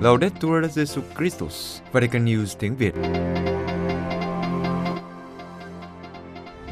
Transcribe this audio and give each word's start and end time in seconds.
Laudetur 0.00 0.64
Jesus 0.64 1.02
Christus, 1.18 1.80
Vatican 1.92 2.24
News 2.24 2.56
tiếng 2.58 2.76
Việt. 2.76 2.94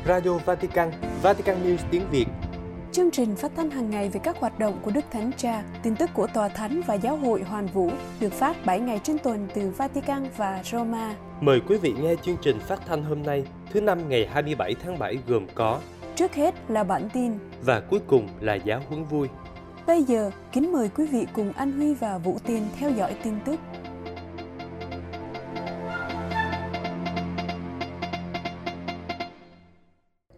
Radio 0.06 0.38
Vatican, 0.44 0.90
Vatican 1.22 1.56
News 1.66 1.78
tiếng 1.90 2.02
Việt. 2.10 2.26
Chương 2.92 3.10
trình 3.10 3.36
phát 3.36 3.52
thanh 3.56 3.70
hàng 3.70 3.90
ngày 3.90 4.08
về 4.08 4.20
các 4.24 4.36
hoạt 4.36 4.58
động 4.58 4.80
của 4.82 4.90
Đức 4.90 5.04
Thánh 5.10 5.30
Cha, 5.36 5.62
tin 5.82 5.96
tức 5.96 6.10
của 6.14 6.26
Tòa 6.34 6.48
Thánh 6.48 6.82
và 6.86 6.94
Giáo 6.94 7.16
hội 7.16 7.42
Hoàn 7.42 7.66
Vũ 7.66 7.90
được 8.20 8.32
phát 8.32 8.66
7 8.66 8.80
ngày 8.80 9.00
trên 9.02 9.18
tuần 9.18 9.48
từ 9.54 9.70
Vatican 9.70 10.26
và 10.36 10.62
Roma. 10.64 11.14
Mời 11.40 11.60
quý 11.68 11.76
vị 11.76 11.94
nghe 12.02 12.14
chương 12.22 12.36
trình 12.42 12.58
phát 12.60 12.80
thanh 12.86 13.04
hôm 13.04 13.22
nay, 13.22 13.44
thứ 13.72 13.80
năm 13.80 14.08
ngày 14.08 14.28
27 14.32 14.74
tháng 14.84 14.98
7 14.98 15.18
gồm 15.26 15.46
có 15.54 15.80
Trước 16.18 16.34
hết 16.34 16.54
là 16.68 16.84
bản 16.84 17.08
tin 17.12 17.32
và 17.62 17.80
cuối 17.80 18.00
cùng 18.06 18.28
là 18.40 18.54
giáo 18.54 18.82
huấn 18.88 19.04
vui. 19.04 19.28
Bây 19.88 20.02
giờ, 20.02 20.30
kính 20.52 20.72
mời 20.72 20.90
quý 20.96 21.06
vị 21.06 21.26
cùng 21.34 21.52
Anh 21.52 21.72
Huy 21.72 21.94
và 21.94 22.18
Vũ 22.18 22.38
Tiên 22.46 22.62
theo 22.78 22.90
dõi 22.90 23.16
tin 23.22 23.34
tức. 23.44 23.60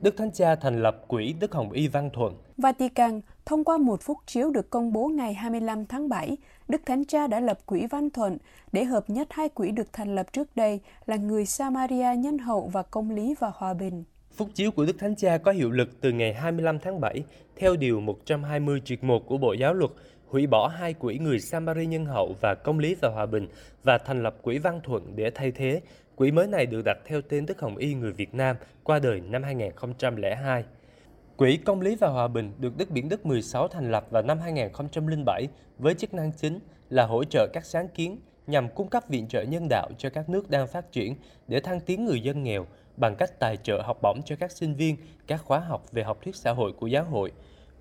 Đức 0.00 0.14
Thánh 0.16 0.30
Cha 0.32 0.54
thành 0.54 0.82
lập 0.82 1.04
Quỹ 1.08 1.32
Đức 1.40 1.52
Hồng 1.52 1.72
Y 1.72 1.88
Văn 1.88 2.10
Thuận. 2.12 2.34
Vatican, 2.56 3.20
thông 3.44 3.64
qua 3.64 3.78
một 3.78 4.02
phúc 4.02 4.18
chiếu 4.26 4.50
được 4.50 4.70
công 4.70 4.92
bố 4.92 5.08
ngày 5.08 5.34
25 5.34 5.86
tháng 5.86 6.08
7, 6.08 6.36
Đức 6.68 6.80
Thánh 6.86 7.04
Cha 7.04 7.26
đã 7.26 7.40
lập 7.40 7.66
Quỹ 7.66 7.86
Văn 7.86 8.10
Thuận 8.10 8.38
để 8.72 8.84
hợp 8.84 9.10
nhất 9.10 9.28
hai 9.30 9.48
quỹ 9.48 9.70
được 9.70 9.92
thành 9.92 10.14
lập 10.14 10.32
trước 10.32 10.56
đây 10.56 10.80
là 11.06 11.16
người 11.16 11.46
Samaria 11.46 12.16
nhân 12.18 12.38
hậu 12.38 12.70
và 12.72 12.82
công 12.82 13.10
lý 13.10 13.34
và 13.40 13.52
hòa 13.54 13.74
bình. 13.74 14.04
Phúc 14.40 14.48
chiếu 14.54 14.70
của 14.70 14.84
Đức 14.84 14.98
Thánh 14.98 15.16
Cha 15.16 15.38
có 15.38 15.52
hiệu 15.52 15.70
lực 15.70 16.00
từ 16.00 16.12
ngày 16.12 16.34
25 16.34 16.78
tháng 16.78 17.00
7 17.00 17.22
theo 17.56 17.76
Điều 17.76 18.00
120 18.00 18.80
triệt 18.84 19.04
1 19.04 19.26
của 19.26 19.38
Bộ 19.38 19.52
Giáo 19.52 19.74
luật, 19.74 19.90
hủy 20.26 20.46
bỏ 20.46 20.68
hai 20.68 20.94
quỹ 20.94 21.18
người 21.18 21.40
Samari 21.40 21.86
nhân 21.86 22.04
hậu 22.04 22.36
và 22.40 22.54
công 22.54 22.78
lý 22.78 22.94
và 22.94 23.08
hòa 23.08 23.26
bình 23.26 23.48
và 23.84 23.98
thành 23.98 24.22
lập 24.22 24.36
quỹ 24.42 24.58
Văn 24.58 24.80
Thuận 24.84 25.16
để 25.16 25.30
thay 25.30 25.50
thế. 25.50 25.80
Quỹ 26.16 26.30
mới 26.30 26.46
này 26.46 26.66
được 26.66 26.82
đặt 26.84 26.98
theo 27.04 27.20
tên 27.28 27.46
Đức 27.46 27.60
Hồng 27.60 27.76
Y 27.76 27.94
người 27.94 28.12
Việt 28.12 28.34
Nam 28.34 28.56
qua 28.84 28.98
đời 28.98 29.20
năm 29.20 29.42
2002. 29.42 30.64
Quỹ 31.36 31.56
Công 31.56 31.80
lý 31.80 31.96
và 31.96 32.08
Hòa 32.08 32.28
bình 32.28 32.52
được 32.58 32.76
Đức 32.76 32.90
Biển 32.90 33.08
Đức 33.08 33.26
16 33.26 33.68
thành 33.68 33.90
lập 33.90 34.06
vào 34.10 34.22
năm 34.22 34.38
2007 34.38 35.48
với 35.78 35.94
chức 35.94 36.14
năng 36.14 36.32
chính 36.32 36.58
là 36.90 37.06
hỗ 37.06 37.24
trợ 37.24 37.46
các 37.52 37.64
sáng 37.64 37.88
kiến 37.88 38.18
nhằm 38.46 38.68
cung 38.68 38.88
cấp 38.88 39.04
viện 39.08 39.28
trợ 39.28 39.42
nhân 39.42 39.68
đạo 39.68 39.88
cho 39.98 40.10
các 40.10 40.28
nước 40.28 40.50
đang 40.50 40.66
phát 40.66 40.92
triển 40.92 41.14
để 41.48 41.60
thăng 41.60 41.80
tiến 41.80 42.04
người 42.04 42.20
dân 42.20 42.42
nghèo 42.42 42.66
bằng 43.00 43.16
cách 43.16 43.38
tài 43.38 43.56
trợ 43.56 43.82
học 43.82 43.98
bổng 44.02 44.22
cho 44.24 44.36
các 44.36 44.52
sinh 44.52 44.74
viên 44.74 44.96
các 45.26 45.42
khóa 45.44 45.58
học 45.58 45.92
về 45.92 46.02
học 46.02 46.18
thuyết 46.22 46.36
xã 46.36 46.52
hội 46.52 46.72
của 46.72 46.86
giáo 46.86 47.04
hội. 47.04 47.32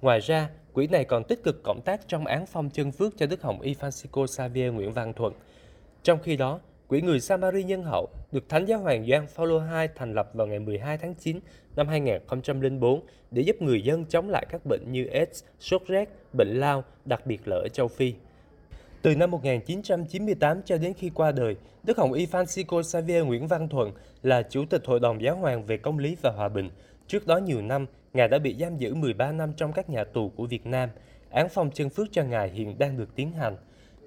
Ngoài 0.02 0.20
ra, 0.20 0.50
quỹ 0.74 0.88
này 0.88 1.06
còn 1.06 1.24
tích 1.24 1.44
cực 1.44 1.64
cộng 1.64 1.82
tác 1.86 2.08
trong 2.08 2.26
án 2.26 2.46
phong 2.46 2.70
chân 2.70 2.92
phước 2.92 3.18
cho 3.18 3.26
Đức 3.26 3.42
Hồng 3.42 3.62
Y 3.62 3.74
Francisco 3.74 4.26
Xavier 4.26 4.74
Nguyễn 4.74 4.94
Văn 4.94 5.14
Thuận. 5.14 5.34
Trong 6.04 6.20
khi 6.24 6.38
đó, 6.38 6.60
Quỹ 6.90 7.02
người 7.02 7.20
Samari 7.20 7.64
nhân 7.64 7.84
hậu 7.84 8.10
được 8.32 8.50
Thánh 8.50 8.66
Giáo 8.66 8.80
Hoàng 8.80 9.06
Gioan 9.06 9.28
Phaolô 9.28 9.60
II 9.60 9.88
thành 9.96 10.14
lập 10.14 10.30
vào 10.34 10.48
ngày 10.48 10.60
12 10.60 10.98
tháng 10.98 11.16
9 11.16 11.40
năm 11.76 11.88
2004 11.88 13.02
để 13.32 13.42
giúp 13.42 13.62
người 13.62 13.82
dân 13.82 14.06
chống 14.06 14.30
lại 14.30 14.46
các 14.50 14.66
bệnh 14.66 14.92
như 14.92 15.06
AIDS, 15.06 15.44
sốt 15.60 15.82
rét, 15.88 16.10
bệnh 16.34 16.60
lao, 16.60 16.84
đặc 17.06 17.26
biệt 17.26 17.48
là 17.48 17.56
ở 17.56 17.68
châu 17.68 17.88
Phi. 17.88 18.14
Từ 19.02 19.16
năm 19.16 19.32
1998 19.32 20.62
cho 20.66 20.78
đến 20.78 20.94
khi 20.94 21.10
qua 21.10 21.32
đời, 21.32 21.56
Đức 21.84 21.98
Hồng 21.98 22.14
Y 22.14 22.26
Francisco 22.26 22.82
Xavier 22.82 23.26
Nguyễn 23.26 23.48
Văn 23.48 23.70
Thuận 23.70 23.92
là 24.24 24.42
Chủ 24.42 24.66
tịch 24.66 24.82
Hội 24.86 25.00
đồng 25.00 25.22
Giáo 25.22 25.36
hoàng 25.36 25.66
về 25.66 25.78
Công 25.78 26.00
lý 26.00 26.16
và 26.22 26.32
Hòa 26.32 26.50
bình. 26.50 26.70
Trước 27.08 27.28
đó 27.28 27.38
nhiều 27.38 27.62
năm, 27.62 27.86
Ngài 28.14 28.28
đã 28.28 28.40
bị 28.40 28.56
giam 28.60 28.78
giữ 28.78 28.94
13 28.94 29.32
năm 29.32 29.54
trong 29.58 29.74
các 29.74 29.90
nhà 29.90 30.04
tù 30.04 30.30
của 30.30 30.46
Việt 30.46 30.66
Nam. 30.66 30.90
Án 31.30 31.48
phong 31.50 31.72
chân 31.72 31.90
phước 31.90 32.08
cho 32.12 32.24
Ngài 32.24 32.50
hiện 32.50 32.80
đang 32.80 32.98
được 32.98 33.16
tiến 33.16 33.32
hành. 33.32 33.56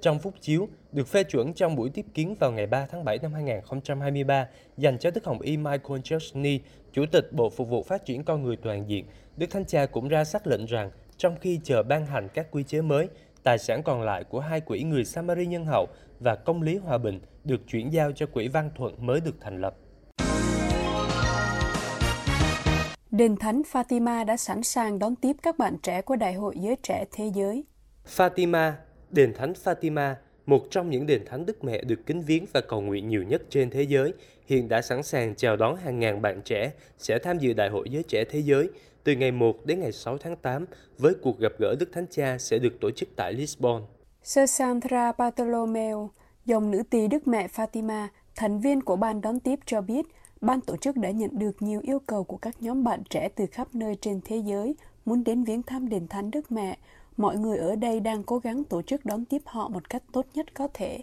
Trong 0.01 0.19
phút 0.19 0.35
chiếu, 0.41 0.69
được 0.93 1.09
phê 1.09 1.25
chuẩn 1.25 1.53
trong 1.53 1.77
buổi 1.77 1.91
tiếp 1.91 2.07
kiến 2.15 2.35
vào 2.41 2.53
ngày 2.53 2.67
3 2.67 2.87
tháng 2.87 3.05
7 3.05 3.19
năm 3.23 3.33
2023 3.33 4.49
dành 4.77 4.99
cho 4.99 5.11
Đức 5.11 5.25
Hồng 5.25 5.41
Y 5.41 5.57
Michael 5.57 6.01
Chesney, 6.05 6.61
Chủ 6.93 7.07
tịch 7.07 7.33
Bộ 7.33 7.51
Phục 7.51 7.69
vụ 7.69 7.83
Phát 7.83 8.05
triển 8.05 8.25
Con 8.25 8.43
Người 8.43 8.57
Toàn 8.57 8.89
diện, 8.89 9.05
Đức 9.37 9.47
Thánh 9.51 9.65
Cha 9.65 9.87
cũng 9.87 10.09
ra 10.09 10.25
xác 10.25 10.47
lệnh 10.47 10.67
rằng 10.67 10.91
trong 11.17 11.37
khi 11.41 11.61
chờ 11.65 11.83
ban 11.83 12.07
hành 12.07 12.29
các 12.35 12.47
quy 12.51 12.63
chế 12.63 12.81
mới, 12.81 13.09
tài 13.43 13.59
sản 13.59 13.83
còn 13.83 14.03
lại 14.03 14.25
của 14.25 14.41
hai 14.41 14.61
quỹ 14.61 14.83
người 14.83 15.05
Samari 15.05 15.47
nhân 15.47 15.65
hậu 15.65 15.89
và 16.21 16.35
công 16.35 16.63
lý 16.63 16.77
hòa 16.77 16.99
bình 16.99 17.21
được 17.45 17.61
chuyển 17.69 17.93
giao 17.93 18.13
cho 18.13 18.27
quỹ 18.27 18.49
Văn 18.49 18.71
Thuận 18.77 19.07
mới 19.07 19.21
được 19.21 19.35
thành 19.41 19.61
lập. 19.61 19.77
Đền 23.11 23.37
Thánh 23.37 23.63
Fatima 23.73 24.25
đã 24.25 24.37
sẵn 24.37 24.63
sàng 24.63 24.99
đón 24.99 25.17
tiếp 25.17 25.37
các 25.43 25.59
bạn 25.59 25.77
trẻ 25.83 26.03
của 26.03 26.17
Đại 26.17 26.35
hội 26.35 26.55
Giới 26.59 26.77
Trẻ 26.83 27.05
Thế 27.13 27.31
Giới. 27.35 27.65
Fatima, 28.17 28.73
Đền 29.11 29.35
Thánh 29.35 29.53
Fatima, 29.65 30.15
một 30.47 30.67
trong 30.71 30.91
những 30.91 31.07
đền 31.07 31.25
thánh 31.27 31.47
Đức 31.47 31.65
Mẹ 31.65 31.83
được 31.83 32.07
kính 32.07 32.21
viếng 32.21 32.45
và 32.53 32.61
cầu 32.61 32.81
nguyện 32.81 33.09
nhiều 33.09 33.23
nhất 33.23 33.43
trên 33.49 33.71
thế 33.71 33.83
giới, 33.83 34.13
hiện 34.47 34.69
đã 34.69 34.83
sẵn 34.83 35.03
sàng 35.03 35.35
chào 35.35 35.57
đón 35.57 35.77
hàng 35.77 36.01
ngàn 36.01 36.23
bạn 36.23 36.41
trẻ 36.45 36.73
sẽ 36.99 37.19
tham 37.19 37.39
dự 37.39 37.53
Đại 37.53 37.69
hội 37.69 37.89
Giới 37.91 38.03
Trẻ 38.03 38.25
Thế 38.31 38.39
Giới 38.39 38.71
từ 39.05 39.13
ngày 39.13 39.33
1 39.33 39.67
đến 39.67 39.81
ngày 39.81 39.93
6 39.93 40.19
tháng 40.19 40.37
8 40.37 40.67
với 40.99 41.15
cuộc 41.23 41.39
gặp 41.39 41.53
gỡ 41.59 41.75
Đức 41.81 41.93
Thánh 41.93 42.07
Cha 42.11 42.39
sẽ 42.39 42.59
được 42.59 42.81
tổ 42.81 42.91
chức 42.91 43.09
tại 43.17 43.33
Lisbon. 43.33 43.83
Sơ 44.23 44.47
Sandra 44.47 45.13
Bartolomeo, 45.13 46.11
dòng 46.45 46.71
nữ 46.71 46.83
tỳ 46.91 47.09
Đức 47.09 47.29
Mẹ 47.29 47.47
Fatima, 47.47 48.07
thành 48.37 48.61
viên 48.61 48.83
của 48.83 48.97
ban 48.97 49.21
đón 49.21 49.41
tiếp 49.41 49.59
cho 49.67 49.81
biết, 49.81 50.07
ban 50.41 50.61
tổ 50.61 50.77
chức 50.77 50.97
đã 50.97 51.11
nhận 51.11 51.31
được 51.39 51.63
nhiều 51.63 51.81
yêu 51.83 51.99
cầu 52.07 52.25
của 52.25 52.37
các 52.37 52.63
nhóm 52.63 52.85
bạn 52.85 53.03
trẻ 53.11 53.29
từ 53.29 53.47
khắp 53.47 53.75
nơi 53.75 53.97
trên 54.01 54.21
thế 54.25 54.37
giới 54.37 54.75
muốn 55.05 55.25
đến 55.25 55.45
viếng 55.45 55.63
thăm 55.63 55.89
đền 55.89 56.09
thánh 56.09 56.31
Đức 56.31 56.53
Mẹ. 56.53 56.79
Mọi 57.17 57.37
người 57.37 57.59
ở 57.59 57.77
đây 57.77 58.01
đang 58.01 58.23
cố 58.23 58.39
gắng 58.39 58.65
tổ 58.65 58.83
chức 58.83 59.05
đón 59.05 59.25
tiếp 59.25 59.43
họ 59.45 59.69
một 59.69 59.91
cách 59.91 60.03
tốt 60.13 60.27
nhất 60.35 60.55
có 60.55 60.69
thể. 60.75 61.01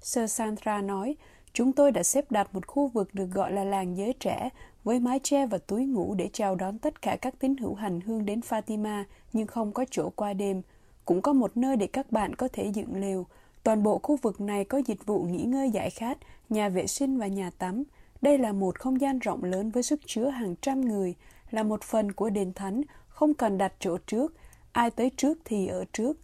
Sơ 0.00 0.26
Sandra 0.26 0.82
nói, 0.82 1.16
chúng 1.52 1.72
tôi 1.72 1.92
đã 1.92 2.02
xếp 2.02 2.30
đặt 2.30 2.54
một 2.54 2.66
khu 2.66 2.88
vực 2.88 3.14
được 3.14 3.26
gọi 3.34 3.52
là 3.52 3.64
làng 3.64 3.96
giới 3.96 4.14
trẻ 4.20 4.50
với 4.84 5.00
mái 5.00 5.20
che 5.22 5.46
và 5.46 5.58
túi 5.58 5.84
ngủ 5.84 6.14
để 6.14 6.30
chào 6.32 6.54
đón 6.54 6.78
tất 6.78 7.02
cả 7.02 7.16
các 7.16 7.34
tín 7.38 7.56
hữu 7.56 7.74
hành 7.74 8.00
hương 8.00 8.24
đến 8.24 8.40
Fatima 8.40 9.04
nhưng 9.32 9.46
không 9.46 9.72
có 9.72 9.84
chỗ 9.90 10.10
qua 10.10 10.32
đêm. 10.32 10.62
Cũng 11.04 11.22
có 11.22 11.32
một 11.32 11.56
nơi 11.56 11.76
để 11.76 11.86
các 11.86 12.12
bạn 12.12 12.34
có 12.34 12.48
thể 12.52 12.66
dựng 12.74 13.00
lều. 13.00 13.26
Toàn 13.62 13.82
bộ 13.82 13.98
khu 13.98 14.16
vực 14.16 14.40
này 14.40 14.64
có 14.64 14.78
dịch 14.78 15.06
vụ 15.06 15.22
nghỉ 15.22 15.42
ngơi 15.42 15.70
giải 15.70 15.90
khát, 15.90 16.18
nhà 16.48 16.68
vệ 16.68 16.86
sinh 16.86 17.18
và 17.18 17.26
nhà 17.26 17.50
tắm. 17.58 17.82
Đây 18.22 18.38
là 18.38 18.52
một 18.52 18.78
không 18.78 19.00
gian 19.00 19.18
rộng 19.18 19.44
lớn 19.44 19.70
với 19.70 19.82
sức 19.82 20.00
chứa 20.06 20.28
hàng 20.28 20.54
trăm 20.60 20.80
người, 20.80 21.14
là 21.50 21.62
một 21.62 21.82
phần 21.82 22.12
của 22.12 22.30
đền 22.30 22.52
thánh, 22.52 22.82
không 23.08 23.34
cần 23.34 23.58
đặt 23.58 23.72
chỗ 23.78 23.98
trước, 24.06 24.34
ai 24.72 24.90
tới 24.90 25.10
trước 25.16 25.38
thì 25.44 25.66
ở 25.66 25.84
trước. 25.92 26.16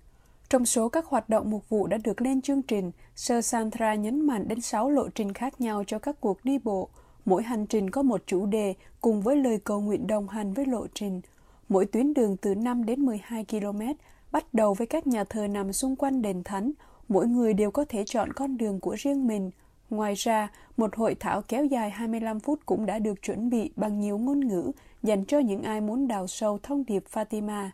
Trong 0.50 0.66
số 0.66 0.88
các 0.88 1.06
hoạt 1.06 1.28
động 1.28 1.50
mục 1.50 1.68
vụ 1.68 1.86
đã 1.86 1.98
được 2.04 2.20
lên 2.20 2.42
chương 2.42 2.62
trình, 2.62 2.90
Sir 3.16 3.44
Sandra 3.44 3.94
nhấn 3.94 4.26
mạnh 4.26 4.48
đến 4.48 4.60
6 4.60 4.90
lộ 4.90 5.08
trình 5.08 5.32
khác 5.32 5.60
nhau 5.60 5.84
cho 5.86 5.98
các 5.98 6.20
cuộc 6.20 6.44
đi 6.44 6.58
bộ. 6.58 6.88
Mỗi 7.28 7.42
hành 7.42 7.66
trình 7.66 7.90
có 7.90 8.02
một 8.02 8.22
chủ 8.26 8.46
đề 8.46 8.74
cùng 9.00 9.22
với 9.22 9.36
lời 9.36 9.58
cầu 9.64 9.80
nguyện 9.80 10.06
đồng 10.06 10.28
hành 10.28 10.52
với 10.52 10.66
lộ 10.66 10.86
trình. 10.94 11.20
Mỗi 11.68 11.86
tuyến 11.86 12.14
đường 12.14 12.36
từ 12.36 12.54
5 12.54 12.84
đến 12.84 13.00
12 13.00 13.44
km, 13.44 13.80
bắt 14.32 14.54
đầu 14.54 14.74
với 14.74 14.86
các 14.86 15.06
nhà 15.06 15.24
thờ 15.24 15.46
nằm 15.46 15.72
xung 15.72 15.96
quanh 15.96 16.22
đền 16.22 16.42
thánh. 16.42 16.72
Mỗi 17.08 17.26
người 17.26 17.54
đều 17.54 17.70
có 17.70 17.84
thể 17.88 18.04
chọn 18.06 18.32
con 18.32 18.56
đường 18.56 18.80
của 18.80 18.94
riêng 18.98 19.26
mình. 19.26 19.50
Ngoài 19.90 20.14
ra, 20.14 20.48
một 20.76 20.96
hội 20.96 21.14
thảo 21.14 21.42
kéo 21.48 21.64
dài 21.64 21.90
25 21.90 22.40
phút 22.40 22.60
cũng 22.66 22.86
đã 22.86 22.98
được 22.98 23.22
chuẩn 23.22 23.50
bị 23.50 23.70
bằng 23.76 24.00
nhiều 24.00 24.18
ngôn 24.18 24.40
ngữ 24.40 24.70
dành 25.02 25.24
cho 25.24 25.38
những 25.38 25.62
ai 25.62 25.80
muốn 25.80 26.08
đào 26.08 26.26
sâu 26.26 26.58
thông 26.62 26.84
điệp 26.86 27.04
Fatima. 27.12 27.68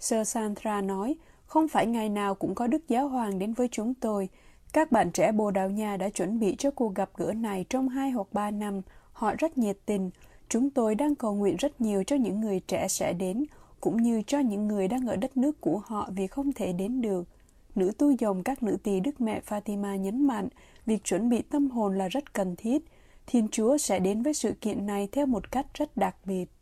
Sir 0.00 0.28
Sandra 0.28 0.80
nói, 0.80 1.16
không 1.46 1.68
phải 1.68 1.86
ngày 1.86 2.08
nào 2.08 2.34
cũng 2.34 2.54
có 2.54 2.66
Đức 2.66 2.88
Giáo 2.88 3.08
Hoàng 3.08 3.38
đến 3.38 3.52
với 3.52 3.68
chúng 3.72 3.94
tôi. 3.94 4.28
Các 4.74 4.92
bạn 4.92 5.10
trẻ 5.10 5.32
Bồ 5.32 5.50
Đào 5.50 5.70
Nha 5.70 5.96
đã 5.96 6.08
chuẩn 6.08 6.40
bị 6.40 6.54
cho 6.58 6.70
cuộc 6.70 6.94
gặp 6.94 7.10
gỡ 7.16 7.32
này 7.32 7.64
trong 7.68 7.88
2 7.88 8.10
hoặc 8.10 8.26
3 8.32 8.50
năm. 8.50 8.82
Họ 9.12 9.34
rất 9.38 9.58
nhiệt 9.58 9.76
tình. 9.86 10.10
Chúng 10.48 10.70
tôi 10.70 10.94
đang 10.94 11.14
cầu 11.14 11.34
nguyện 11.34 11.56
rất 11.56 11.80
nhiều 11.80 12.04
cho 12.04 12.16
những 12.16 12.40
người 12.40 12.60
trẻ 12.60 12.88
sẽ 12.88 13.12
đến, 13.12 13.44
cũng 13.80 14.02
như 14.02 14.22
cho 14.26 14.38
những 14.38 14.68
người 14.68 14.88
đang 14.88 15.06
ở 15.06 15.16
đất 15.16 15.36
nước 15.36 15.60
của 15.60 15.78
họ 15.84 16.08
vì 16.16 16.26
không 16.26 16.52
thể 16.52 16.72
đến 16.72 17.00
được. 17.00 17.24
Nữ 17.74 17.92
tu 17.98 18.10
dòng 18.10 18.42
các 18.42 18.62
nữ 18.62 18.76
tỳ 18.82 19.00
Đức 19.00 19.20
Mẹ 19.20 19.40
Fatima 19.48 19.96
nhấn 19.96 20.26
mạnh, 20.26 20.48
việc 20.86 21.04
chuẩn 21.04 21.28
bị 21.28 21.42
tâm 21.42 21.70
hồn 21.70 21.98
là 21.98 22.08
rất 22.08 22.32
cần 22.32 22.56
thiết. 22.56 22.84
Thiên 23.26 23.48
Chúa 23.48 23.76
sẽ 23.76 23.98
đến 23.98 24.22
với 24.22 24.34
sự 24.34 24.52
kiện 24.60 24.86
này 24.86 25.08
theo 25.12 25.26
một 25.26 25.50
cách 25.50 25.66
rất 25.74 25.96
đặc 25.96 26.16
biệt. 26.24 26.53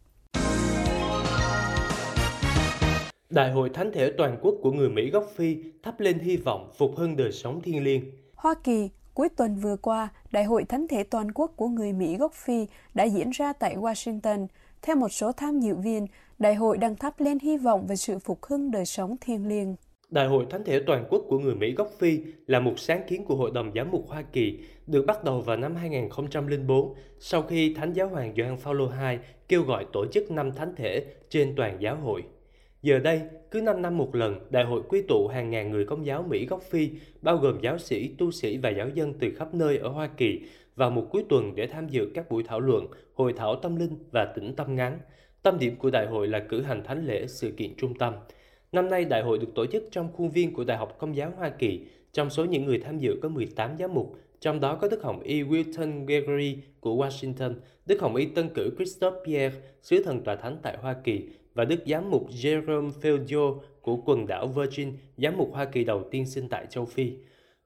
Đại 3.32 3.50
hội 3.50 3.70
Thánh 3.70 3.92
thể 3.92 4.10
toàn 4.10 4.38
quốc 4.42 4.54
của 4.62 4.72
người 4.72 4.88
Mỹ 4.88 5.10
gốc 5.10 5.26
Phi 5.36 5.56
thắp 5.82 6.00
lên 6.00 6.18
hy 6.18 6.36
vọng 6.36 6.70
phục 6.76 6.96
hưng 6.96 7.16
đời 7.16 7.32
sống 7.32 7.60
thiên 7.60 7.84
liêng. 7.84 8.02
Hoa 8.34 8.54
Kỳ, 8.64 8.90
cuối 9.14 9.28
tuần 9.28 9.56
vừa 9.56 9.76
qua, 9.76 10.08
Đại 10.32 10.44
hội 10.44 10.64
Thánh 10.64 10.88
thể 10.88 11.02
toàn 11.02 11.32
quốc 11.32 11.52
của 11.56 11.68
người 11.68 11.92
Mỹ 11.92 12.16
gốc 12.16 12.32
Phi 12.34 12.66
đã 12.94 13.04
diễn 13.04 13.30
ra 13.30 13.52
tại 13.52 13.76
Washington. 13.76 14.46
Theo 14.82 14.96
một 14.96 15.08
số 15.08 15.32
tham 15.32 15.60
dự 15.60 15.74
viên, 15.74 16.06
đại 16.38 16.54
hội 16.54 16.78
đang 16.78 16.96
thắp 16.96 17.20
lên 17.20 17.38
hy 17.38 17.56
vọng 17.56 17.86
về 17.86 17.96
sự 17.96 18.18
phục 18.18 18.44
hưng 18.46 18.70
đời 18.70 18.84
sống 18.84 19.16
thiêng 19.20 19.48
liêng. 19.48 19.76
Đại 20.10 20.26
hội 20.26 20.46
Thánh 20.50 20.64
thể 20.64 20.80
toàn 20.86 21.04
quốc 21.10 21.24
của 21.28 21.38
người 21.38 21.54
Mỹ 21.54 21.72
gốc 21.72 21.90
Phi 21.98 22.18
là 22.46 22.60
một 22.60 22.78
sáng 22.78 23.02
kiến 23.08 23.24
của 23.24 23.36
Hội 23.36 23.50
đồng 23.54 23.72
Giám 23.74 23.90
mục 23.90 24.08
Hoa 24.08 24.22
Kỳ, 24.22 24.58
được 24.86 25.04
bắt 25.06 25.24
đầu 25.24 25.40
vào 25.40 25.56
năm 25.56 25.76
2004 25.76 26.94
sau 27.18 27.42
khi 27.42 27.74
Thánh 27.74 27.92
giáo 27.92 28.08
hoàng 28.08 28.34
Gioan 28.36 28.56
Phaolô 28.56 28.84
II 28.84 29.18
kêu 29.48 29.62
gọi 29.62 29.86
tổ 29.92 30.06
chức 30.12 30.30
năm 30.30 30.52
thánh 30.52 30.74
thể 30.76 31.04
trên 31.30 31.54
toàn 31.56 31.76
giáo 31.80 31.96
hội. 31.96 32.22
Giờ 32.82 32.98
đây, 32.98 33.20
cứ 33.50 33.60
5 33.60 33.82
năm 33.82 33.98
một 33.98 34.14
lần, 34.14 34.40
đại 34.50 34.64
hội 34.64 34.82
quy 34.88 35.02
tụ 35.02 35.28
hàng 35.28 35.50
ngàn 35.50 35.70
người 35.70 35.84
công 35.84 36.06
giáo 36.06 36.22
Mỹ 36.28 36.46
gốc 36.46 36.62
Phi, 36.62 36.90
bao 37.22 37.36
gồm 37.36 37.60
giáo 37.62 37.78
sĩ, 37.78 38.08
tu 38.18 38.30
sĩ 38.30 38.56
và 38.56 38.70
giáo 38.70 38.88
dân 38.88 39.14
từ 39.20 39.28
khắp 39.36 39.54
nơi 39.54 39.78
ở 39.78 39.88
Hoa 39.88 40.06
Kỳ, 40.16 40.40
vào 40.76 40.90
một 40.90 41.06
cuối 41.10 41.24
tuần 41.28 41.54
để 41.54 41.66
tham 41.66 41.88
dự 41.88 42.10
các 42.14 42.30
buổi 42.30 42.42
thảo 42.42 42.60
luận, 42.60 42.86
hội 43.14 43.32
thảo 43.32 43.56
tâm 43.56 43.76
linh 43.76 43.96
và 44.10 44.24
tĩnh 44.24 44.56
tâm 44.56 44.76
ngắn. 44.76 44.98
Tâm 45.42 45.58
điểm 45.58 45.76
của 45.76 45.90
đại 45.90 46.06
hội 46.06 46.28
là 46.28 46.38
cử 46.48 46.62
hành 46.62 46.84
thánh 46.84 47.06
lễ 47.06 47.26
sự 47.26 47.50
kiện 47.56 47.74
trung 47.76 47.94
tâm. 47.98 48.14
Năm 48.72 48.90
nay, 48.90 49.04
đại 49.04 49.22
hội 49.22 49.38
được 49.38 49.54
tổ 49.54 49.66
chức 49.66 49.84
trong 49.90 50.12
khuôn 50.12 50.30
viên 50.30 50.52
của 50.54 50.64
Đại 50.64 50.78
học 50.78 50.98
Công 50.98 51.16
giáo 51.16 51.32
Hoa 51.36 51.50
Kỳ. 51.50 51.80
Trong 52.12 52.30
số 52.30 52.44
những 52.44 52.64
người 52.64 52.78
tham 52.78 52.98
dự 52.98 53.18
có 53.22 53.28
18 53.28 53.76
giám 53.78 53.94
mục, 53.94 54.16
trong 54.40 54.60
đó 54.60 54.74
có 54.74 54.88
Đức 54.88 55.02
Hồng 55.02 55.20
Y 55.20 55.42
Wilton 55.42 56.04
Gregory 56.04 56.58
của 56.80 56.96
Washington, 56.96 57.54
Đức 57.86 58.00
Hồng 58.00 58.16
Y 58.16 58.26
Tân 58.26 58.48
cử 58.48 58.74
Christophe 58.76 59.18
Pierre, 59.26 59.56
sứ 59.82 60.02
thần 60.02 60.24
tòa 60.24 60.36
thánh 60.36 60.56
tại 60.62 60.76
Hoa 60.76 60.96
Kỳ, 61.04 61.28
và 61.54 61.64
Đức 61.64 61.80
Giám 61.86 62.10
mục 62.10 62.28
Jerome 62.30 62.90
Feldio 63.02 63.58
của 63.80 63.96
quần 63.96 64.26
đảo 64.26 64.46
Virgin, 64.46 64.92
giám 65.16 65.36
mục 65.36 65.50
Hoa 65.52 65.64
Kỳ 65.64 65.84
đầu 65.84 66.04
tiên 66.10 66.26
sinh 66.26 66.48
tại 66.48 66.66
châu 66.70 66.84
Phi. 66.84 67.12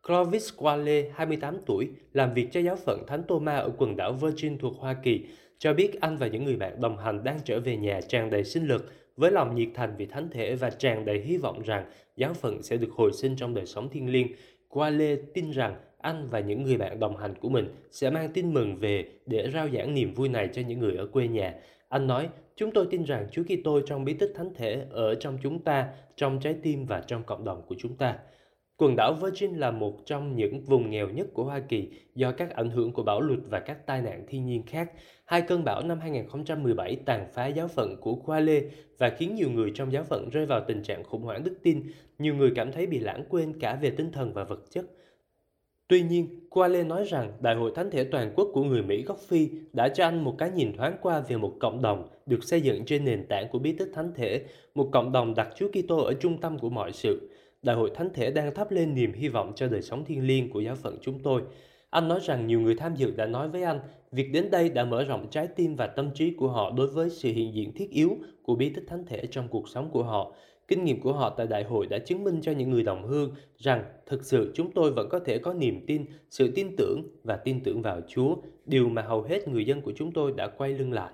Clovis 0.06 0.52
Quale, 0.56 1.04
28 1.14 1.58
tuổi, 1.66 1.88
làm 2.12 2.34
việc 2.34 2.48
cho 2.52 2.60
giáo 2.60 2.76
phận 2.76 3.06
Thánh 3.06 3.22
Thomas 3.28 3.62
ở 3.62 3.70
quần 3.78 3.96
đảo 3.96 4.12
Virgin 4.12 4.58
thuộc 4.58 4.76
Hoa 4.78 4.94
Kỳ, 4.94 5.24
cho 5.58 5.74
biết 5.74 6.00
anh 6.00 6.16
và 6.16 6.26
những 6.26 6.44
người 6.44 6.56
bạn 6.56 6.80
đồng 6.80 6.98
hành 6.98 7.24
đang 7.24 7.38
trở 7.44 7.60
về 7.60 7.76
nhà 7.76 8.00
tràn 8.00 8.30
đầy 8.30 8.44
sinh 8.44 8.66
lực, 8.66 8.92
với 9.16 9.30
lòng 9.30 9.54
nhiệt 9.54 9.68
thành 9.74 9.94
vì 9.98 10.06
thánh 10.06 10.28
thể 10.30 10.54
và 10.54 10.70
tràn 10.70 11.04
đầy 11.04 11.20
hy 11.20 11.36
vọng 11.36 11.62
rằng 11.62 11.84
giáo 12.16 12.34
phận 12.34 12.62
sẽ 12.62 12.76
được 12.76 12.90
hồi 12.92 13.12
sinh 13.12 13.36
trong 13.36 13.54
đời 13.54 13.66
sống 13.66 13.88
thiên 13.88 14.12
liêng. 14.12 14.26
Quale 14.68 15.16
tin 15.34 15.50
rằng 15.50 15.76
anh 15.98 16.28
và 16.30 16.40
những 16.40 16.62
người 16.62 16.76
bạn 16.76 17.00
đồng 17.00 17.16
hành 17.16 17.34
của 17.40 17.48
mình 17.48 17.68
sẽ 17.90 18.10
mang 18.10 18.32
tin 18.32 18.54
mừng 18.54 18.76
về 18.76 19.08
để 19.26 19.50
rao 19.54 19.68
giảng 19.68 19.94
niềm 19.94 20.14
vui 20.14 20.28
này 20.28 20.48
cho 20.52 20.62
những 20.68 20.78
người 20.78 20.96
ở 20.96 21.06
quê 21.06 21.28
nhà. 21.28 21.54
Anh 21.88 22.06
nói, 22.06 22.28
chúng 22.56 22.70
tôi 22.70 22.86
tin 22.90 23.04
rằng 23.04 23.26
Chúa 23.30 23.42
Kitô 23.42 23.80
trong 23.80 24.04
bí 24.04 24.14
tích 24.14 24.32
thánh 24.34 24.54
thể 24.54 24.84
ở 24.90 25.14
trong 25.14 25.38
chúng 25.42 25.58
ta, 25.58 25.88
trong 26.16 26.40
trái 26.40 26.54
tim 26.62 26.86
và 26.86 27.02
trong 27.06 27.22
cộng 27.22 27.44
đồng 27.44 27.62
của 27.66 27.74
chúng 27.78 27.96
ta. 27.96 28.18
Quần 28.78 28.96
đảo 28.96 29.14
Virgin 29.22 29.54
là 29.54 29.70
một 29.70 29.98
trong 30.06 30.36
những 30.36 30.60
vùng 30.60 30.90
nghèo 30.90 31.08
nhất 31.08 31.26
của 31.34 31.44
Hoa 31.44 31.60
Kỳ 31.60 31.90
do 32.14 32.32
các 32.32 32.50
ảnh 32.50 32.70
hưởng 32.70 32.92
của 32.92 33.02
bão 33.02 33.20
lụt 33.20 33.38
và 33.50 33.60
các 33.60 33.86
tai 33.86 34.02
nạn 34.02 34.24
thiên 34.28 34.46
nhiên 34.46 34.62
khác. 34.66 34.92
Hai 35.24 35.42
cơn 35.42 35.64
bão 35.64 35.82
năm 35.82 36.00
2017 36.00 36.96
tàn 36.96 37.26
phá 37.34 37.46
giáo 37.46 37.68
phận 37.68 37.96
của 38.00 38.14
Quale 38.14 38.60
và 38.98 39.10
khiến 39.10 39.34
nhiều 39.34 39.50
người 39.50 39.72
trong 39.74 39.92
giáo 39.92 40.04
phận 40.04 40.30
rơi 40.30 40.46
vào 40.46 40.60
tình 40.68 40.82
trạng 40.82 41.04
khủng 41.04 41.22
hoảng 41.22 41.44
đức 41.44 41.58
tin. 41.62 41.82
Nhiều 42.18 42.34
người 42.34 42.52
cảm 42.54 42.72
thấy 42.72 42.86
bị 42.86 42.98
lãng 42.98 43.24
quên 43.28 43.60
cả 43.60 43.78
về 43.82 43.90
tinh 43.90 44.12
thần 44.12 44.32
và 44.32 44.44
vật 44.44 44.60
chất. 44.70 44.84
Tuy 45.88 46.02
nhiên, 46.02 46.40
Quale 46.50 46.84
nói 46.84 47.04
rằng 47.04 47.32
Đại 47.40 47.54
hội 47.54 47.72
Thánh 47.74 47.90
thể 47.90 48.04
Toàn 48.04 48.32
quốc 48.36 48.48
của 48.52 48.64
người 48.64 48.82
Mỹ 48.82 49.02
gốc 49.02 49.18
Phi 49.28 49.48
đã 49.72 49.88
cho 49.88 50.04
anh 50.04 50.24
một 50.24 50.34
cái 50.38 50.50
nhìn 50.50 50.72
thoáng 50.76 50.96
qua 51.02 51.20
về 51.20 51.36
một 51.36 51.52
cộng 51.60 51.82
đồng 51.82 52.08
được 52.26 52.44
xây 52.44 52.60
dựng 52.60 52.84
trên 52.84 53.04
nền 53.04 53.26
tảng 53.28 53.48
của 53.52 53.58
bí 53.58 53.72
tích 53.72 53.88
thánh 53.94 54.12
thể, 54.14 54.42
một 54.74 54.88
cộng 54.92 55.12
đồng 55.12 55.34
đặt 55.34 55.48
Chúa 55.56 55.68
Kitô 55.68 55.96
ở 55.96 56.14
trung 56.14 56.40
tâm 56.40 56.58
của 56.58 56.70
mọi 56.70 56.92
sự. 56.92 57.30
Đại 57.62 57.76
hội 57.76 57.90
Thánh 57.94 58.08
thể 58.14 58.30
đang 58.30 58.54
thắp 58.54 58.70
lên 58.70 58.94
niềm 58.94 59.12
hy 59.12 59.28
vọng 59.28 59.52
cho 59.56 59.68
đời 59.68 59.82
sống 59.82 60.04
thiên 60.04 60.26
liêng 60.26 60.50
của 60.50 60.60
giáo 60.60 60.74
phận 60.74 60.98
chúng 61.00 61.18
tôi. 61.18 61.42
Anh 61.90 62.08
nói 62.08 62.20
rằng 62.22 62.46
nhiều 62.46 62.60
người 62.60 62.74
tham 62.74 62.94
dự 62.94 63.10
đã 63.10 63.26
nói 63.26 63.48
với 63.48 63.62
anh, 63.62 63.80
việc 64.12 64.32
đến 64.32 64.50
đây 64.50 64.68
đã 64.68 64.84
mở 64.84 65.04
rộng 65.04 65.26
trái 65.30 65.46
tim 65.56 65.76
và 65.76 65.86
tâm 65.86 66.10
trí 66.14 66.30
của 66.30 66.48
họ 66.48 66.70
đối 66.70 66.86
với 66.86 67.10
sự 67.10 67.28
hiện 67.32 67.54
diện 67.54 67.72
thiết 67.72 67.90
yếu 67.90 68.10
của 68.42 68.54
bí 68.54 68.68
tích 68.68 68.84
thánh 68.88 69.04
thể 69.06 69.26
trong 69.30 69.48
cuộc 69.48 69.68
sống 69.68 69.90
của 69.90 70.02
họ. 70.02 70.32
Kinh 70.68 70.84
nghiệm 70.84 71.00
của 71.00 71.12
họ 71.12 71.30
tại 71.30 71.46
đại 71.46 71.64
hội 71.64 71.86
đã 71.86 71.98
chứng 71.98 72.24
minh 72.24 72.40
cho 72.42 72.52
những 72.52 72.70
người 72.70 72.82
đồng 72.82 73.06
hương 73.06 73.30
rằng 73.58 73.84
thực 74.06 74.24
sự 74.24 74.52
chúng 74.54 74.70
tôi 74.72 74.92
vẫn 74.92 75.08
có 75.08 75.18
thể 75.18 75.38
có 75.38 75.54
niềm 75.54 75.84
tin, 75.86 76.04
sự 76.30 76.52
tin 76.54 76.76
tưởng 76.76 77.02
và 77.24 77.36
tin 77.36 77.60
tưởng 77.60 77.82
vào 77.82 78.00
Chúa, 78.08 78.36
điều 78.64 78.88
mà 78.88 79.02
hầu 79.02 79.22
hết 79.22 79.48
người 79.48 79.64
dân 79.64 79.80
của 79.80 79.92
chúng 79.96 80.12
tôi 80.12 80.32
đã 80.36 80.48
quay 80.48 80.70
lưng 80.70 80.92
lại. 80.92 81.12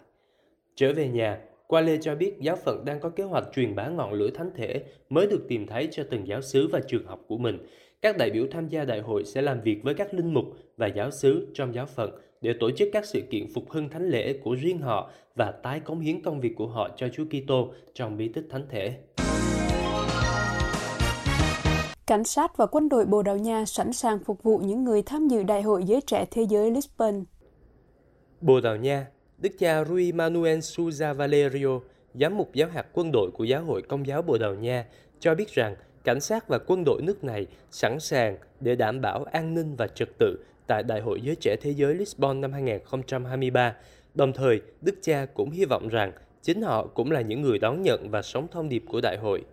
Trở 0.75 0.93
về 0.93 1.09
nhà, 1.09 1.41
qua 1.67 1.81
Lê 1.81 1.99
cho 2.01 2.15
biết 2.15 2.41
giáo 2.41 2.57
phận 2.57 2.85
đang 2.85 3.01
có 3.01 3.09
kế 3.09 3.25
hoạch 3.25 3.45
truyền 3.55 3.75
bá 3.75 3.89
ngọn 3.89 4.13
lửa 4.13 4.31
thánh 4.31 4.51
thể 4.55 4.83
mới 5.09 5.27
được 5.27 5.45
tìm 5.49 5.67
thấy 5.67 5.89
cho 5.91 6.05
từng 6.11 6.27
giáo 6.27 6.43
sứ 6.43 6.69
và 6.69 6.81
trường 6.89 7.07
học 7.07 7.25
của 7.29 7.39
mình. 7.39 7.59
Các 8.03 8.17
đại 8.19 8.31
biểu 8.31 8.47
tham 8.51 8.69
gia 8.69 8.85
đại 8.85 9.01
hội 9.01 9.25
sẽ 9.25 9.43
làm 9.43 9.61
việc 9.61 9.83
với 9.83 9.95
các 9.95 10.15
linh 10.15 10.35
mục 10.35 10.45
và 10.77 10.87
giáo 10.87 11.11
sứ 11.11 11.49
trong 11.55 11.75
giáo 11.75 11.87
phận 11.87 12.11
để 12.41 12.55
tổ 12.61 12.71
chức 12.71 12.89
các 12.93 13.05
sự 13.05 13.21
kiện 13.31 13.47
phục 13.55 13.71
hưng 13.71 13.89
thánh 13.89 14.09
lễ 14.09 14.33
của 14.33 14.55
riêng 14.55 14.79
họ 14.79 15.11
và 15.37 15.53
tái 15.63 15.81
cống 15.81 16.01
hiến 16.01 16.23
công 16.23 16.41
việc 16.41 16.53
của 16.57 16.67
họ 16.67 16.91
cho 16.97 17.09
Chúa 17.09 17.25
Kitô 17.25 17.73
trong 17.95 18.17
bí 18.17 18.29
tích 18.29 18.47
thánh 18.51 18.67
thể. 18.69 18.95
Cảnh 22.13 22.25
sát 22.25 22.57
và 22.57 22.67
quân 22.67 22.89
đội 22.89 23.07
Bồ 23.07 23.23
Đào 23.23 23.37
Nha 23.37 23.65
sẵn 23.65 23.93
sàng 23.93 24.19
phục 24.19 24.43
vụ 24.43 24.59
những 24.59 24.85
người 24.85 25.03
tham 25.03 25.29
dự 25.29 25.43
Đại 25.43 25.63
hội 25.63 25.85
Giới 25.85 26.01
Trẻ 26.01 26.27
Thế 26.31 26.43
giới 26.43 26.71
Lisbon. 26.71 27.25
Bồ 28.41 28.61
Đào 28.61 28.77
Nha, 28.77 29.07
Đức 29.39 29.53
cha 29.59 29.85
Rui 29.85 30.13
Manuel 30.13 30.59
Souza 30.59 31.15
Valerio, 31.15 31.81
giám 32.15 32.37
mục 32.37 32.55
giáo 32.55 32.69
hạt 32.69 32.87
quân 32.93 33.13
đội 33.13 33.31
của 33.35 33.45
Giáo 33.45 33.65
hội 33.65 33.83
Công 33.83 34.07
giáo 34.07 34.23
Bồ 34.23 34.39
Đào 34.39 34.55
Nha, 34.55 34.87
cho 35.21 35.35
biết 35.35 35.49
rằng 35.55 35.77
cảnh 36.05 36.21
sát 36.21 36.49
và 36.49 36.59
quân 36.67 36.85
đội 36.85 37.03
nước 37.03 37.25
này 37.25 37.47
sẵn 37.71 38.01
sàng 38.01 38.37
để 38.61 38.75
đảm 38.75 39.01
bảo 39.01 39.25
an 39.25 39.55
ninh 39.55 39.77
và 39.77 39.87
trật 39.87 40.09
tự 40.19 40.45
tại 40.67 40.83
Đại 40.83 41.01
hội 41.01 41.21
Giới 41.21 41.37
Trẻ 41.41 41.57
Thế 41.61 41.71
giới 41.71 41.95
Lisbon 41.95 42.41
năm 42.41 42.53
2023. 42.53 43.75
Đồng 44.15 44.33
thời, 44.33 44.61
Đức 44.81 44.95
cha 45.03 45.27
cũng 45.35 45.51
hy 45.51 45.65
vọng 45.65 45.89
rằng 45.89 46.13
chính 46.43 46.63
họ 46.63 46.87
cũng 46.87 47.11
là 47.11 47.21
những 47.21 47.43
người 47.43 47.59
đón 47.59 47.83
nhận 47.83 48.11
và 48.11 48.23
sống 48.23 48.47
thông 48.51 48.69
điệp 48.69 48.85
của 48.89 49.01
đại 49.01 49.17
hội. 49.19 49.45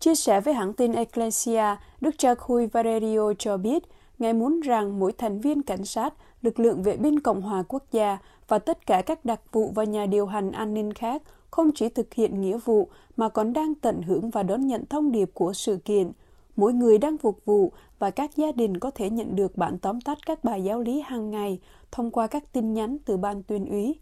Chia 0.00 0.14
sẻ 0.14 0.40
với 0.40 0.54
hãng 0.54 0.72
tin 0.72 0.92
Ecclesia, 0.92 1.76
Đức 2.00 2.18
cha 2.18 2.34
Rui 2.48 2.66
Valerio 2.66 3.32
cho 3.38 3.56
biết, 3.56 3.82
Ngài 4.18 4.32
muốn 4.32 4.60
rằng 4.60 4.98
mỗi 4.98 5.12
thành 5.12 5.40
viên 5.40 5.62
cảnh 5.62 5.84
sát, 5.84 6.14
lực 6.42 6.60
lượng 6.60 6.82
vệ 6.82 6.96
binh 6.96 7.20
Cộng 7.20 7.42
hòa 7.42 7.62
Quốc 7.68 7.82
gia 7.92 8.18
và 8.48 8.58
tất 8.58 8.86
cả 8.86 9.02
các 9.02 9.24
đặc 9.24 9.40
vụ 9.52 9.72
và 9.74 9.84
nhà 9.84 10.06
điều 10.06 10.26
hành 10.26 10.52
an 10.52 10.74
ninh 10.74 10.92
khác 10.92 11.22
không 11.50 11.70
chỉ 11.74 11.88
thực 11.88 12.14
hiện 12.14 12.40
nghĩa 12.40 12.58
vụ 12.58 12.88
mà 13.16 13.28
còn 13.28 13.52
đang 13.52 13.74
tận 13.74 14.02
hưởng 14.02 14.30
và 14.30 14.42
đón 14.42 14.66
nhận 14.66 14.86
thông 14.86 15.12
điệp 15.12 15.30
của 15.34 15.52
sự 15.52 15.76
kiện. 15.84 16.12
Mỗi 16.56 16.72
người 16.72 16.98
đang 16.98 17.18
phục 17.18 17.44
vụ 17.44 17.72
và 17.98 18.10
các 18.10 18.36
gia 18.36 18.52
đình 18.52 18.78
có 18.78 18.90
thể 18.90 19.10
nhận 19.10 19.36
được 19.36 19.56
bản 19.56 19.78
tóm 19.78 20.00
tắt 20.00 20.18
các 20.26 20.44
bài 20.44 20.64
giáo 20.64 20.80
lý 20.80 21.00
hàng 21.00 21.30
ngày 21.30 21.58
thông 21.90 22.10
qua 22.10 22.26
các 22.26 22.52
tin 22.52 22.74
nhắn 22.74 22.96
từ 23.04 23.16
ban 23.16 23.42
tuyên 23.42 23.66
úy. 23.66 23.94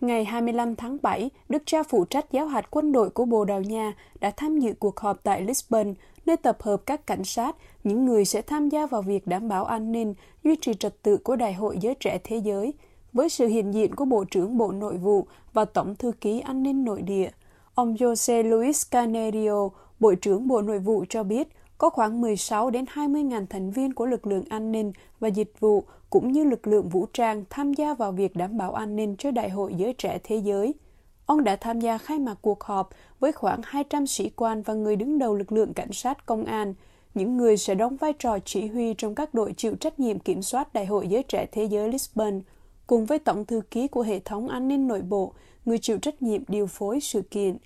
Ngày 0.00 0.24
25 0.24 0.76
tháng 0.76 0.98
7, 1.02 1.30
Đức 1.48 1.62
cha 1.66 1.82
phụ 1.82 2.04
trách 2.04 2.32
giáo 2.32 2.46
hạt 2.46 2.66
quân 2.70 2.92
đội 2.92 3.10
của 3.10 3.24
Bồ 3.24 3.44
Đào 3.44 3.60
Nha 3.60 3.94
đã 4.20 4.30
tham 4.30 4.58
dự 4.58 4.74
cuộc 4.78 5.00
họp 5.00 5.22
tại 5.22 5.42
Lisbon, 5.42 5.94
nơi 6.26 6.36
tập 6.36 6.62
hợp 6.62 6.86
các 6.86 7.06
cảnh 7.06 7.24
sát, 7.24 7.56
những 7.84 8.04
người 8.04 8.24
sẽ 8.24 8.42
tham 8.42 8.68
gia 8.68 8.86
vào 8.86 9.02
việc 9.02 9.26
đảm 9.26 9.48
bảo 9.48 9.64
an 9.64 9.92
ninh, 9.92 10.14
duy 10.44 10.56
trì 10.60 10.74
trật 10.74 11.02
tự 11.02 11.16
của 11.16 11.36
Đại 11.36 11.52
hội 11.52 11.78
Giới 11.80 11.94
Trẻ 11.94 12.18
Thế 12.24 12.36
Giới, 12.36 12.74
với 13.12 13.28
sự 13.28 13.46
hiện 13.46 13.74
diện 13.74 13.94
của 13.94 14.04
Bộ 14.04 14.24
trưởng 14.24 14.58
Bộ 14.58 14.72
Nội 14.72 14.96
vụ 14.96 15.26
và 15.52 15.64
Tổng 15.64 15.94
Thư 15.94 16.12
ký 16.20 16.40
An 16.40 16.62
ninh 16.62 16.84
Nội 16.84 17.02
địa. 17.02 17.30
Ông 17.74 17.94
Jose 17.94 18.42
Luis 18.42 18.90
Canerio, 18.90 19.68
Bộ 20.00 20.14
trưởng 20.14 20.48
Bộ 20.48 20.62
Nội 20.62 20.78
vụ 20.78 21.04
cho 21.08 21.22
biết, 21.22 21.48
có 21.78 21.90
khoảng 21.90 22.20
16 22.20 22.70
đến 22.70 22.84
20 22.88 23.22
ngàn 23.22 23.46
thành 23.46 23.70
viên 23.70 23.94
của 23.94 24.06
lực 24.06 24.26
lượng 24.26 24.44
an 24.48 24.72
ninh 24.72 24.92
và 25.20 25.28
dịch 25.28 25.60
vụ 25.60 25.84
cũng 26.10 26.32
như 26.32 26.44
lực 26.44 26.66
lượng 26.66 26.88
vũ 26.88 27.06
trang 27.12 27.44
tham 27.50 27.72
gia 27.72 27.94
vào 27.94 28.12
việc 28.12 28.36
đảm 28.36 28.56
bảo 28.56 28.72
an 28.72 28.96
ninh 28.96 29.16
cho 29.18 29.30
Đại 29.30 29.50
hội 29.50 29.74
Giới 29.74 29.92
Trẻ 29.92 30.18
Thế 30.24 30.36
Giới. 30.36 30.74
Ông 31.26 31.44
đã 31.44 31.56
tham 31.56 31.80
gia 31.80 31.98
khai 31.98 32.18
mạc 32.18 32.36
cuộc 32.42 32.64
họp 32.64 32.90
với 33.20 33.32
khoảng 33.32 33.60
200 33.64 34.06
sĩ 34.06 34.30
quan 34.36 34.62
và 34.62 34.74
người 34.74 34.96
đứng 34.96 35.18
đầu 35.18 35.34
lực 35.34 35.52
lượng 35.52 35.74
cảnh 35.74 35.92
sát 35.92 36.26
công 36.26 36.44
an, 36.44 36.74
những 37.14 37.36
người 37.36 37.56
sẽ 37.56 37.74
đóng 37.74 37.96
vai 37.96 38.12
trò 38.12 38.38
chỉ 38.44 38.66
huy 38.66 38.94
trong 38.94 39.14
các 39.14 39.34
đội 39.34 39.52
chịu 39.56 39.74
trách 39.74 40.00
nhiệm 40.00 40.18
kiểm 40.18 40.42
soát 40.42 40.74
Đại 40.74 40.86
hội 40.86 41.08
Giới 41.08 41.22
Trẻ 41.22 41.46
Thế 41.52 41.64
Giới 41.64 41.88
Lisbon– 41.88 42.40
cùng 42.86 43.06
với 43.06 43.18
Tổng 43.18 43.44
thư 43.44 43.60
ký 43.70 43.88
của 43.88 44.02
hệ 44.02 44.18
thống 44.18 44.48
an 44.48 44.68
ninh 44.68 44.88
nội 44.88 45.02
bộ, 45.02 45.32
người 45.64 45.78
chịu 45.78 45.98
trách 45.98 46.22
nhiệm 46.22 46.42
điều 46.48 46.66
phối 46.66 47.00
sự 47.00 47.22
kiện. 47.22 47.56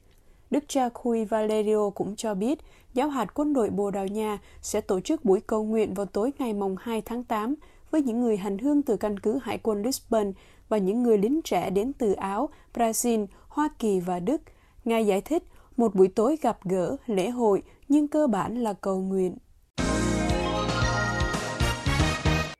Đức 0.51 0.65
cha 0.69 0.89
Cui 0.89 1.25
Valerio 1.25 1.91
cũng 1.91 2.17
cho 2.17 2.35
biết, 2.35 2.59
giáo 2.95 3.09
hạt 3.09 3.35
quân 3.35 3.53
đội 3.53 3.71
Bồ 3.71 3.91
Đào 3.91 4.07
Nha 4.07 4.39
sẽ 4.63 4.81
tổ 4.81 5.01
chức 5.01 5.25
buổi 5.25 5.41
cầu 5.41 5.65
nguyện 5.65 5.95
vào 5.95 6.07
tối 6.07 6.31
ngày 6.39 6.55
mùng 6.55 6.77
2 6.81 7.01
tháng 7.01 7.25
8 7.25 7.55
với 7.91 8.03
những 8.03 8.21
người 8.21 8.37
hành 8.37 8.59
hương 8.59 8.83
từ 8.83 8.97
căn 8.97 9.19
cứ 9.19 9.39
Hải 9.43 9.59
quân 9.59 9.83
Lisbon 9.83 10.33
và 10.69 10.79
những 10.79 11.03
người 11.03 11.19
lính 11.19 11.41
trẻ 11.45 11.71
đến 11.71 11.93
từ 11.93 12.13
Áo, 12.13 12.49
Brazil, 12.75 13.27
Hoa 13.49 13.69
Kỳ 13.79 14.01
và 14.01 14.21
Đức. 14.21 14.41
Ngài 14.85 15.07
giải 15.07 15.21
thích, 15.21 15.43
một 15.77 15.95
buổi 15.95 16.09
tối 16.09 16.37
gặp 16.43 16.59
gỡ, 16.65 16.97
lễ 17.07 17.31
hội, 17.31 17.63
nhưng 17.89 18.09
cơ 18.09 18.27
bản 18.27 18.57
là 18.57 18.73
cầu 18.73 19.01
nguyện. 19.01 19.37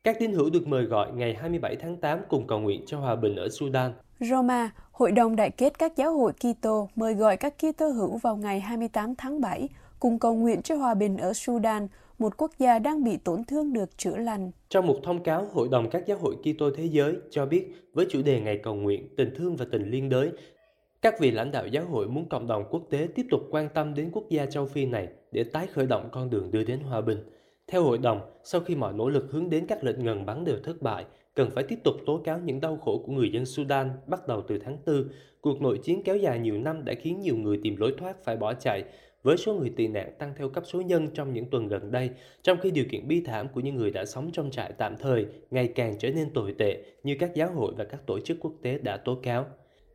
Các 0.05 0.17
tín 0.19 0.33
hữu 0.33 0.51
được 0.51 0.67
mời 0.67 0.85
gọi 0.85 1.13
ngày 1.13 1.35
27 1.35 1.77
tháng 1.77 1.97
8 1.97 2.19
cùng 2.29 2.47
cầu 2.47 2.59
nguyện 2.59 2.83
cho 2.87 2.99
hòa 2.99 3.17
bình 3.17 3.37
ở 3.37 3.49
Sudan. 3.49 3.93
Roma, 4.21 4.71
Hội 4.93 5.13
đồng 5.13 5.37
Đại 5.37 5.51
kết 5.51 5.79
các 5.79 5.97
giáo 5.97 6.19
hội 6.19 6.33
Kitô 6.33 6.89
mời 6.97 7.15
gọi 7.15 7.37
các 7.37 7.55
Kitô 7.59 7.89
hữu 7.89 8.17
vào 8.17 8.37
ngày 8.37 8.61
28 8.61 9.15
tháng 9.15 9.41
7 9.41 9.69
cùng 10.01 10.19
cầu 10.19 10.35
nguyện 10.35 10.63
cho 10.63 10.77
hòa 10.77 10.95
bình 10.95 11.17
ở 11.17 11.33
Sudan, 11.33 11.89
một 12.21 12.37
quốc 12.37 12.50
gia 12.59 12.79
đang 12.79 13.05
bị 13.05 13.17
tổn 13.17 13.45
thương 13.45 13.73
được 13.73 13.99
chữa 13.99 14.17
lành. 14.17 14.50
Trong 14.69 14.87
một 14.87 15.00
thông 15.03 15.23
cáo, 15.23 15.47
Hội 15.53 15.69
đồng 15.71 15.91
các 15.91 16.07
giáo 16.07 16.19
hội 16.19 16.37
Kitô 16.37 16.71
thế 16.71 16.85
giới 16.85 17.17
cho 17.31 17.47
biết 17.47 17.67
với 17.93 18.07
chủ 18.11 18.23
đề 18.23 18.41
ngày 18.41 18.59
cầu 18.62 18.75
nguyện, 18.75 19.09
tình 19.17 19.35
thương 19.35 19.57
và 19.57 19.67
tình 19.73 19.91
liên 19.91 20.09
đới, 20.09 20.31
các 21.03 21.21
vị 21.21 21.31
lãnh 21.31 21.50
đạo 21.50 21.67
giáo 21.67 21.85
hội 21.85 22.09
muốn 22.09 22.29
cộng 22.29 22.47
đồng 22.47 22.65
quốc 22.71 22.83
tế 22.91 23.09
tiếp 23.15 23.27
tục 23.31 23.41
quan 23.50 23.69
tâm 23.75 23.95
đến 23.95 24.11
quốc 24.12 24.25
gia 24.31 24.47
châu 24.47 24.67
Phi 24.67 24.87
này 24.87 25.09
để 25.33 25.45
tái 25.45 25.67
khởi 25.67 25.87
động 25.87 26.09
con 26.12 26.31
đường 26.31 26.50
đưa 26.50 26.65
đến 26.65 26.81
hòa 26.81 27.00
bình. 27.00 27.19
Theo 27.67 27.83
hội 27.83 27.99
đồng, 27.99 28.21
sau 28.45 28.61
khi 28.61 28.77
mọi 28.77 28.93
nỗ 28.93 29.09
lực 29.09 29.27
hướng 29.31 29.50
đến 29.50 29.67
các 29.67 29.85
lệnh 29.85 30.05
ngừng 30.05 30.27
bắn 30.27 30.45
đều 30.45 30.57
thất 30.65 30.83
bại, 30.83 31.05
cần 31.35 31.50
phải 31.50 31.65
tiếp 31.65 31.79
tục 31.85 31.95
tố 32.07 32.21
cáo 32.25 32.39
những 32.39 32.61
đau 32.61 32.77
khổ 32.77 33.03
của 33.07 33.12
người 33.12 33.33
dân 33.33 33.47
Sudan 33.47 33.91
bắt 34.07 34.29
đầu 34.29 34.43
từ 34.49 34.59
tháng 34.59 34.79
4. 34.87 35.09
Cuộc 35.41 35.62
nội 35.62 35.79
chiến 35.83 36.03
kéo 36.05 36.17
dài 36.17 36.39
nhiều 36.39 36.59
năm 36.59 36.85
đã 36.85 36.95
khiến 36.95 37.21
nhiều 37.21 37.37
người 37.37 37.61
tìm 37.62 37.77
lối 37.77 37.95
thoát 37.99 38.25
phải 38.25 38.37
bỏ 38.37 38.55
chạy, 38.55 38.85
với 39.23 39.37
số 39.37 39.55
người 39.55 39.71
tị 39.77 39.89
nạn 39.89 40.12
tăng 40.19 40.35
theo 40.37 40.49
cấp 40.49 40.65
số 40.67 40.81
nhân 40.81 41.09
trong 41.15 41.33
những 41.33 41.50
tuần 41.50 41.69
gần 41.69 41.91
đây, 41.91 42.11
trong 42.43 42.59
khi 42.61 42.71
điều 42.71 42.85
kiện 42.91 43.09
bi 43.09 43.21
thảm 43.21 43.49
của 43.49 43.61
những 43.61 43.77
người 43.77 43.91
đã 43.91 44.05
sống 44.05 44.31
trong 44.33 44.50
trại 44.50 44.73
tạm 44.73 44.97
thời 44.97 45.27
ngày 45.50 45.69
càng 45.69 45.99
trở 45.99 46.11
nên 46.11 46.31
tồi 46.31 46.55
tệ 46.59 46.83
như 47.03 47.17
các 47.21 47.35
giáo 47.35 47.50
hội 47.53 47.73
và 47.77 47.85
các 47.85 48.07
tổ 48.07 48.21
chức 48.21 48.37
quốc 48.41 48.53
tế 48.62 48.79
đã 48.79 48.97
tố 48.97 49.15
cáo. 49.15 49.47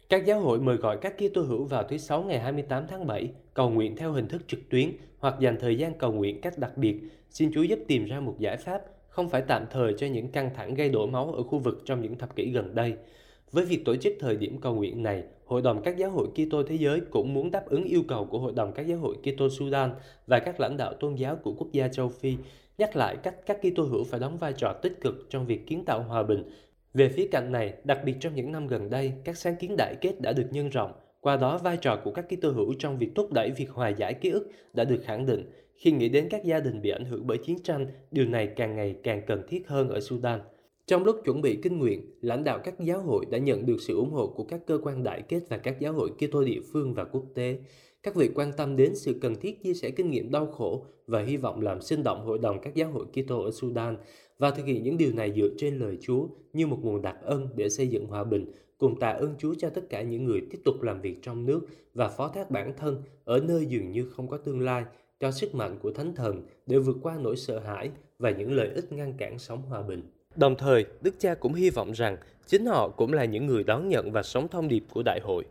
Các 0.10 0.25
giáo 0.25 0.39
hội 0.39 0.60
mời 0.60 0.75
gọi 0.75 0.98
các 1.01 1.15
Kitô 1.17 1.41
hữu 1.41 1.63
vào 1.63 1.84
thứ 1.84 1.98
Sáu 1.98 2.24
ngày 2.24 2.39
28 2.39 2.88
tháng 2.88 3.08
7 3.08 3.29
cầu 3.53 3.70
nguyện 3.70 3.96
theo 3.96 4.12
hình 4.12 4.27
thức 4.27 4.48
trực 4.48 4.70
tuyến 4.70 4.91
hoặc 5.20 5.36
dành 5.39 5.58
thời 5.60 5.77
gian 5.77 5.94
cầu 5.98 6.12
nguyện 6.13 6.41
cách 6.41 6.58
đặc 6.58 6.77
biệt. 6.77 7.00
Xin 7.29 7.51
Chúa 7.53 7.63
giúp 7.63 7.79
tìm 7.88 8.05
ra 8.05 8.20
một 8.20 8.36
giải 8.39 8.58
pháp 8.58 8.82
không 9.10 9.29
phải 9.29 9.41
tạm 9.41 9.65
thời 9.72 9.94
cho 9.98 10.08
những 10.08 10.27
căng 10.27 10.50
thẳng 10.55 10.74
gây 10.74 10.89
đổ 10.89 11.08
máu 11.08 11.32
ở 11.32 11.44
khu 11.44 11.60
vực 11.60 11.82
trong 11.86 12.01
những 12.01 12.17
thập 12.17 12.36
kỷ 12.36 12.50
gần 12.50 12.75
đây. 12.75 12.94
Với 13.55 13.65
việc 13.65 13.85
tổ 13.85 13.95
chức 13.95 14.13
thời 14.19 14.35
điểm 14.35 14.57
cầu 14.62 14.75
nguyện 14.75 15.03
này, 15.03 15.24
Hội 15.45 15.62
đồng 15.62 15.81
các 15.83 15.97
giáo 15.97 16.09
hội 16.09 16.27
Kitô 16.27 16.63
thế 16.63 16.75
giới 16.75 17.01
cũng 17.12 17.33
muốn 17.33 17.51
đáp 17.51 17.65
ứng 17.65 17.83
yêu 17.83 18.03
cầu 18.07 18.25
của 18.25 18.39
Hội 18.39 18.53
đồng 18.55 18.71
các 18.74 18.88
giáo 18.88 18.97
hội 18.97 19.15
Kitô 19.15 19.50
Sudan 19.50 19.91
và 20.27 20.39
các 20.39 20.59
lãnh 20.59 20.77
đạo 20.77 20.93
tôn 20.93 21.15
giáo 21.15 21.35
của 21.35 21.53
quốc 21.57 21.67
gia 21.71 21.88
châu 21.88 22.09
Phi, 22.09 22.38
nhắc 22.77 22.95
lại 22.95 23.17
cách 23.24 23.35
các 23.45 23.57
Kitô 23.62 23.83
hữu 23.83 24.03
phải 24.03 24.19
đóng 24.19 24.38
vai 24.38 24.53
trò 24.53 24.74
tích 24.81 25.01
cực 25.01 25.27
trong 25.29 25.45
việc 25.45 25.67
kiến 25.67 25.85
tạo 25.85 26.03
hòa 26.03 26.24
bình. 26.24 26.43
Về 26.93 27.09
phía 27.09 27.27
cạnh 27.31 27.51
này, 27.51 27.74
đặc 27.83 28.00
biệt 28.05 28.15
trong 28.19 28.35
những 28.35 28.51
năm 28.51 28.67
gần 28.67 28.89
đây, 28.89 29.13
các 29.24 29.38
sáng 29.38 29.55
kiến 29.55 29.75
đại 29.77 29.95
kết 30.01 30.21
đã 30.21 30.33
được 30.33 30.47
nhân 30.51 30.69
rộng. 30.69 30.91
Qua 31.21 31.38
đó, 31.38 31.57
vai 31.57 31.77
trò 31.77 32.00
của 32.03 32.12
các 32.12 32.25
Kitô 32.29 32.51
hữu 32.51 32.74
trong 32.79 32.97
việc 32.97 33.09
thúc 33.15 33.33
đẩy 33.33 33.51
việc 33.51 33.69
hòa 33.69 33.89
giải 33.89 34.13
ký 34.13 34.29
ức 34.29 34.50
đã 34.74 34.83
được 34.83 35.01
khẳng 35.05 35.25
định. 35.25 35.50
Khi 35.75 35.91
nghĩ 35.91 36.09
đến 36.09 36.27
các 36.29 36.43
gia 36.43 36.59
đình 36.59 36.81
bị 36.81 36.89
ảnh 36.89 37.05
hưởng 37.05 37.27
bởi 37.27 37.38
chiến 37.38 37.57
tranh, 37.63 37.88
điều 38.12 38.25
này 38.25 38.47
càng 38.55 38.75
ngày 38.75 38.95
càng 39.03 39.21
cần 39.27 39.43
thiết 39.47 39.67
hơn 39.67 39.89
ở 39.89 40.00
Sudan. 40.00 40.39
Trong 40.88 41.04
lúc 41.04 41.22
chuẩn 41.25 41.42
bị 41.42 41.60
kinh 41.63 41.80
nguyện, 41.80 42.12
lãnh 42.22 42.44
đạo 42.44 42.60
các 42.63 42.80
giáo 42.80 43.01
hội 43.01 43.25
đã 43.25 43.38
nhận 43.38 43.65
được 43.65 43.77
sự 43.80 43.96
ủng 43.96 44.12
hộ 44.12 44.27
của 44.27 44.44
các 44.44 44.62
cơ 44.68 44.80
quan 44.84 45.04
đại 45.04 45.22
kết 45.22 45.39
và 45.50 45.58
các 45.58 45.80
giáo 45.80 45.94
hội 45.94 46.10
Kitô 46.10 46.44
địa 46.44 46.60
phương 46.74 46.94
và 46.94 47.04
quốc 47.04 47.25
tế. 47.36 47.60
Các 48.04 48.15
vị 48.15 48.30
quan 48.36 48.51
tâm 48.58 48.75
đến 48.75 48.96
sự 48.96 49.20
cần 49.22 49.36
thiết 49.36 49.63
chia 49.63 49.74
sẻ 49.74 49.89
kinh 49.89 50.10
nghiệm 50.10 50.32
đau 50.32 50.48
khổ 50.48 50.86
và 51.08 51.22
hy 51.22 51.38
vọng 51.38 51.62
làm 51.62 51.82
sinh 51.82 52.04
động 52.04 52.25
hội 52.25 52.38
đồng 52.38 52.60
các 52.62 52.75
giáo 52.75 52.92
hội 52.92 53.06
Kitô 53.06 53.44
ở 53.44 53.51
Sudan 53.51 53.98
và 54.38 54.51
thực 54.51 54.65
hiện 54.65 54.84
những 54.84 54.98
điều 54.98 55.13
này 55.13 55.34
dựa 55.36 55.50
trên 55.58 55.80
lời 55.80 55.98
Chúa 56.01 56.27
như 56.54 56.68
một 56.68 56.80
nguồn 56.82 57.01
đặc 57.01 57.18
ân 57.22 57.48
để 57.56 57.70
xây 57.70 57.88
dựng 57.88 58.06
hòa 58.06 58.24
bình, 58.24 58.51
cùng 58.77 59.00
tạ 59.00 59.10
ơn 59.10 59.36
Chúa 59.38 59.54
cho 59.58 59.70
tất 59.70 59.89
cả 59.89 60.01
những 60.01 60.24
người 60.24 60.42
tiếp 60.51 60.60
tục 60.65 60.82
làm 60.82 61.01
việc 61.01 61.20
trong 61.22 61.46
nước 61.46 61.62
và 61.94 62.08
phó 62.08 62.27
thác 62.27 62.51
bản 62.51 62.74
thân 62.77 63.04
ở 63.24 63.39
nơi 63.39 63.65
dường 63.65 63.92
như 63.92 64.10
không 64.10 64.27
có 64.27 64.38
tương 64.38 64.60
lai 64.60 64.84
cho 65.20 65.32
sức 65.32 65.56
mạnh 65.56 65.80
của 65.82 65.92
Thánh 65.92 66.15
Thần 66.15 66.42
để 66.65 66.77
vượt 66.77 66.98
qua 67.01 67.18
nỗi 67.22 67.36
sợ 67.36 67.60
hãi 67.60 67.89
và 68.20 68.30
những 68.30 68.51
lợi 68.51 68.70
ích 68.75 68.92
ngăn 68.92 69.13
cản 69.18 69.39
sống 69.39 69.62
hòa 69.62 69.82
bình. 69.82 70.01
Đồng 70.36 70.56
thời, 70.56 70.86
Đức 71.01 71.15
cha 71.20 71.36
cũng 71.36 71.54
hy 71.54 71.70
vọng 71.70 71.92
rằng 71.92 72.18
chính 72.48 72.65
họ 72.65 72.89
cũng 72.89 73.13
là 73.13 73.25
những 73.25 73.46
người 73.46 73.63
đón 73.63 73.89
nhận 73.89 74.12
và 74.12 74.24
sống 74.24 74.48
thông 74.48 74.68
điệp 74.68 74.84
của 74.94 75.04
đại 75.06 75.20
hội. 75.24 75.44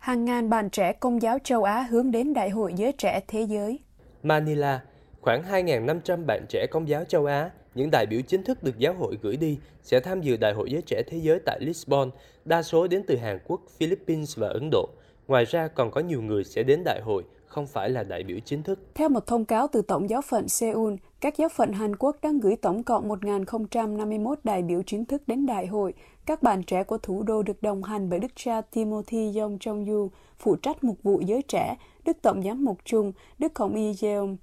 Hàng 0.00 0.24
ngàn 0.24 0.50
bạn 0.50 0.70
trẻ 0.70 0.92
công 0.92 1.22
giáo 1.22 1.38
châu 1.44 1.64
Á 1.64 1.86
hướng 1.90 2.10
đến 2.10 2.34
Đại 2.34 2.50
hội 2.50 2.72
Giới 2.76 2.92
Trẻ 2.92 3.20
Thế 3.28 3.42
Giới. 3.42 3.78
Manila, 4.22 4.80
khoảng 5.20 5.42
2.500 5.42 6.26
bạn 6.26 6.46
trẻ 6.48 6.66
công 6.70 6.88
giáo 6.88 7.04
châu 7.04 7.26
Á, 7.26 7.50
những 7.74 7.88
đại 7.92 8.06
biểu 8.06 8.20
chính 8.28 8.44
thức 8.44 8.62
được 8.62 8.78
giáo 8.78 8.94
hội 8.94 9.18
gửi 9.22 9.36
đi, 9.36 9.58
sẽ 9.82 10.00
tham 10.00 10.20
dự 10.20 10.36
Đại 10.36 10.52
hội 10.52 10.70
Giới 10.70 10.82
Trẻ 10.86 11.02
Thế 11.06 11.18
Giới 11.18 11.38
tại 11.46 11.58
Lisbon, 11.60 12.10
đa 12.44 12.62
số 12.62 12.86
đến 12.88 13.02
từ 13.06 13.16
Hàn 13.16 13.38
Quốc, 13.46 13.60
Philippines 13.78 14.38
và 14.38 14.48
Ấn 14.48 14.68
Độ. 14.70 14.88
Ngoài 15.28 15.44
ra 15.44 15.68
còn 15.68 15.90
có 15.90 16.00
nhiều 16.00 16.22
người 16.22 16.44
sẽ 16.44 16.62
đến 16.62 16.82
đại 16.84 17.00
hội 17.04 17.22
không 17.52 17.66
phải 17.66 17.90
là 17.90 18.02
đại 18.02 18.22
biểu 18.22 18.38
chính 18.44 18.62
thức. 18.62 18.78
Theo 18.94 19.08
một 19.08 19.26
thông 19.26 19.44
cáo 19.44 19.66
từ 19.72 19.82
Tổng 19.82 20.10
giáo 20.10 20.22
phận 20.22 20.48
Seoul, 20.48 20.94
các 21.20 21.36
giáo 21.36 21.48
phận 21.48 21.72
Hàn 21.72 21.96
Quốc 21.96 22.16
đang 22.22 22.40
gửi 22.40 22.56
tổng 22.56 22.82
cộng 22.82 23.08
1.051 23.08 24.34
đại 24.44 24.62
biểu 24.62 24.82
chính 24.86 25.04
thức 25.04 25.22
đến 25.26 25.46
đại 25.46 25.66
hội. 25.66 25.94
Các 26.26 26.42
bạn 26.42 26.62
trẻ 26.62 26.84
của 26.84 26.98
thủ 26.98 27.22
đô 27.22 27.42
được 27.42 27.62
đồng 27.62 27.82
hành 27.82 28.10
bởi 28.10 28.18
Đức 28.18 28.32
cha 28.36 28.60
Timothy 28.60 29.38
Yong 29.38 29.58
Chong 29.60 29.86
Yu, 29.86 30.10
phụ 30.38 30.56
trách 30.56 30.84
mục 30.84 30.98
vụ 31.02 31.20
giới 31.20 31.42
trẻ, 31.42 31.76
Đức 32.04 32.16
Tổng 32.22 32.42
giám 32.42 32.64
mục 32.64 32.78
Chung 32.84 33.12
Đức 33.38 33.58
Hồng 33.58 33.74
Y 33.74 33.92
Jeong. 33.92 34.36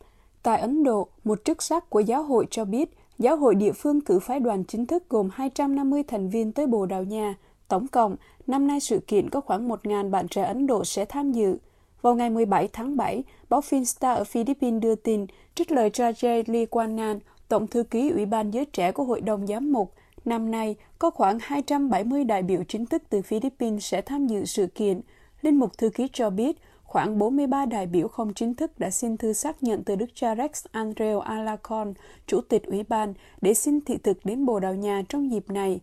Tại 0.43 0.59
Ấn 0.59 0.83
Độ, 0.83 1.07
một 1.23 1.45
chức 1.45 1.61
sắc 1.61 1.89
của 1.89 1.99
giáo 1.99 2.23
hội 2.23 2.47
cho 2.49 2.65
biết, 2.65 2.89
giáo 3.19 3.37
hội 3.37 3.55
địa 3.55 3.71
phương 3.71 4.01
cử 4.01 4.19
phái 4.19 4.39
đoàn 4.39 4.63
chính 4.63 4.85
thức 4.85 5.03
gồm 5.09 5.29
250 5.33 6.03
thành 6.03 6.29
viên 6.29 6.51
tới 6.51 6.67
Bồ 6.67 6.85
Đào 6.85 7.03
Nha. 7.03 7.35
Tổng 7.67 7.87
cộng, 7.87 8.15
năm 8.47 8.67
nay 8.67 8.79
sự 8.79 8.99
kiện 9.07 9.29
có 9.29 9.41
khoảng 9.41 9.69
1.000 9.69 10.09
bạn 10.09 10.27
trẻ 10.27 10.43
Ấn 10.43 10.67
Độ 10.67 10.85
sẽ 10.85 11.05
tham 11.05 11.31
dự. 11.31 11.57
Vào 12.01 12.15
ngày 12.15 12.29
17 12.29 12.67
tháng 12.73 12.97
7, 12.97 13.23
báo 13.49 13.59
Finstar 13.59 14.15
ở 14.15 14.23
Philippines 14.23 14.81
đưa 14.81 14.95
tin, 14.95 15.25
trích 15.55 15.71
lời 15.71 15.91
Roger 15.93 16.49
Lee 16.49 16.65
Quanan, 16.65 17.19
Tổng 17.47 17.67
thư 17.67 17.83
ký 17.83 18.09
Ủy 18.09 18.25
ban 18.25 18.51
Giới 18.51 18.65
Trẻ 18.65 18.91
của 18.91 19.03
Hội 19.03 19.21
đồng 19.21 19.47
Giám 19.47 19.71
mục, 19.71 19.93
năm 20.25 20.51
nay 20.51 20.75
có 20.99 21.09
khoảng 21.09 21.37
270 21.41 22.23
đại 22.23 22.43
biểu 22.43 22.63
chính 22.67 22.85
thức 22.85 23.03
từ 23.09 23.21
Philippines 23.21 23.83
sẽ 23.83 24.01
tham 24.01 24.27
dự 24.27 24.45
sự 24.45 24.67
kiện. 24.67 25.01
Linh 25.41 25.59
mục 25.59 25.77
thư 25.77 25.89
ký 25.89 26.07
cho 26.13 26.29
biết, 26.29 26.57
khoảng 26.83 27.17
43 27.19 27.65
đại 27.65 27.85
biểu 27.85 28.07
không 28.07 28.33
chính 28.33 28.55
thức 28.55 28.79
đã 28.79 28.89
xin 28.89 29.17
thư 29.17 29.33
xác 29.33 29.63
nhận 29.63 29.83
từ 29.83 29.95
Đức 29.95 30.09
cha 30.13 30.35
Rex 30.35 30.65
Andreo 30.71 31.19
Alacon, 31.19 31.93
Chủ 32.27 32.41
tịch 32.41 32.63
Ủy 32.65 32.83
ban, 32.83 33.13
để 33.41 33.53
xin 33.53 33.81
thị 33.81 33.97
thực 33.97 34.25
đến 34.25 34.45
Bồ 34.45 34.59
Đào 34.59 34.75
Nha 34.75 35.03
trong 35.09 35.31
dịp 35.31 35.49
này. 35.49 35.79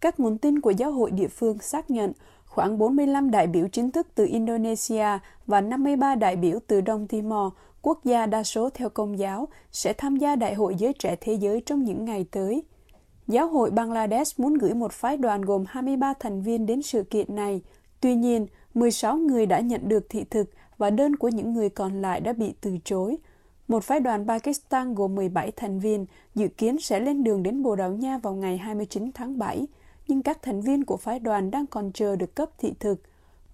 Các 0.00 0.20
nguồn 0.20 0.38
tin 0.38 0.60
của 0.60 0.70
giáo 0.70 0.92
hội 0.92 1.10
địa 1.10 1.28
phương 1.28 1.58
xác 1.58 1.90
nhận 1.90 2.12
khoảng 2.54 2.78
45 2.78 3.30
đại 3.30 3.46
biểu 3.46 3.68
chính 3.68 3.90
thức 3.90 4.06
từ 4.14 4.26
Indonesia 4.26 5.06
và 5.46 5.60
53 5.60 6.14
đại 6.14 6.36
biểu 6.36 6.58
từ 6.66 6.80
Đông 6.80 7.06
Timor, 7.06 7.52
quốc 7.82 8.04
gia 8.04 8.26
đa 8.26 8.42
số 8.42 8.70
theo 8.70 8.88
công 8.88 9.18
giáo, 9.18 9.48
sẽ 9.72 9.92
tham 9.92 10.16
gia 10.16 10.36
Đại 10.36 10.54
hội 10.54 10.74
Giới 10.78 10.92
Trẻ 10.92 11.16
Thế 11.20 11.34
Giới 11.34 11.60
trong 11.66 11.84
những 11.84 12.04
ngày 12.04 12.26
tới. 12.30 12.62
Giáo 13.28 13.48
hội 13.48 13.70
Bangladesh 13.70 14.40
muốn 14.40 14.54
gửi 14.54 14.74
một 14.74 14.92
phái 14.92 15.16
đoàn 15.16 15.42
gồm 15.42 15.64
23 15.68 16.14
thành 16.20 16.42
viên 16.42 16.66
đến 16.66 16.82
sự 16.82 17.02
kiện 17.02 17.36
này. 17.36 17.62
Tuy 18.00 18.14
nhiên, 18.14 18.46
16 18.74 19.16
người 19.16 19.46
đã 19.46 19.60
nhận 19.60 19.88
được 19.88 20.06
thị 20.08 20.24
thực 20.30 20.50
và 20.78 20.90
đơn 20.90 21.16
của 21.16 21.28
những 21.28 21.52
người 21.54 21.68
còn 21.68 22.02
lại 22.02 22.20
đã 22.20 22.32
bị 22.32 22.54
từ 22.60 22.78
chối. 22.84 23.16
Một 23.68 23.84
phái 23.84 24.00
đoàn 24.00 24.26
Pakistan 24.28 24.94
gồm 24.94 25.14
17 25.14 25.50
thành 25.50 25.80
viên 25.80 26.06
dự 26.34 26.48
kiến 26.48 26.80
sẽ 26.80 27.00
lên 27.00 27.24
đường 27.24 27.42
đến 27.42 27.62
Bồ 27.62 27.76
Đào 27.76 27.92
Nha 27.92 28.18
vào 28.18 28.34
ngày 28.34 28.58
29 28.58 29.10
tháng 29.14 29.38
7 29.38 29.66
nhưng 30.08 30.22
các 30.22 30.42
thành 30.42 30.60
viên 30.60 30.84
của 30.84 30.96
phái 30.96 31.18
đoàn 31.18 31.50
đang 31.50 31.66
còn 31.66 31.92
chờ 31.92 32.16
được 32.16 32.34
cấp 32.34 32.50
thị 32.58 32.74
thực. 32.80 33.00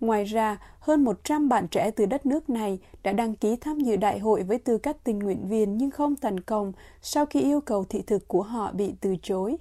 Ngoài 0.01 0.25
ra, 0.25 0.59
hơn 0.81 1.05
100 1.05 1.49
bạn 1.49 1.69
trẻ 1.69 1.91
từ 1.91 2.07
đất 2.07 2.27
nước 2.27 2.51
này 2.51 2.79
đã 3.03 3.13
đăng 3.13 3.35
ký 3.35 3.57
tham 3.57 3.81
dự 3.81 3.97
đại 3.97 4.19
hội 4.19 4.43
với 4.43 4.59
tư 4.59 4.79
cách 4.79 4.97
tình 5.05 5.19
nguyện 5.19 5.49
viên 5.49 5.79
nhưng 5.79 5.91
không 5.91 6.17
thành 6.17 6.41
công 6.41 6.73
sau 7.03 7.27
khi 7.27 7.41
yêu 7.41 7.61
cầu 7.61 7.85
thị 7.85 8.03
thực 8.07 8.29
của 8.29 8.43
họ 8.43 8.73
bị 8.73 8.95
từ 9.01 9.17
chối. 9.23 9.57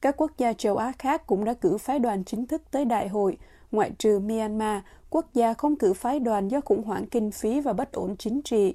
Các 0.00 0.16
quốc 0.16 0.30
gia 0.38 0.52
châu 0.52 0.76
Á 0.76 0.92
khác 0.98 1.26
cũng 1.26 1.44
đã 1.44 1.54
cử 1.54 1.78
phái 1.78 1.98
đoàn 1.98 2.24
chính 2.24 2.46
thức 2.46 2.62
tới 2.70 2.84
đại 2.84 3.08
hội, 3.08 3.36
ngoại 3.72 3.90
trừ 3.98 4.18
Myanmar, 4.18 4.82
quốc 5.10 5.26
gia 5.34 5.54
không 5.54 5.76
cử 5.76 5.92
phái 5.92 6.20
đoàn 6.20 6.48
do 6.48 6.60
khủng 6.60 6.82
hoảng 6.82 7.06
kinh 7.06 7.30
phí 7.30 7.60
và 7.60 7.72
bất 7.72 7.92
ổn 7.92 8.16
chính 8.16 8.42
trị. 8.42 8.74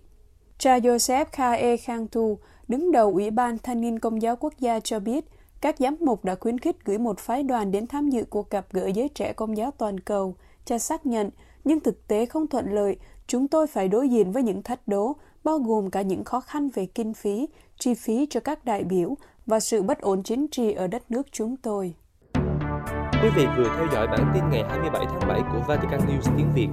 Cha 0.57 0.77
Joseph 0.77 1.25
Khae 1.31 1.77
Khang 1.77 2.07
Tu, 2.07 2.37
đứng 2.67 2.91
đầu 2.91 3.11
Ủy 3.13 3.31
ban 3.31 3.57
Thanh 3.57 3.81
niên 3.81 3.99
Công 3.99 4.21
giáo 4.21 4.35
Quốc 4.35 4.53
gia 4.59 4.79
cho 4.79 4.99
biết, 4.99 5.25
các 5.61 5.75
giám 5.79 5.95
mục 5.99 6.25
đã 6.25 6.35
khuyến 6.35 6.59
khích 6.59 6.85
gửi 6.85 6.97
một 6.97 7.19
phái 7.19 7.43
đoàn 7.43 7.71
đến 7.71 7.87
tham 7.87 8.09
dự 8.09 8.23
cuộc 8.29 8.49
gặp 8.49 8.65
gỡ 8.71 8.87
giới 8.87 9.09
trẻ 9.09 9.33
công 9.33 9.57
giáo 9.57 9.71
toàn 9.71 9.99
cầu. 9.99 10.35
Cha 10.65 10.79
xác 10.79 11.05
nhận, 11.05 11.29
nhưng 11.63 11.79
thực 11.79 12.07
tế 12.07 12.25
không 12.25 12.47
thuận 12.47 12.73
lợi, 12.73 12.97
chúng 13.27 13.47
tôi 13.47 13.67
phải 13.67 13.87
đối 13.87 14.09
diện 14.09 14.31
với 14.31 14.43
những 14.43 14.63
thách 14.63 14.87
đố, 14.87 15.15
bao 15.43 15.59
gồm 15.59 15.89
cả 15.89 16.01
những 16.01 16.23
khó 16.23 16.39
khăn 16.39 16.69
về 16.73 16.85
kinh 16.85 17.13
phí, 17.13 17.47
chi 17.79 17.93
phí 17.93 18.27
cho 18.29 18.39
các 18.39 18.65
đại 18.65 18.83
biểu 18.83 19.15
và 19.45 19.59
sự 19.59 19.81
bất 19.81 20.01
ổn 20.01 20.23
chính 20.23 20.47
trị 20.47 20.71
ở 20.71 20.87
đất 20.87 21.11
nước 21.11 21.27
chúng 21.31 21.57
tôi. 21.57 21.93
Quý 23.21 23.29
vị 23.35 23.45
vừa 23.57 23.75
theo 23.77 23.87
dõi 23.93 24.07
bản 24.07 24.31
tin 24.33 24.43
ngày 24.49 24.63
27 24.69 25.05
tháng 25.09 25.29
7 25.29 25.41
của 25.51 25.61
Vatican 25.67 25.99
News 25.99 26.37
tiếng 26.37 26.51
Việt. 26.55 26.67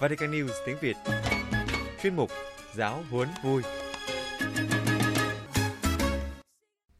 Vatican 0.00 0.30
News 0.30 0.52
tiếng 0.66 0.76
Việt 0.80 0.96
Chuyên 2.02 2.16
mục 2.16 2.30
Giáo 2.74 2.98
huấn 3.10 3.28
vui 3.44 3.62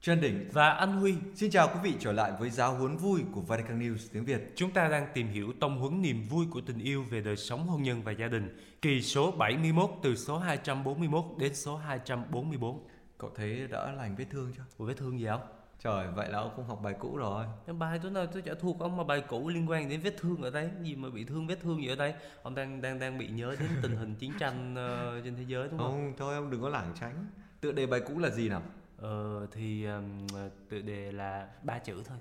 Trần 0.04 0.20
Đỉnh 0.20 0.48
và 0.52 0.70
Anh 0.70 0.92
Huy. 0.92 1.14
Xin 1.34 1.50
chào 1.50 1.68
quý 1.68 1.80
vị 1.82 1.96
trở 2.00 2.12
lại 2.12 2.32
với 2.38 2.50
giáo 2.50 2.74
huấn 2.74 2.96
vui 2.96 3.22
của 3.32 3.40
Vatican 3.40 3.80
News 3.80 3.96
tiếng 4.12 4.24
Việt. 4.24 4.52
Chúng 4.56 4.70
ta 4.70 4.88
đang 4.88 5.06
tìm 5.14 5.28
hiểu 5.28 5.52
tông 5.60 5.78
huấn 5.78 6.02
niềm 6.02 6.22
vui 6.30 6.46
của 6.50 6.60
tình 6.60 6.78
yêu 6.78 7.04
về 7.10 7.20
đời 7.20 7.36
sống 7.36 7.66
hôn 7.66 7.82
nhân 7.82 8.02
và 8.02 8.12
gia 8.12 8.28
đình, 8.28 8.58
kỳ 8.82 9.02
số 9.02 9.30
71 9.30 9.90
từ 10.02 10.16
số 10.16 10.38
241 10.38 11.24
đến 11.38 11.54
số 11.54 11.76
244. 11.76 12.86
Cậu 13.18 13.30
thấy 13.36 13.68
đỡ 13.70 13.92
lành 13.92 14.16
vết 14.16 14.24
thương 14.30 14.52
chưa? 14.56 14.62
Ủa 14.78 14.84
vết 14.84 14.94
thương 14.96 15.20
gì 15.20 15.26
không? 15.26 15.40
Trời, 15.82 16.06
vậy 16.14 16.28
là 16.28 16.38
ông 16.38 16.52
không 16.56 16.66
học 16.66 16.80
bài 16.82 16.94
cũ 16.98 17.16
rồi. 17.16 17.46
Bài 17.78 17.98
tối 18.02 18.10
nào 18.10 18.26
tôi 18.26 18.42
chả 18.42 18.54
thuộc 18.60 18.80
ông 18.80 18.96
mà 18.96 19.04
bài 19.04 19.22
cũ 19.28 19.48
liên 19.48 19.70
quan 19.70 19.88
đến 19.88 20.00
vết 20.00 20.16
thương 20.18 20.42
ở 20.42 20.50
đây, 20.50 20.70
gì 20.82 20.96
mà 20.96 21.08
bị 21.10 21.24
thương 21.24 21.46
vết 21.46 21.60
thương 21.62 21.82
gì 21.82 21.88
ở 21.88 21.96
đây? 21.96 22.14
Ông 22.42 22.54
đang 22.54 22.82
đang 22.82 22.98
đang 22.98 23.18
bị 23.18 23.28
nhớ 23.28 23.56
đến 23.60 23.68
tình 23.82 23.96
hình 23.96 24.14
chiến 24.14 24.32
tranh 24.38 24.72
uh, 24.72 25.24
trên 25.24 25.36
thế 25.36 25.44
giới 25.46 25.68
đúng 25.68 25.78
không? 25.78 25.90
Không, 25.90 26.12
thôi 26.16 26.34
ông 26.34 26.50
đừng 26.50 26.62
có 26.62 26.68
lảng 26.68 26.92
tránh. 27.00 27.26
Tựa 27.60 27.72
đề 27.72 27.86
bài 27.86 28.00
cũ 28.06 28.18
là 28.18 28.30
gì 28.30 28.48
nào? 28.48 28.62
Ờ 29.04 29.46
thì 29.52 29.84
um, 29.84 30.26
tựa 30.68 30.80
đề 30.80 31.12
là 31.12 31.48
ba 31.62 31.78
chữ 31.78 32.02
thôi. 32.04 32.18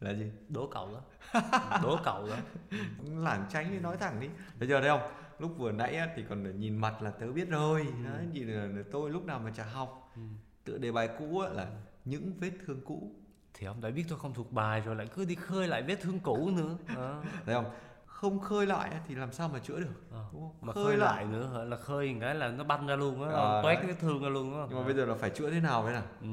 Là 0.00 0.14
gì? 0.14 0.30
Đố 0.48 0.66
cậu 0.66 0.88
đó. 0.92 1.40
Đố 1.82 1.98
cậu 2.04 2.28
đó. 2.28 2.36
lảng 3.16 3.46
tránh 3.52 3.70
đi 3.70 3.78
nói 3.78 3.96
thẳng 3.96 4.20
đi. 4.20 4.28
Bây 4.58 4.68
giờ 4.68 4.80
đây 4.80 4.88
không? 4.88 5.10
lúc 5.38 5.54
vừa 5.58 5.72
nãy 5.72 5.96
á, 5.96 6.08
thì 6.16 6.24
còn 6.28 6.60
nhìn 6.60 6.76
mặt 6.76 7.02
là 7.02 7.10
tớ 7.10 7.32
biết 7.32 7.48
rồi 7.48 7.80
ừ. 7.80 8.04
đấy 8.04 8.26
nhìn 8.32 8.48
là, 8.48 8.66
là 8.66 8.82
tôi 8.92 9.10
lúc 9.10 9.26
nào 9.26 9.38
mà 9.38 9.50
chả 9.56 9.64
học 9.64 10.12
ừ. 10.16 10.22
tựa 10.64 10.78
đề 10.78 10.92
bài 10.92 11.08
cũ 11.18 11.38
á, 11.38 11.48
là 11.48 11.70
những 12.04 12.32
vết 12.38 12.50
thương 12.66 12.80
cũ 12.84 13.12
thì 13.54 13.66
ông 13.66 13.80
đã 13.80 13.90
biết 13.90 14.04
tôi 14.08 14.18
không 14.18 14.34
thuộc 14.34 14.52
bài 14.52 14.80
rồi 14.80 14.96
lại 14.96 15.06
cứ 15.14 15.24
đi 15.24 15.34
khơi 15.34 15.68
lại 15.68 15.82
vết 15.82 15.96
thương 16.00 16.20
cũ 16.20 16.50
nữa 16.50 16.76
à. 16.86 17.22
thấy 17.46 17.54
không 17.54 17.70
không 18.24 18.40
khơi 18.40 18.66
lại 18.66 18.90
thì 19.08 19.14
làm 19.14 19.32
sao 19.32 19.48
mà 19.48 19.58
chữa 19.58 19.80
được 19.80 19.94
à, 20.12 20.22
đúng 20.32 20.42
không? 20.42 20.52
mà 20.60 20.72
khơi, 20.72 20.84
khơi 20.84 20.96
lại. 20.96 21.14
lại 21.14 21.24
nữa 21.24 21.64
là 21.64 21.76
khơi 21.76 22.16
cái 22.20 22.34
là 22.34 22.48
nó 22.48 22.64
banh 22.64 22.86
ra 22.86 22.96
luôn 22.96 23.30
á 23.30 23.36
à, 23.36 23.62
toét 23.62 23.78
cái 23.82 23.96
thương 24.00 24.22
ra 24.22 24.28
luôn 24.28 24.52
đó 24.52 24.66
nhưng 24.68 24.78
mà 24.78 24.84
à. 24.84 24.86
bây 24.86 24.94
giờ 24.94 25.04
là 25.04 25.14
phải 25.14 25.30
chữa 25.30 25.50
thế 25.50 25.60
nào 25.60 25.82
vậy 25.82 25.92
nào 25.92 26.02
ừ. 26.20 26.28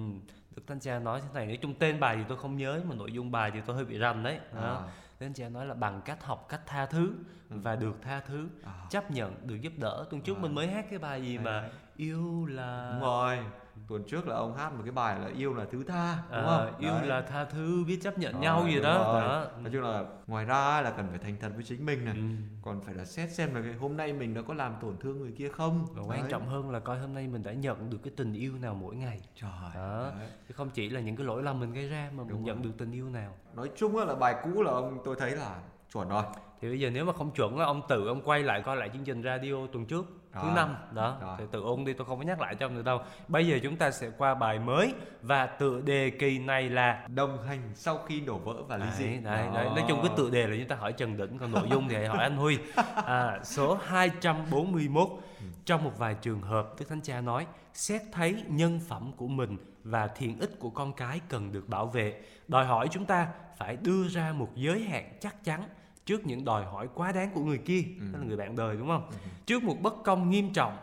Đức 0.56 0.64
Thánh 0.68 0.80
Cha 0.80 1.00
nói 1.00 1.22
thế 1.22 1.28
này 1.34 1.46
nói 1.46 1.58
chung 1.62 1.74
tên 1.80 2.00
bài 2.00 2.16
thì 2.16 2.24
tôi 2.28 2.38
không 2.38 2.58
nhớ 2.58 2.82
mà 2.86 2.96
nội 2.96 3.12
dung 3.12 3.32
bài 3.32 3.52
thì 3.54 3.62
tôi 3.66 3.76
hơi 3.76 3.86
bị 3.86 3.98
rành 3.98 4.24
đấy 4.24 4.40
à. 4.56 4.82
Thánh 5.20 5.34
Cha 5.34 5.50
nói 5.50 5.66
là 5.66 5.74
bằng 5.74 6.02
cách 6.06 6.24
học 6.24 6.46
cách 6.50 6.62
tha 6.66 6.86
thứ 6.86 7.14
ừ. 7.50 7.56
và 7.64 7.76
được 7.76 7.96
tha 8.02 8.20
thứ 8.20 8.48
à. 8.64 8.74
chấp 8.90 9.12
nhận 9.12 9.48
được 9.48 9.62
giúp 9.62 9.74
đỡ 9.78 10.06
tuần 10.10 10.22
trước 10.22 10.38
à. 10.38 10.42
mình 10.42 10.56
mới 10.56 10.68
hát 10.68 10.86
cái 10.90 11.00
bài 11.00 11.22
gì 11.22 11.38
mà 11.38 11.70
yêu 11.96 12.46
là 12.46 12.90
đúng 12.94 13.02
rồi 13.02 13.40
tuần 13.88 14.04
trước 14.04 14.28
là 14.28 14.36
ông 14.36 14.58
hát 14.58 14.74
một 14.74 14.82
cái 14.84 14.92
bài 14.92 15.20
là 15.20 15.28
yêu 15.38 15.54
là 15.54 15.66
thứ 15.72 15.84
tha 15.84 16.18
đúng 16.32 16.40
à, 16.40 16.46
không? 16.46 16.80
Yêu 16.80 16.92
Đấy. 16.92 17.08
là 17.08 17.22
tha 17.22 17.46
thứ 17.46 17.84
biết 17.88 18.00
chấp 18.02 18.18
nhận 18.18 18.34
à, 18.34 18.40
nhau 18.40 18.68
gì 18.68 18.82
đó. 18.82 18.94
đó. 18.94 19.46
Nói 19.62 19.72
chung 19.74 19.82
là 19.82 20.06
ngoài 20.28 20.46
ra 20.46 20.82
là 20.82 20.92
cần 20.92 21.08
phải 21.10 21.20
thành 21.20 21.36
thật 21.40 21.50
với 21.56 21.64
chính 21.64 21.86
mình 21.86 22.06
này. 22.06 22.16
Ừ. 22.16 22.22
còn 22.62 22.82
phải 22.82 22.96
là 22.96 23.06
xét 23.06 23.32
xem 23.32 23.56
là 23.56 23.62
cái 23.62 23.74
hôm 23.74 23.98
nay 23.98 24.14
mình 24.14 24.34
đã 24.34 24.42
có 24.42 24.54
làm 24.54 24.76
tổn 24.82 24.98
thương 24.98 25.20
người 25.20 25.32
kia 25.32 25.50
không? 25.50 25.88
Và 25.94 26.04
quan 26.08 26.30
trọng 26.30 26.48
hơn 26.48 26.72
là 26.72 26.80
coi 26.80 27.00
hôm 27.00 27.14
nay 27.14 27.28
mình 27.28 27.44
đã 27.44 27.54
nhận 27.54 27.90
được 27.90 28.00
cái 28.04 28.14
tình 28.18 28.34
yêu 28.34 28.54
nào 28.62 28.76
mỗi 28.76 28.96
ngày. 28.96 29.22
Trời 29.36 29.52
đó. 29.76 30.12
Đấy. 30.20 30.30
chứ 30.48 30.54
không 30.58 30.70
chỉ 30.70 30.90
là 30.90 31.00
những 31.00 31.16
cái 31.16 31.26
lỗi 31.26 31.44
lầm 31.44 31.60
mình 31.60 31.74
gây 31.74 31.90
ra 31.90 32.10
mà 32.18 32.18
đúng 32.18 32.28
mình 32.28 32.46
rồi. 32.46 32.56
nhận 32.56 32.62
được 32.62 32.72
tình 32.78 32.92
yêu 32.92 33.10
nào. 33.10 33.34
Nói 33.56 33.70
chung 33.78 33.98
là 33.98 34.16
bài 34.16 34.36
cũ 34.44 34.62
là 34.64 34.72
ông 34.72 35.00
tôi 35.06 35.16
thấy 35.20 35.32
là 35.32 35.60
chuẩn 35.94 36.10
rồi. 36.10 36.24
Thì 36.62 36.70
bây 36.70 36.80
giờ 36.80 36.90
nếu 36.90 37.06
mà 37.06 37.14
không 37.14 37.32
chuẩn 37.32 37.60
là 37.60 37.66
ông 37.66 37.82
tự 37.90 38.08
ông 38.08 38.22
quay 38.22 38.44
lại 38.44 38.62
coi 38.66 38.78
lại 38.78 38.90
chương 38.94 39.04
trình 39.04 39.24
radio 39.24 39.68
tuần 39.74 39.86
trước 39.86 40.21
thứ 40.34 40.48
năm. 40.56 40.76
đó 40.92 41.18
rồi. 41.22 41.36
thì 41.40 41.46
tự 41.52 41.62
ôn 41.62 41.86
đi 41.86 41.94
tôi 41.94 42.08
không 42.08 42.18
có 42.18 42.24
nhắc 42.24 42.42
lại 42.42 42.56
cho 42.56 42.66
ông 42.66 42.76
nữa 42.76 42.82
đâu. 42.82 43.02
Bây 43.28 43.48
giờ 43.48 43.60
chúng 43.64 43.76
ta 43.76 43.92
sẽ 43.92 44.10
qua 44.18 44.36
bài 44.36 44.60
mới 44.60 44.94
và 45.22 45.46
tựa 45.46 45.82
đề 45.82 46.10
kỳ 46.10 46.40
này 46.40 46.70
là 46.70 47.08
đồng 47.08 47.44
hành 47.48 47.72
sau 47.76 47.98
khi 47.98 48.20
đổ 48.20 48.38
vỡ 48.38 48.64
và 48.68 48.78
ly 48.78 48.86
dị. 48.98 49.06
Đấy, 49.06 49.22
đấy, 49.24 49.50
đấy. 49.54 49.66
nói 49.66 49.84
chung 49.88 50.00
cái 50.02 50.12
tựa 50.18 50.30
đề 50.30 50.48
là 50.48 50.56
chúng 50.58 50.68
ta 50.68 50.76
hỏi 50.76 50.94
Trần 50.94 51.18
Đỉnh 51.18 51.38
còn 51.38 51.52
nội 51.52 51.68
dung 51.70 51.90
thì 51.90 52.06
hỏi 52.06 52.24
anh 52.24 52.38
Huy. 52.38 52.58
À, 53.06 53.40
số 53.44 53.78
241 53.86 55.10
ừ. 55.40 55.46
trong 55.66 55.84
một 55.84 55.98
vài 55.98 56.16
trường 56.22 56.42
hợp 56.42 56.74
Đức 56.80 56.86
Thánh 56.90 57.02
Cha 57.02 57.22
nói 57.22 57.46
xét 57.74 58.02
thấy 58.12 58.44
nhân 58.48 58.80
phẩm 58.88 59.12
của 59.18 59.28
mình 59.28 59.58
và 59.84 60.08
thiện 60.08 60.40
ích 60.40 60.60
của 60.60 60.70
con 60.70 60.94
cái 60.94 61.22
cần 61.30 61.52
được 61.52 61.70
bảo 61.70 61.86
vệ. 61.86 62.22
Đòi 62.48 62.66
hỏi 62.66 62.88
chúng 62.92 63.06
ta 63.06 63.28
phải 63.58 63.78
đưa 63.82 64.08
ra 64.08 64.32
một 64.32 64.50
giới 64.56 64.84
hạn 64.84 65.18
chắc 65.20 65.44
chắn 65.44 65.64
trước 66.06 66.28
những 66.28 66.46
đòi 66.46 66.66
hỏi 66.66 66.88
quá 66.94 67.12
đáng 67.12 67.32
của 67.34 67.42
người 67.42 67.58
kia 67.58 67.84
ừ. 68.00 68.06
đó 68.14 68.20
là 68.20 68.26
người 68.26 68.38
bạn 68.38 68.56
đời 68.56 68.76
đúng 68.78 68.88
không 68.88 69.08
ừ. 69.10 69.18
trước 69.46 69.64
một 69.64 69.78
bất 69.82 69.94
công 70.04 70.30
nghiêm 70.30 70.54
trọng 70.54 70.78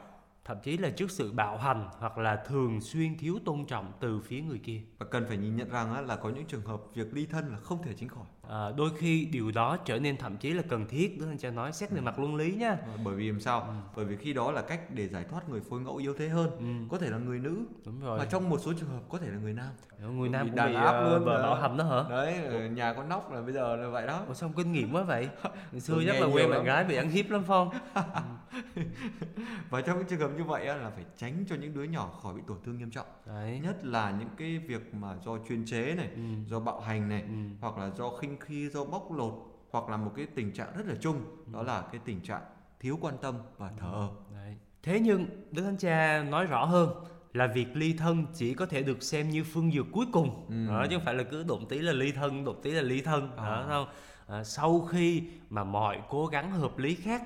thậm 0.48 0.58
chí 0.62 0.76
là 0.76 0.90
trước 0.90 1.10
sự 1.10 1.32
bạo 1.32 1.56
hành 1.56 1.88
hoặc 1.98 2.18
là 2.18 2.36
thường 2.36 2.80
xuyên 2.80 3.18
thiếu 3.18 3.38
tôn 3.44 3.64
trọng 3.66 3.92
từ 4.00 4.20
phía 4.20 4.40
người 4.40 4.58
kia. 4.58 4.80
Và 4.98 5.06
cần 5.06 5.24
phải 5.28 5.36
nhìn 5.36 5.56
nhận 5.56 5.70
rằng 5.70 6.06
là 6.06 6.16
có 6.16 6.28
những 6.28 6.44
trường 6.44 6.62
hợp 6.62 6.80
việc 6.94 7.14
ly 7.14 7.26
thân 7.26 7.48
là 7.48 7.56
không 7.56 7.82
thể 7.82 7.94
tránh 7.94 8.08
khỏi. 8.08 8.24
À, 8.48 8.70
đôi 8.76 8.90
khi 8.98 9.24
điều 9.32 9.50
đó 9.50 9.76
trở 9.84 9.98
nên 9.98 10.16
thậm 10.16 10.36
chí 10.36 10.50
là 10.52 10.62
cần 10.68 10.86
thiết 10.88 11.18
đức 11.18 11.26
anh 11.28 11.38
cha 11.38 11.50
nói 11.50 11.72
xét 11.72 11.90
về 11.90 11.98
ừ. 11.98 12.02
mặt 12.02 12.18
luân 12.18 12.36
lý 12.36 12.54
nha. 12.54 12.70
Ờ, 12.70 12.98
bởi 13.04 13.14
vì 13.14 13.30
làm 13.30 13.40
sao? 13.40 13.60
Ừ. 13.60 13.74
bởi 13.96 14.04
vì 14.04 14.16
khi 14.16 14.32
đó 14.32 14.52
là 14.52 14.62
cách 14.62 14.80
để 14.94 15.08
giải 15.08 15.24
thoát 15.30 15.48
người 15.48 15.60
phối 15.60 15.80
ngẫu 15.80 15.96
yếu 15.96 16.14
thế 16.14 16.28
hơn. 16.28 16.50
Ừ. 16.58 16.64
có 16.90 16.98
thể 16.98 17.10
là 17.10 17.18
người 17.18 17.38
nữ 17.38 17.58
đúng 17.84 18.00
rồi. 18.00 18.18
mà 18.18 18.24
trong 18.24 18.50
một 18.50 18.58
số 18.58 18.72
trường 18.72 18.88
hợp 18.88 19.02
có 19.08 19.18
thể 19.18 19.28
là 19.28 19.38
người 19.38 19.52
nam. 19.52 19.70
Người 20.16 20.28
nam 20.28 20.46
cũng 20.46 20.56
đàn 20.56 20.68
bị 20.68 20.74
áp 20.74 21.00
uh, 21.00 21.12
luôn 21.12 21.24
vợ 21.24 21.42
bạo 21.42 21.54
hành 21.54 21.76
đó 21.76 21.84
hả? 21.84 22.10
Đấy 22.10 22.44
Ủa? 22.44 22.58
nhà 22.58 22.92
có 22.92 23.02
nóc 23.02 23.32
là 23.32 23.40
bây 23.42 23.52
giờ 23.52 23.76
là 23.76 23.88
vậy 23.88 24.06
đó. 24.06 24.24
Ủa 24.28 24.34
sao 24.34 24.52
kinh 24.56 24.72
nghiệm 24.72 24.92
quá 24.92 25.02
vậy? 25.02 25.28
Ngày 25.72 25.80
xưa 25.80 26.02
chắc 26.06 26.20
là 26.20 26.26
quen 26.26 26.50
bạn 26.50 26.64
gái 26.64 26.84
bị 26.84 26.96
ăn 26.96 27.10
hiếp 27.10 27.30
lắm 27.30 27.42
phong 27.46 27.70
và 29.70 29.80
trong 29.80 29.98
những 29.98 30.06
trường 30.06 30.20
hợp 30.20 30.30
như 30.38 30.44
vậy 30.44 30.66
là 30.66 30.90
phải 30.90 31.04
tránh 31.16 31.44
cho 31.48 31.56
những 31.56 31.74
đứa 31.74 31.82
nhỏ 31.82 32.10
khỏi 32.22 32.34
bị 32.34 32.42
tổn 32.46 32.56
thương 32.64 32.78
nghiêm 32.78 32.90
trọng 32.90 33.06
đấy. 33.26 33.60
nhất 33.62 33.84
là 33.84 34.10
những 34.10 34.28
cái 34.36 34.58
việc 34.58 34.94
mà 34.94 35.16
do 35.24 35.38
chuyên 35.48 35.64
chế 35.66 35.94
này 35.94 36.08
ừ. 36.14 36.20
do 36.46 36.60
bạo 36.60 36.80
hành 36.80 37.08
này 37.08 37.22
ừ. 37.22 37.34
hoặc 37.60 37.78
là 37.78 37.90
do 37.96 38.16
khinh 38.16 38.36
khi 38.40 38.68
do 38.68 38.84
bóc 38.84 39.12
lột 39.12 39.34
hoặc 39.70 39.88
là 39.88 39.96
một 39.96 40.12
cái 40.16 40.26
tình 40.34 40.52
trạng 40.52 40.68
rất 40.76 40.86
là 40.86 40.94
chung 41.00 41.16
ừ. 41.46 41.52
đó 41.52 41.62
là 41.62 41.82
cái 41.92 42.00
tình 42.04 42.20
trạng 42.20 42.42
thiếu 42.80 42.98
quan 43.00 43.14
tâm 43.22 43.34
và 43.58 43.70
thờ 43.78 43.90
ơ 43.92 44.08
Đấy. 44.32 44.56
thế 44.82 45.00
nhưng 45.00 45.26
đức 45.50 45.62
thánh 45.62 45.76
cha 45.76 46.24
nói 46.30 46.46
rõ 46.46 46.64
hơn 46.64 46.90
là 47.32 47.46
việc 47.46 47.76
ly 47.76 47.92
thân 47.92 48.26
chỉ 48.34 48.54
có 48.54 48.66
thể 48.66 48.82
được 48.82 49.02
xem 49.02 49.30
như 49.30 49.44
phương 49.44 49.72
dược 49.72 49.86
cuối 49.92 50.06
cùng 50.12 50.46
ừ. 50.48 50.66
đó, 50.68 50.86
chứ 50.90 50.96
không 50.96 51.04
phải 51.04 51.14
là 51.14 51.22
cứ 51.22 51.42
đụng 51.42 51.66
tí 51.68 51.78
là 51.78 51.92
ly 51.92 52.12
thân 52.12 52.44
đụng 52.44 52.60
tí 52.62 52.70
là 52.70 52.82
ly 52.82 53.00
thân 53.02 53.36
à. 53.36 53.44
đó 53.44 53.66
không 53.68 53.88
à, 54.26 54.44
sau 54.44 54.80
khi 54.80 55.22
mà 55.50 55.64
mọi 55.64 56.00
cố 56.08 56.26
gắng 56.26 56.50
hợp 56.50 56.78
lý 56.78 56.94
khác 56.94 57.22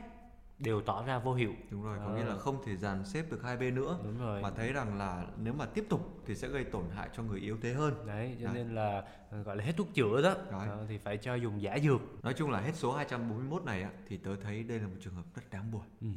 đều 0.63 0.81
tỏ 0.81 1.05
ra 1.07 1.19
vô 1.19 1.35
hiệu 1.35 1.53
đúng 1.71 1.83
rồi 1.83 1.99
có 1.99 2.13
à. 2.13 2.15
nghĩa 2.15 2.25
là 2.25 2.37
không 2.39 2.65
thể 2.65 2.77
dàn 2.77 3.05
xếp 3.05 3.31
được 3.31 3.43
hai 3.43 3.57
bên 3.57 3.75
nữa 3.75 3.99
đúng 4.05 4.19
rồi. 4.19 4.43
mà 4.43 4.51
thấy 4.51 4.73
rằng 4.73 4.99
là 4.99 5.27
nếu 5.39 5.53
mà 5.53 5.67
tiếp 5.67 5.87
tục 5.89 6.21
thì 6.27 6.35
sẽ 6.35 6.49
gây 6.49 6.65
tổn 6.65 6.85
hại 6.95 7.09
cho 7.17 7.23
người 7.23 7.41
yếu 7.41 7.59
thế 7.63 7.73
hơn 7.73 8.07
đấy 8.07 8.37
cho 8.41 8.47
đấy. 8.47 8.55
nên 8.55 8.75
là 8.75 9.05
ờ, 9.31 9.43
gọi 9.43 9.57
là 9.57 9.65
hết 9.65 9.73
thuốc 9.77 9.95
chữa 9.95 10.23
đó 10.23 10.35
à, 10.51 10.77
thì 10.89 10.99
phải 10.99 11.17
cho 11.17 11.35
dùng 11.35 11.63
giả 11.63 11.79
dược 11.83 12.01
nói 12.25 12.35
chung 12.35 12.51
là 12.51 12.61
hết 12.61 12.73
số 12.75 12.93
241 12.93 13.65
này 13.65 13.83
á, 13.83 13.91
thì 14.09 14.17
tớ 14.17 14.37
thấy 14.37 14.63
đây 14.63 14.79
là 14.79 14.87
một 14.87 14.97
trường 15.01 15.15
hợp 15.15 15.25
rất 15.35 15.43
đáng 15.51 15.71
buồn 15.71 15.83
ừ. 16.01 16.09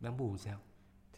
đáng 0.00 0.16
buồn 0.16 0.38
sao 0.38 0.58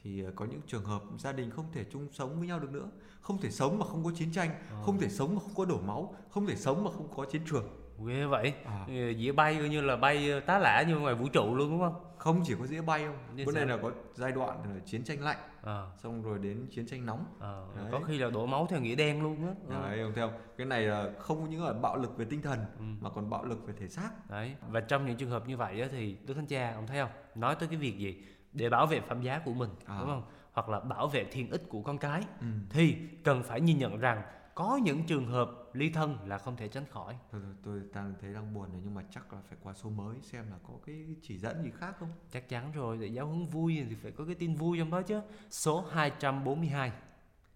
thì 0.02 0.24
ờ, 0.24 0.32
có 0.36 0.44
những 0.44 0.60
trường 0.66 0.84
hợp 0.84 1.02
gia 1.18 1.32
đình 1.32 1.50
không 1.50 1.66
thể 1.72 1.84
chung 1.92 2.08
sống 2.12 2.38
với 2.38 2.48
nhau 2.48 2.60
được 2.60 2.70
nữa 2.72 2.88
không 3.20 3.40
thể 3.40 3.50
sống 3.50 3.78
mà 3.78 3.86
không 3.86 4.04
có 4.04 4.12
chiến 4.16 4.32
tranh 4.32 4.50
à. 4.50 4.82
không 4.84 5.00
thể 5.00 5.08
sống 5.08 5.34
mà 5.34 5.40
không 5.40 5.54
có 5.54 5.64
đổ 5.64 5.80
máu 5.80 6.14
không 6.30 6.46
thể 6.46 6.56
sống 6.56 6.84
mà 6.84 6.90
không 6.90 7.08
có 7.16 7.24
chiến 7.24 7.42
trường 7.50 7.83
ghê 8.06 8.24
vậy 8.26 8.54
à. 8.64 8.86
dĩa 9.18 9.32
bay 9.32 9.56
coi 9.58 9.68
như 9.68 9.80
là 9.80 9.96
bay 9.96 10.40
tá 10.46 10.58
lả 10.58 10.84
như 10.88 10.98
ngoài 10.98 11.14
vũ 11.14 11.28
trụ 11.28 11.54
luôn 11.54 11.70
đúng 11.70 11.80
không 11.80 12.04
không 12.18 12.42
chỉ 12.44 12.54
có 12.58 12.66
dĩa 12.66 12.80
bay 12.80 13.04
không 13.06 13.16
Như 13.36 13.44
bữa 13.46 13.52
nay 13.52 13.66
là 13.66 13.76
có 13.82 13.90
giai 14.14 14.32
đoạn 14.32 14.58
là 14.74 14.80
chiến 14.86 15.04
tranh 15.04 15.20
lạnh 15.20 15.36
à. 15.62 15.86
xong 15.96 16.22
rồi 16.22 16.38
đến 16.38 16.66
chiến 16.70 16.86
tranh 16.86 17.06
nóng 17.06 17.24
à. 17.40 17.62
có 17.92 18.00
khi 18.06 18.18
là 18.18 18.30
đổ 18.30 18.46
máu 18.46 18.66
theo 18.70 18.80
nghĩa 18.80 18.94
đen 18.94 19.22
luôn 19.22 19.46
á 19.46 19.78
đấy 19.82 20.00
không 20.02 20.12
theo 20.14 20.30
cái 20.56 20.66
này 20.66 20.82
là 20.82 21.10
không 21.18 21.50
những 21.50 21.64
là 21.64 21.72
bạo 21.72 21.96
lực 21.96 22.16
về 22.16 22.24
tinh 22.24 22.42
thần 22.42 22.58
ừ. 22.78 22.84
mà 23.00 23.10
còn 23.10 23.30
bạo 23.30 23.44
lực 23.44 23.66
về 23.66 23.74
thể 23.80 23.88
xác 23.88 24.30
đấy 24.30 24.56
và 24.68 24.80
trong 24.80 25.06
những 25.06 25.16
trường 25.16 25.30
hợp 25.30 25.48
như 25.48 25.56
vậy 25.56 25.80
á, 25.80 25.88
thì 25.90 26.16
đức 26.26 26.34
thánh 26.34 26.46
cha 26.46 26.72
ông 26.74 26.86
thấy 26.86 27.00
không 27.00 27.10
nói 27.34 27.54
tới 27.54 27.68
cái 27.68 27.78
việc 27.78 27.98
gì 27.98 28.22
để 28.52 28.70
bảo 28.70 28.86
vệ 28.86 29.00
phẩm 29.00 29.22
giá 29.22 29.38
của 29.38 29.54
mình 29.54 29.70
à. 29.84 29.96
đúng 30.00 30.08
không 30.08 30.22
hoặc 30.52 30.68
là 30.68 30.80
bảo 30.80 31.06
vệ 31.06 31.24
thiên 31.24 31.50
ích 31.50 31.62
của 31.68 31.82
con 31.82 31.98
cái 31.98 32.22
ừ. 32.40 32.46
thì 32.70 32.96
cần 33.24 33.42
phải 33.42 33.60
nhìn 33.60 33.78
nhận 33.78 33.98
rằng 33.98 34.22
có 34.54 34.76
những 34.76 35.06
trường 35.06 35.26
hợp 35.26 35.50
ly 35.72 35.90
thân 35.90 36.18
là 36.26 36.38
không 36.38 36.56
thể 36.56 36.68
tránh 36.68 36.84
khỏi. 36.90 37.16
Tôi, 37.30 37.40
tôi 37.62 37.82
đang 37.94 38.14
thấy 38.20 38.34
đang 38.34 38.54
buồn 38.54 38.72
rồi 38.72 38.80
nhưng 38.84 38.94
mà 38.94 39.02
chắc 39.10 39.32
là 39.32 39.40
phải 39.48 39.58
qua 39.62 39.74
số 39.74 39.90
mới 39.90 40.16
xem 40.22 40.50
là 40.50 40.56
có 40.68 40.74
cái 40.86 41.16
chỉ 41.22 41.38
dẫn 41.38 41.62
gì 41.64 41.70
khác 41.78 41.96
không? 41.98 42.12
Chắc 42.30 42.48
chắn 42.48 42.72
rồi 42.72 42.98
để 42.98 43.06
giáo 43.06 43.26
huấn 43.26 43.46
vui 43.46 43.86
thì 43.88 43.94
phải 43.94 44.12
có 44.12 44.24
cái 44.24 44.34
tin 44.34 44.54
vui 44.54 44.78
trong 44.78 44.90
đó 44.90 45.02
chứ. 45.02 45.20
Số 45.50 45.84
242 45.90 46.92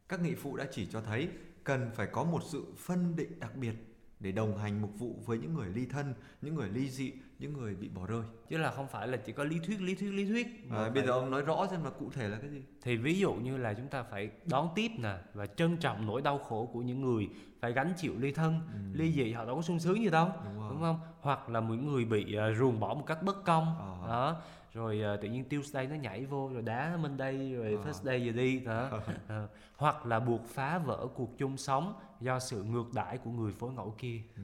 các 0.08 0.20
nghị 0.20 0.34
phụ 0.34 0.56
đã 0.56 0.66
chỉ 0.72 0.86
cho 0.86 1.00
thấy 1.00 1.28
cần 1.64 1.90
phải 1.94 2.06
có 2.06 2.24
một 2.24 2.42
sự 2.44 2.64
phân 2.76 3.16
định 3.16 3.40
đặc 3.40 3.56
biệt 3.56 3.87
để 4.20 4.32
đồng 4.32 4.58
hành 4.58 4.82
mục 4.82 4.98
vụ 4.98 5.22
với 5.26 5.38
những 5.38 5.54
người 5.54 5.68
ly 5.74 5.86
thân, 5.86 6.14
những 6.42 6.54
người 6.54 6.68
ly 6.68 6.90
dị, 6.90 7.12
những 7.38 7.52
người 7.52 7.74
bị 7.74 7.88
bỏ 7.88 8.06
rơi. 8.06 8.22
Chứ 8.48 8.58
là 8.58 8.70
không 8.70 8.88
phải 8.88 9.08
là 9.08 9.16
chỉ 9.16 9.32
có 9.32 9.44
lý 9.44 9.58
thuyết, 9.66 9.80
lý 9.80 9.94
thuyết, 9.94 10.10
lý 10.10 10.28
thuyết. 10.28 10.70
À, 10.70 10.90
bây 10.90 11.06
giờ 11.06 11.12
ông 11.12 11.30
nói 11.30 11.42
rõ 11.42 11.66
xem 11.70 11.84
là 11.84 11.90
cụ 11.90 12.10
thể 12.10 12.28
là 12.28 12.38
cái 12.38 12.50
gì. 12.50 12.62
Thì 12.82 12.96
ví 12.96 13.18
dụ 13.18 13.32
như 13.32 13.56
là 13.56 13.74
chúng 13.74 13.88
ta 13.88 14.02
phải 14.02 14.30
đón 14.44 14.68
tiếp 14.74 14.90
nè 14.98 15.16
và 15.34 15.46
trân 15.46 15.76
trọng 15.76 16.06
nỗi 16.06 16.22
đau 16.22 16.38
khổ 16.38 16.70
của 16.72 16.80
những 16.80 17.00
người 17.00 17.28
phải 17.60 17.72
gánh 17.72 17.92
chịu 17.96 18.14
ly 18.18 18.32
thân, 18.32 18.60
ừ. 18.72 18.78
ly 18.92 19.12
dị 19.12 19.32
họ 19.32 19.44
đâu 19.44 19.56
có 19.56 19.62
sung 19.62 19.80
sướng 19.80 20.02
gì 20.02 20.10
đâu, 20.10 20.30
đúng, 20.44 20.70
đúng 20.70 20.80
không? 20.80 21.00
Hoặc 21.20 21.48
là 21.48 21.60
những 21.60 21.86
người 21.86 22.04
bị 22.04 22.36
uh, 22.36 22.56
ruồng 22.58 22.80
bỏ 22.80 22.94
một 22.94 23.04
cách 23.06 23.22
bất 23.22 23.44
công. 23.44 23.64
À. 23.64 24.08
Đó 24.08 24.42
rồi 24.74 25.02
uh, 25.14 25.22
tự 25.22 25.28
nhiên 25.28 25.44
Tuesday 25.48 25.86
nó 25.86 25.94
nhảy 25.94 26.24
vô 26.24 26.50
rồi 26.52 26.62
đá 26.62 26.96
Monday 27.02 27.52
rồi 27.52 27.66
à. 27.66 27.82
first 27.84 28.04
day 28.04 28.24
giờ 28.24 28.32
đi 28.32 28.60
đó 28.60 28.90
uh, 28.94 29.50
hoặc 29.76 30.06
là 30.06 30.20
buộc 30.20 30.46
phá 30.46 30.78
vỡ 30.78 31.06
cuộc 31.14 31.38
chung 31.38 31.56
sống 31.56 31.94
do 32.20 32.38
sự 32.38 32.62
ngược 32.62 32.94
đãi 32.94 33.18
của 33.18 33.30
người 33.30 33.52
phối 33.52 33.72
ngẫu 33.72 33.94
kia. 33.98 34.20
Ừ. 34.36 34.42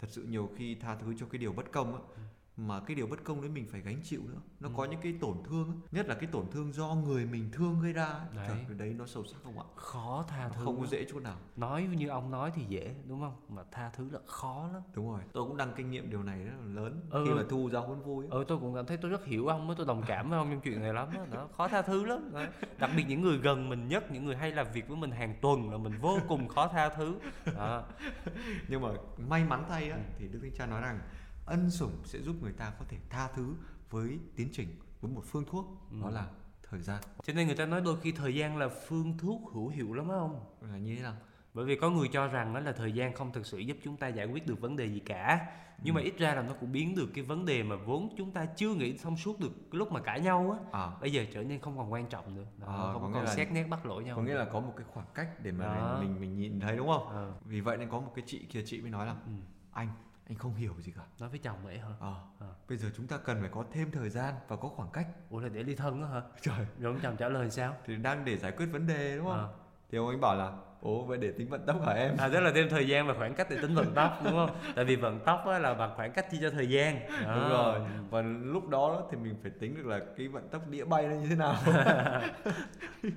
thật 0.00 0.08
sự 0.10 0.22
nhiều 0.22 0.50
khi 0.56 0.74
tha 0.74 0.96
thứ 0.96 1.14
cho 1.18 1.26
cái 1.26 1.38
điều 1.38 1.52
bất 1.52 1.72
công 1.72 1.94
á 1.94 2.00
ừ 2.16 2.22
mà 2.56 2.80
cái 2.80 2.94
điều 2.94 3.06
bất 3.06 3.24
công 3.24 3.40
đấy 3.40 3.50
mình 3.50 3.66
phải 3.68 3.80
gánh 3.80 4.00
chịu 4.02 4.20
nữa. 4.26 4.40
Nó 4.60 4.68
ừ. 4.68 4.74
có 4.76 4.84
những 4.84 5.00
cái 5.02 5.14
tổn 5.20 5.36
thương 5.44 5.80
nhất 5.92 6.06
là 6.08 6.14
cái 6.14 6.28
tổn 6.32 6.50
thương 6.50 6.72
do 6.72 6.94
người 6.94 7.26
mình 7.26 7.50
thương 7.52 7.80
gây 7.82 7.92
ra 7.92 8.20
đấy. 8.36 8.48
Trời, 8.68 8.76
đấy. 8.78 8.94
nó 8.98 9.06
sâu 9.06 9.24
sắc 9.24 9.36
không 9.44 9.58
ạ? 9.58 9.64
Khó 9.76 10.24
tha 10.28 10.48
thứ 10.48 10.64
không 10.64 10.80
có 10.80 10.86
dễ 10.86 11.06
chỗ 11.12 11.20
nào. 11.20 11.36
Nói 11.56 11.88
như 11.96 12.08
ông 12.08 12.30
nói 12.30 12.52
thì 12.54 12.62
dễ 12.68 12.94
đúng 13.08 13.20
không? 13.20 13.34
Mà 13.48 13.62
tha 13.72 13.90
thứ 13.90 14.10
là 14.10 14.18
khó 14.26 14.68
lắm. 14.72 14.82
Đúng 14.94 15.10
rồi. 15.10 15.20
Tôi 15.32 15.44
cũng 15.44 15.56
đang 15.56 15.72
kinh 15.76 15.90
nghiệm 15.90 16.10
điều 16.10 16.22
này 16.22 16.44
rất 16.44 16.52
là 16.60 16.74
lớn. 16.74 17.00
Ừ. 17.10 17.24
khi 17.26 17.34
mà 17.34 17.42
thu 17.48 17.70
giáo 17.72 17.86
huấn 17.86 18.02
vui 18.02 18.26
ừ 18.30 18.44
tôi 18.48 18.58
cũng 18.58 18.74
cảm 18.74 18.86
thấy 18.86 18.96
tôi 18.96 19.10
rất 19.10 19.24
hiểu 19.24 19.46
ông 19.46 19.74
tôi 19.76 19.86
đồng 19.86 20.02
cảm 20.06 20.30
với 20.30 20.38
ông 20.38 20.50
trong 20.50 20.60
chuyện 20.60 20.82
này 20.82 20.92
lắm 20.92 21.08
đó, 21.14 21.26
đó 21.32 21.48
khó 21.56 21.68
tha 21.68 21.82
thứ 21.82 22.04
lắm. 22.04 22.30
Đấy. 22.32 22.48
đặc 22.78 22.90
biệt 22.96 23.04
những 23.08 23.22
người 23.22 23.38
gần 23.38 23.68
mình 23.68 23.88
nhất 23.88 24.12
những 24.12 24.24
người 24.24 24.36
hay 24.36 24.52
làm 24.52 24.66
việc 24.72 24.88
với 24.88 24.96
mình 24.96 25.10
hàng 25.10 25.34
tuần 25.42 25.70
là 25.70 25.78
mình 25.78 25.98
vô 26.00 26.18
cùng 26.28 26.48
khó 26.48 26.68
tha 26.68 26.88
thứ. 26.88 27.18
Đó. 27.56 27.84
nhưng 28.68 28.80
mà 28.80 28.88
may 29.28 29.44
mắn 29.44 29.64
thay 29.68 29.90
á, 29.90 29.96
ừ. 29.96 30.02
thì 30.18 30.28
đức 30.28 30.38
thánh 30.42 30.52
cha 30.58 30.66
nói 30.66 30.80
rằng 30.80 31.00
ân 31.46 31.70
sủng 31.70 31.92
sẽ 32.04 32.18
giúp 32.18 32.36
người 32.42 32.52
ta 32.52 32.72
có 32.78 32.84
thể 32.88 32.96
tha 33.10 33.28
thứ 33.34 33.54
với 33.90 34.18
tiến 34.36 34.48
trình 34.52 34.68
với 35.00 35.12
một 35.12 35.22
phương 35.26 35.44
thuốc 35.50 35.66
ừ. 35.90 35.96
đó 36.02 36.10
là 36.10 36.26
thời 36.70 36.80
gian 36.80 37.02
cho 37.22 37.32
nên 37.32 37.46
người 37.46 37.56
ta 37.56 37.66
nói 37.66 37.80
đôi 37.80 38.00
khi 38.00 38.12
thời 38.12 38.34
gian 38.34 38.56
là 38.56 38.68
phương 38.68 39.18
thuốc 39.18 39.40
hữu 39.54 39.68
hiệu 39.68 39.92
lắm 39.92 40.08
không 40.08 40.44
là 40.60 40.78
như 40.78 40.96
thế 40.96 41.02
nào 41.02 41.16
bởi 41.54 41.64
vì 41.64 41.76
có 41.76 41.90
người 41.90 42.08
cho 42.12 42.26
rằng 42.26 42.54
đó 42.54 42.60
là 42.60 42.72
thời 42.72 42.92
gian 42.92 43.14
không 43.14 43.32
thực 43.32 43.46
sự 43.46 43.58
giúp 43.58 43.76
chúng 43.84 43.96
ta 43.96 44.08
giải 44.08 44.26
quyết 44.26 44.46
được 44.46 44.60
vấn 44.60 44.76
đề 44.76 44.86
gì 44.86 45.00
cả 45.00 45.46
nhưng 45.82 45.94
ừ. 45.94 45.98
mà 45.98 46.04
ít 46.04 46.18
ra 46.18 46.34
là 46.34 46.42
nó 46.42 46.54
cũng 46.60 46.72
biến 46.72 46.94
được 46.94 47.08
cái 47.14 47.24
vấn 47.24 47.44
đề 47.44 47.62
mà 47.62 47.76
vốn 47.76 48.14
chúng 48.16 48.30
ta 48.30 48.46
chưa 48.56 48.74
nghĩ 48.74 48.98
thông 48.98 49.16
suốt 49.16 49.40
được 49.40 49.52
cái 49.70 49.78
lúc 49.78 49.92
mà 49.92 50.00
cãi 50.00 50.20
nhau 50.20 50.58
á 50.72 50.80
à. 50.80 50.90
bây 51.00 51.12
giờ 51.12 51.24
trở 51.32 51.42
nên 51.42 51.60
không 51.60 51.76
còn 51.76 51.92
quan 51.92 52.06
trọng 52.06 52.34
nữa 52.34 52.44
đó, 52.56 52.66
à, 52.66 52.92
không 52.92 53.12
còn 53.12 53.24
là, 53.24 53.34
xét 53.34 53.52
nét 53.52 53.64
bắt 53.64 53.86
lỗi 53.86 54.04
nhau 54.04 54.16
có 54.16 54.22
nghĩa 54.22 54.34
là 54.34 54.44
có 54.44 54.60
một 54.60 54.72
cái 54.76 54.86
khoảng 54.92 55.06
cách 55.14 55.28
để 55.42 55.52
mà 55.52 55.98
mình, 55.98 56.10
mình 56.10 56.20
mình 56.20 56.36
nhìn 56.36 56.60
thấy 56.60 56.76
đúng 56.76 56.88
không 56.88 57.08
à. 57.08 57.32
vì 57.44 57.60
vậy 57.60 57.76
nên 57.76 57.90
có 57.90 58.00
một 58.00 58.12
cái 58.14 58.24
chị 58.26 58.46
kia 58.50 58.62
chị 58.66 58.80
mới 58.80 58.90
nói 58.90 59.06
là 59.06 59.12
ừ. 59.12 59.32
anh 59.72 59.88
anh 60.28 60.38
không 60.38 60.54
hiểu 60.54 60.72
gì 60.78 60.92
cả. 60.96 61.02
Nói 61.20 61.28
với 61.28 61.38
chồng 61.38 61.56
vậy 61.64 61.78
hả? 61.78 61.88
Ờ. 62.00 62.14
À. 62.40 62.46
bây 62.68 62.78
giờ 62.78 62.88
chúng 62.96 63.06
ta 63.06 63.16
cần 63.18 63.40
phải 63.40 63.50
có 63.52 63.64
thêm 63.72 63.90
thời 63.90 64.10
gian 64.10 64.34
và 64.48 64.56
có 64.56 64.68
khoảng 64.68 64.90
cách. 64.92 65.06
Ủa 65.30 65.40
là 65.40 65.48
để 65.48 65.62
ly 65.62 65.74
thân 65.74 66.00
đó 66.00 66.06
hả? 66.06 66.22
Trời. 66.40 66.66
Rồi 66.78 66.92
ông 66.92 67.00
chồng 67.02 67.16
trả 67.16 67.28
lời 67.28 67.50
sao? 67.50 67.74
Thì 67.86 67.96
đang 67.96 68.24
để 68.24 68.36
giải 68.36 68.52
quyết 68.52 68.66
vấn 68.66 68.86
đề 68.86 69.16
đúng 69.16 69.26
không? 69.26 69.38
À. 69.38 69.48
thì 69.90 69.98
ông 69.98 70.06
ấy 70.06 70.16
bảo 70.16 70.36
là 70.36 70.52
ủa 70.80 71.04
vậy 71.04 71.18
để 71.18 71.32
tính 71.32 71.48
vận 71.48 71.66
tốc 71.66 71.86
hả 71.86 71.92
em? 71.92 72.16
À 72.18 72.28
tức 72.32 72.40
là 72.40 72.52
thêm 72.54 72.68
thời 72.70 72.88
gian 72.88 73.06
và 73.06 73.14
khoảng 73.14 73.34
cách 73.34 73.46
để 73.50 73.56
tính 73.62 73.74
vận 73.74 73.94
tốc 73.94 74.20
đúng 74.24 74.32
không? 74.32 74.56
Tại 74.76 74.84
vì 74.84 74.96
vận 74.96 75.20
tốc 75.20 75.46
á 75.46 75.58
là 75.58 75.74
bằng 75.74 75.92
khoảng 75.96 76.12
cách 76.12 76.30
chia 76.30 76.38
cho 76.40 76.50
thời 76.50 76.68
gian. 76.68 77.06
À. 77.08 77.34
đúng 77.34 77.48
rồi. 77.48 77.80
Và 78.10 78.22
lúc 78.22 78.68
đó 78.68 79.08
thì 79.10 79.16
mình 79.16 79.34
phải 79.42 79.50
tính 79.50 79.76
được 79.76 79.86
là 79.86 80.00
cái 80.16 80.28
vận 80.28 80.48
tốc 80.48 80.68
đĩa 80.68 80.84
bay 80.84 81.08
nó 81.08 81.14
như 81.14 81.26
thế 81.28 81.36
nào. 81.36 81.56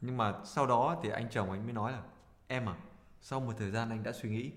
Nhưng 0.00 0.16
mà 0.16 0.34
sau 0.44 0.66
đó 0.66 0.96
thì 1.02 1.10
anh 1.10 1.28
chồng 1.30 1.50
anh 1.50 1.64
mới 1.64 1.72
nói 1.72 1.92
là 1.92 2.02
em 2.46 2.68
à 2.68 2.74
sau 3.20 3.40
một 3.40 3.52
thời 3.58 3.70
gian 3.70 3.90
anh 3.90 4.02
đã 4.02 4.12
suy 4.12 4.28
nghĩ 4.28 4.50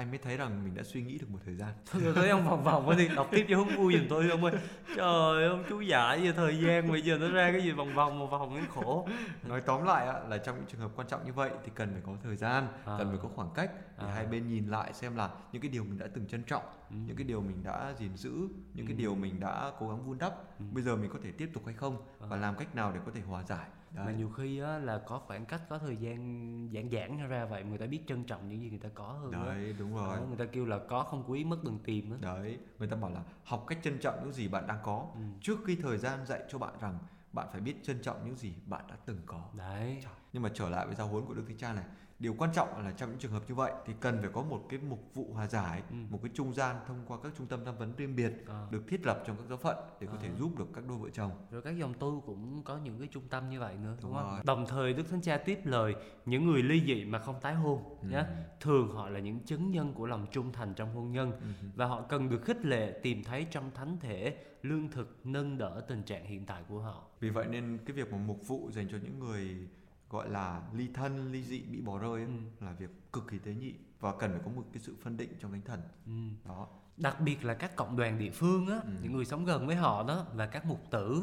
anh 0.00 0.10
mới 0.10 0.18
thấy 0.18 0.36
rằng 0.36 0.64
mình 0.64 0.74
đã 0.74 0.82
suy 0.82 1.02
nghĩ 1.02 1.18
được 1.18 1.30
một 1.30 1.38
thời 1.44 1.54
gian 1.54 1.72
thôi 1.90 2.02
thấy 2.14 2.28
ông 2.28 2.48
vòng 2.48 2.64
vòng 2.64 2.96
đi 2.96 3.08
đọc 3.08 3.28
tiếp 3.30 3.46
cho 3.48 3.56
hứng 3.56 3.76
vui 3.76 3.92
giùm 3.98 4.08
tôi 4.08 4.30
ông 4.30 4.44
ơi 4.44 4.52
trời 4.96 5.46
ông 5.48 5.64
chú 5.68 5.80
giải 5.80 6.22
giờ 6.22 6.32
thời 6.36 6.58
gian 6.60 6.90
bây 6.90 7.02
giờ 7.02 7.18
nó 7.18 7.28
ra 7.28 7.52
cái 7.52 7.62
gì 7.62 7.72
vòng 7.72 7.94
vòng 7.94 8.18
một 8.18 8.26
vòng 8.26 8.54
cái 8.54 8.64
khổ 8.74 9.08
nói 9.48 9.60
tóm 9.60 9.84
lại 9.84 10.06
là 10.28 10.38
trong 10.38 10.56
những 10.56 10.64
trường 10.66 10.80
hợp 10.80 10.90
quan 10.96 11.08
trọng 11.08 11.26
như 11.26 11.32
vậy 11.32 11.50
thì 11.64 11.70
cần 11.74 11.92
phải 11.92 12.02
có 12.06 12.12
thời 12.22 12.36
gian 12.36 12.66
à. 12.84 12.94
cần 12.98 13.08
phải 13.08 13.18
có 13.22 13.28
khoảng 13.34 13.50
cách 13.54 13.70
để 13.98 14.06
à. 14.06 14.14
hai 14.14 14.26
bên 14.26 14.48
nhìn 14.48 14.68
lại 14.68 14.92
xem 14.92 15.16
là 15.16 15.30
những 15.52 15.62
cái 15.62 15.70
điều 15.70 15.84
mình 15.84 15.98
đã 15.98 16.06
từng 16.14 16.26
trân 16.26 16.42
trọng 16.42 16.64
ừ. 16.90 16.96
những 17.06 17.16
cái 17.16 17.24
điều 17.24 17.40
mình 17.40 17.62
đã 17.64 17.92
gìn 17.98 18.16
giữ 18.16 18.32
những 18.74 18.86
ừ. 18.86 18.88
cái 18.88 18.96
điều 18.96 19.14
mình 19.14 19.40
đã 19.40 19.72
cố 19.78 19.88
gắng 19.88 20.06
vun 20.06 20.18
đắp 20.18 20.32
ừ. 20.58 20.64
bây 20.72 20.82
giờ 20.82 20.96
mình 20.96 21.10
có 21.12 21.18
thể 21.22 21.32
tiếp 21.32 21.50
tục 21.54 21.62
hay 21.66 21.74
không 21.74 21.96
à. 22.20 22.26
và 22.28 22.36
làm 22.36 22.54
cách 22.54 22.74
nào 22.74 22.92
để 22.92 23.00
có 23.06 23.12
thể 23.14 23.20
hòa 23.20 23.42
giải 23.42 23.66
Đấy. 23.94 24.06
mà 24.06 24.12
nhiều 24.12 24.30
khi 24.30 24.60
á, 24.60 24.78
là 24.78 24.98
có 24.98 25.18
khoảng 25.18 25.46
cách 25.46 25.62
có 25.68 25.78
thời 25.78 25.96
gian 25.96 26.70
giãn 26.74 26.90
giãn 26.90 27.28
ra 27.28 27.44
vậy 27.44 27.64
người 27.64 27.78
ta 27.78 27.86
biết 27.86 28.00
trân 28.06 28.24
trọng 28.24 28.48
những 28.48 28.60
gì 28.60 28.70
người 28.70 28.78
ta 28.78 28.88
có 28.94 29.04
hơn 29.04 29.30
đấy 29.30 29.72
đó. 29.72 29.76
đúng 29.78 29.94
rồi 29.94 30.16
đó, 30.16 30.22
người 30.28 30.36
ta 30.36 30.44
kêu 30.52 30.66
là 30.66 30.78
có 30.88 31.02
không 31.02 31.24
quý 31.26 31.44
mất 31.44 31.64
đừng 31.64 31.78
tìm 31.84 32.10
đó. 32.10 32.16
đấy 32.22 32.58
người 32.78 32.88
ta 32.88 32.96
bảo 32.96 33.10
là 33.10 33.22
học 33.44 33.64
cách 33.68 33.78
trân 33.82 33.98
trọng 33.98 34.14
những 34.24 34.32
gì 34.32 34.48
bạn 34.48 34.66
đang 34.66 34.78
có 34.82 35.06
ừ. 35.14 35.20
trước 35.40 35.58
khi 35.66 35.76
thời 35.76 35.98
gian 35.98 36.26
dạy 36.26 36.42
cho 36.48 36.58
bạn 36.58 36.74
rằng 36.80 36.98
bạn 37.32 37.48
phải 37.52 37.60
biết 37.60 37.74
trân 37.82 38.02
trọng 38.02 38.24
những 38.24 38.36
gì 38.36 38.52
bạn 38.66 38.84
đã 38.88 38.96
từng 39.06 39.20
có 39.26 39.44
đấy 39.52 39.98
Trời. 40.02 40.12
nhưng 40.32 40.42
mà 40.42 40.50
trở 40.54 40.70
lại 40.70 40.86
với 40.86 40.94
giáo 40.94 41.06
huấn 41.08 41.24
của 41.24 41.34
đức 41.34 41.44
thánh 41.48 41.58
cha 41.58 41.72
này 41.72 41.84
điều 42.20 42.34
quan 42.38 42.50
trọng 42.54 42.84
là 42.84 42.90
trong 42.90 43.10
những 43.10 43.18
trường 43.18 43.32
hợp 43.32 43.42
như 43.48 43.54
vậy 43.54 43.72
thì 43.86 43.92
cần 44.00 44.18
phải 44.20 44.30
có 44.32 44.42
một 44.42 44.66
cái 44.68 44.80
mục 44.88 45.10
vụ 45.14 45.32
hòa 45.32 45.46
giải 45.46 45.82
ừ. 45.90 45.96
một 46.10 46.18
cái 46.22 46.30
trung 46.34 46.54
gian 46.54 46.76
thông 46.86 46.96
qua 47.06 47.18
các 47.22 47.32
trung 47.38 47.46
tâm 47.46 47.64
tham 47.64 47.76
vấn 47.78 47.92
riêng 47.96 48.16
biệt 48.16 48.32
à. 48.48 48.66
được 48.70 48.82
thiết 48.88 49.06
lập 49.06 49.22
trong 49.26 49.36
các 49.36 49.44
giáo 49.48 49.58
phận 49.58 49.76
để 50.00 50.06
có 50.06 50.12
à. 50.12 50.20
thể 50.22 50.28
giúp 50.38 50.58
được 50.58 50.68
các 50.74 50.84
đôi 50.88 50.98
vợ 50.98 51.08
chồng 51.12 51.30
rồi 51.50 51.62
các 51.62 51.70
dòng 51.70 51.94
tu 51.94 52.22
cũng 52.26 52.62
có 52.62 52.78
những 52.78 52.98
cái 52.98 53.08
trung 53.12 53.22
tâm 53.30 53.50
như 53.50 53.60
vậy 53.60 53.74
nữa 53.82 53.96
đúng, 54.02 54.12
đúng 54.12 54.22
không 54.22 54.40
đồng 54.44 54.66
thời 54.68 54.92
đức 54.92 55.08
thánh 55.10 55.20
cha 55.20 55.38
tiếp 55.38 55.58
lời 55.64 55.94
những 56.26 56.46
người 56.46 56.62
ly 56.62 56.82
dị 56.86 57.04
mà 57.04 57.18
không 57.18 57.40
tái 57.40 57.54
hôn 57.54 57.98
ừ. 58.02 58.08
nhé 58.08 58.24
thường 58.60 58.94
họ 58.94 59.08
là 59.08 59.20
những 59.20 59.40
chứng 59.40 59.70
nhân 59.70 59.92
của 59.94 60.06
lòng 60.06 60.26
trung 60.30 60.52
thành 60.52 60.74
trong 60.74 60.94
hôn 60.94 61.12
nhân 61.12 61.32
ừ. 61.32 61.68
và 61.74 61.86
họ 61.86 62.02
cần 62.02 62.28
được 62.28 62.44
khích 62.44 62.64
lệ 62.64 63.00
tìm 63.02 63.24
thấy 63.24 63.46
trong 63.50 63.70
thánh 63.74 63.96
thể 64.00 64.36
lương 64.62 64.90
thực 64.90 65.20
nâng 65.24 65.58
đỡ 65.58 65.84
tình 65.88 66.02
trạng 66.02 66.24
hiện 66.24 66.46
tại 66.46 66.62
của 66.68 66.80
họ 66.80 67.04
vì 67.20 67.30
vậy 67.30 67.46
nên 67.50 67.78
cái 67.86 67.96
việc 67.96 68.12
mà 68.12 68.18
mục 68.18 68.48
vụ 68.48 68.70
dành 68.72 68.88
cho 68.88 68.98
những 69.02 69.18
người 69.18 69.68
gọi 70.10 70.30
là 70.30 70.62
ly 70.72 70.88
thân 70.94 71.32
ly 71.32 71.42
dị 71.42 71.62
bị 71.62 71.80
bỏ 71.80 71.98
rơi 71.98 72.12
ấy, 72.12 72.24
ừ. 72.24 72.30
là 72.60 72.72
việc 72.72 73.12
cực 73.12 73.28
kỳ 73.28 73.38
tế 73.38 73.54
nhị 73.54 73.74
và 74.00 74.12
cần 74.18 74.30
phải 74.32 74.40
có 74.44 74.50
một 74.50 74.64
cái 74.72 74.82
sự 74.82 74.96
phân 75.02 75.16
định 75.16 75.36
trong 75.40 75.52
thánh 75.52 75.62
thần 75.64 75.82
ừ. 76.06 76.12
đó 76.48 76.68
đặc 76.96 77.20
biệt 77.20 77.44
là 77.44 77.54
các 77.54 77.76
cộng 77.76 77.96
đoàn 77.96 78.18
địa 78.18 78.30
phương 78.30 78.66
á 78.66 78.80
ừ. 78.84 78.90
những 79.02 79.12
người 79.12 79.24
sống 79.24 79.44
gần 79.44 79.66
với 79.66 79.76
họ 79.76 80.02
đó 80.02 80.26
và 80.34 80.46
các 80.46 80.66
mục 80.66 80.90
tử 80.90 81.22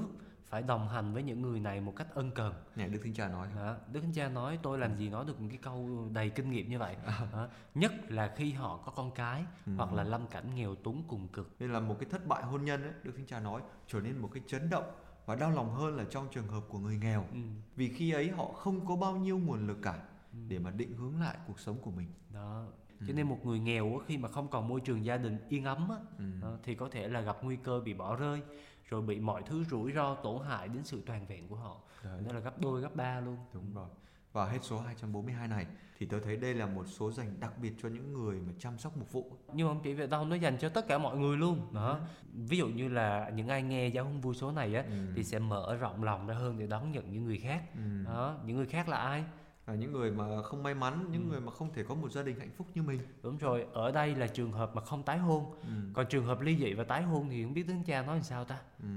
phải 0.49 0.61
đồng 0.61 0.89
hành 0.89 1.13
với 1.13 1.23
những 1.23 1.41
người 1.41 1.59
này 1.59 1.81
một 1.81 1.93
cách 1.95 2.07
ân 2.13 2.31
cần. 2.31 2.53
Nè 2.75 2.87
Đức 2.87 2.99
Thánh 3.03 3.13
Cha 3.13 3.27
nói. 3.27 3.47
Đó, 3.55 3.75
Đức 3.91 4.01
Thánh 4.01 4.13
Cha 4.13 4.29
nói 4.29 4.59
tôi 4.63 4.79
làm 4.79 4.97
gì 4.97 5.09
nói 5.09 5.25
được 5.27 5.41
một 5.41 5.47
cái 5.49 5.59
câu 5.61 6.07
đầy 6.13 6.29
kinh 6.29 6.51
nghiệm 6.51 6.69
như 6.69 6.79
vậy. 6.79 6.95
À. 7.05 7.27
Đó, 7.31 7.47
nhất 7.75 7.91
là 8.07 8.33
khi 8.35 8.51
họ 8.51 8.77
có 8.77 8.91
con 8.91 9.11
cái 9.11 9.45
ừ. 9.65 9.71
hoặc 9.77 9.93
là 9.93 10.03
lâm 10.03 10.27
cảnh 10.27 10.55
nghèo 10.55 10.75
túng 10.75 11.03
cùng 11.07 11.27
cực. 11.27 11.55
Nên 11.59 11.73
là 11.73 11.79
một 11.79 11.95
cái 11.99 12.09
thất 12.09 12.27
bại 12.27 12.43
hôn 12.43 12.65
nhân 12.65 12.83
ấy, 12.83 12.91
Đức 13.03 13.11
Thánh 13.17 13.25
Cha 13.25 13.39
nói 13.39 13.61
trở 13.87 13.99
nên 13.99 14.17
một 14.17 14.29
cái 14.33 14.43
chấn 14.47 14.69
động 14.69 14.91
và 15.27 15.35
đau 15.35 15.51
lòng 15.51 15.75
hơn 15.75 15.95
là 15.95 16.05
trong 16.09 16.27
trường 16.31 16.47
hợp 16.47 16.63
của 16.69 16.79
người 16.79 16.97
nghèo 16.97 17.25
ừ. 17.33 17.39
vì 17.75 17.89
khi 17.89 18.11
ấy 18.11 18.29
họ 18.29 18.45
không 18.45 18.85
có 18.85 18.95
bao 18.95 19.17
nhiêu 19.17 19.37
nguồn 19.37 19.67
lực 19.67 19.77
cả 19.81 19.93
ừ. 20.33 20.39
để 20.47 20.59
mà 20.59 20.71
định 20.71 20.93
hướng 20.97 21.21
lại 21.21 21.37
cuộc 21.47 21.59
sống 21.59 21.77
của 21.81 21.91
mình 21.91 22.07
đó 22.33 22.65
ừ. 22.99 23.05
cho 23.07 23.13
nên 23.13 23.27
một 23.27 23.45
người 23.45 23.59
nghèo 23.59 24.01
khi 24.07 24.17
mà 24.17 24.29
không 24.29 24.47
còn 24.47 24.67
môi 24.67 24.81
trường 24.81 25.05
gia 25.05 25.17
đình 25.17 25.37
yên 25.49 25.65
ấm 25.65 25.89
á, 25.89 25.97
ừ. 26.17 26.57
thì 26.63 26.75
có 26.75 26.89
thể 26.91 27.07
là 27.07 27.21
gặp 27.21 27.37
nguy 27.41 27.55
cơ 27.55 27.79
bị 27.79 27.93
bỏ 27.93 28.15
rơi 28.15 28.41
rồi 28.89 29.01
bị 29.01 29.19
mọi 29.19 29.43
thứ 29.43 29.63
rủi 29.63 29.91
ro 29.91 30.15
tổn 30.15 30.45
hại 30.45 30.67
đến 30.67 30.83
sự 30.83 31.01
toàn 31.05 31.25
vẹn 31.27 31.47
của 31.47 31.55
họ 31.55 31.81
đó 32.03 32.33
là 32.33 32.39
gấp 32.39 32.61
đôi 32.61 32.81
gấp 32.81 32.95
ba 32.95 33.19
luôn 33.19 33.37
đúng 33.53 33.73
rồi 33.73 33.89
và 34.37 34.45
hết 34.45 34.59
số 34.61 34.79
242 34.79 35.47
này 35.47 35.65
thì 35.97 36.05
tôi 36.05 36.19
thấy 36.19 36.37
đây 36.37 36.53
là 36.53 36.65
một 36.65 36.85
số 36.87 37.11
dành 37.11 37.39
đặc 37.39 37.53
biệt 37.61 37.73
cho 37.81 37.89
những 37.89 38.13
người 38.13 38.39
mà 38.39 38.53
chăm 38.59 38.77
sóc 38.77 38.97
mục 38.97 39.11
vụ. 39.11 39.31
Nhưng 39.53 39.67
mà 39.67 39.73
không 39.73 39.81
chỉ 39.83 39.93
vậy 39.93 40.07
đâu, 40.07 40.25
nó 40.25 40.35
dành 40.35 40.57
cho 40.57 40.69
tất 40.69 40.87
cả 40.87 40.97
mọi 40.97 41.17
người 41.17 41.37
luôn. 41.37 41.73
Đó. 41.73 41.89
Ừ. 41.89 41.97
Ví 42.33 42.57
dụ 42.57 42.67
như 42.67 42.87
là 42.87 43.29
những 43.29 43.47
ai 43.47 43.63
nghe 43.63 43.87
giáo 43.87 44.03
huấn 44.03 44.21
vui 44.21 44.35
số 44.35 44.51
này 44.51 44.75
á 44.75 44.83
ừ. 44.89 44.95
thì 45.15 45.23
sẽ 45.23 45.39
mở 45.39 45.77
rộng 45.79 46.03
lòng 46.03 46.27
ra 46.27 46.35
hơn 46.35 46.59
để 46.59 46.67
đón 46.67 46.91
nhận 46.91 47.11
những 47.11 47.25
người 47.25 47.37
khác. 47.37 47.63
Ừ. 47.75 48.03
Đó, 48.05 48.37
những 48.45 48.57
người 48.57 48.65
khác 48.65 48.89
là 48.89 48.97
ai? 48.97 49.23
là 49.67 49.75
những 49.75 49.91
người 49.93 50.11
mà 50.11 50.43
không 50.43 50.63
may 50.63 50.73
mắn 50.73 51.07
những 51.11 51.23
ừ. 51.23 51.29
người 51.29 51.41
mà 51.41 51.51
không 51.51 51.73
thể 51.73 51.83
có 51.83 51.95
một 51.95 52.11
gia 52.11 52.23
đình 52.23 52.39
hạnh 52.39 52.51
phúc 52.57 52.67
như 52.75 52.83
mình 52.83 52.99
đúng 53.23 53.37
rồi 53.37 53.65
ở 53.73 53.91
đây 53.91 54.15
là 54.15 54.27
trường 54.27 54.51
hợp 54.51 54.75
mà 54.75 54.81
không 54.81 55.03
tái 55.03 55.17
hôn 55.17 55.45
ừ. 55.61 55.67
còn 55.93 56.05
trường 56.09 56.25
hợp 56.25 56.41
ly 56.41 56.57
dị 56.57 56.73
và 56.73 56.83
tái 56.83 57.01
hôn 57.01 57.29
thì 57.29 57.43
không 57.43 57.53
biết 57.53 57.67
tướng 57.67 57.83
cha 57.83 58.01
nói 58.01 58.15
làm 58.15 58.23
sao 58.23 58.45
ta 58.45 58.57
ừ. 58.79 58.87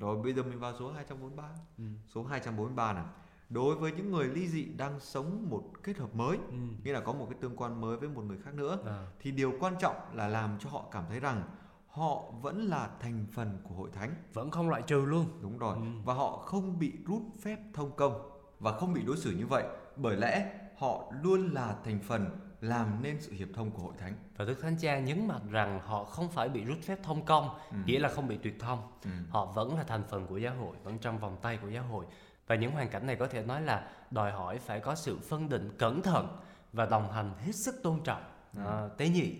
rồi 0.00 0.22
bây 0.22 0.32
giờ 0.32 0.42
mình 0.42 0.58
vào 0.58 0.72
số 0.78 0.92
243 0.92 1.48
ừ. 1.78 1.84
số 2.14 2.24
243 2.24 2.92
này 2.92 3.04
đối 3.52 3.74
với 3.74 3.92
những 3.92 4.10
người 4.10 4.28
ly 4.28 4.48
dị 4.48 4.64
đang 4.64 5.00
sống 5.00 5.50
một 5.50 5.62
kết 5.82 5.96
hợp 5.96 6.14
mới 6.14 6.36
ừ. 6.36 6.56
nghĩa 6.84 6.92
là 6.92 7.00
có 7.00 7.12
một 7.12 7.26
cái 7.30 7.38
tương 7.40 7.56
quan 7.56 7.80
mới 7.80 7.96
với 7.96 8.08
một 8.08 8.22
người 8.22 8.38
khác 8.44 8.54
nữa 8.54 8.78
à. 8.86 9.06
thì 9.20 9.30
điều 9.30 9.52
quan 9.60 9.74
trọng 9.80 9.96
là 10.12 10.28
làm 10.28 10.58
cho 10.58 10.70
họ 10.70 10.84
cảm 10.90 11.04
thấy 11.08 11.20
rằng 11.20 11.42
họ 11.86 12.22
vẫn 12.42 12.62
là 12.62 12.90
thành 13.00 13.26
phần 13.32 13.58
của 13.62 13.74
hội 13.74 13.90
thánh 13.92 14.14
vẫn 14.32 14.50
không 14.50 14.68
loại 14.68 14.82
trừ 14.86 15.04
luôn 15.04 15.26
đúng 15.42 15.58
rồi 15.58 15.76
ừ. 15.76 15.82
và 16.04 16.14
họ 16.14 16.36
không 16.36 16.78
bị 16.78 16.92
rút 17.06 17.22
phép 17.42 17.58
thông 17.74 17.96
công 17.96 18.30
và 18.58 18.72
không 18.72 18.94
bị 18.94 19.02
đối 19.02 19.16
xử 19.16 19.30
như 19.30 19.46
vậy 19.46 19.64
bởi 19.96 20.16
lẽ 20.16 20.58
họ 20.78 21.12
luôn 21.22 21.50
là 21.52 21.76
thành 21.84 21.98
phần 22.00 22.26
làm 22.60 23.02
nên 23.02 23.20
sự 23.20 23.32
hiệp 23.32 23.48
thông 23.54 23.70
của 23.70 23.82
hội 23.82 23.92
thánh 23.98 24.14
và 24.36 24.44
đức 24.44 24.60
thánh 24.62 24.76
cha 24.80 24.98
nhấn 24.98 25.28
mạnh 25.28 25.50
rằng 25.50 25.80
họ 25.84 26.04
không 26.04 26.28
phải 26.28 26.48
bị 26.48 26.64
rút 26.64 26.78
phép 26.82 26.98
thông 27.02 27.24
công 27.24 27.48
ừ. 27.70 27.76
nghĩa 27.86 27.98
là 27.98 28.08
không 28.08 28.28
bị 28.28 28.38
tuyệt 28.42 28.54
thông 28.60 28.78
ừ. 29.04 29.10
họ 29.30 29.46
vẫn 29.46 29.76
là 29.76 29.84
thành 29.84 30.02
phần 30.08 30.26
của 30.26 30.36
giáo 30.36 30.54
hội 30.54 30.76
vẫn 30.84 30.98
trong 30.98 31.18
vòng 31.18 31.36
tay 31.42 31.58
của 31.62 31.68
giáo 31.68 31.84
hội 31.84 32.04
và 32.46 32.54
những 32.54 32.70
hoàn 32.70 32.88
cảnh 32.88 33.06
này 33.06 33.16
có 33.16 33.26
thể 33.26 33.42
nói 33.42 33.62
là 33.62 33.90
đòi 34.10 34.32
hỏi 34.32 34.58
phải 34.58 34.80
có 34.80 34.94
sự 34.94 35.18
phân 35.28 35.48
định 35.48 35.70
cẩn 35.78 36.02
thận 36.02 36.36
và 36.72 36.86
đồng 36.86 37.12
hành 37.12 37.34
hết 37.38 37.52
sức 37.64 37.74
tôn 37.82 38.00
trọng. 38.04 38.22
Ừ. 38.56 38.62
à, 38.66 38.88
tế 38.96 39.08
nhị 39.08 39.34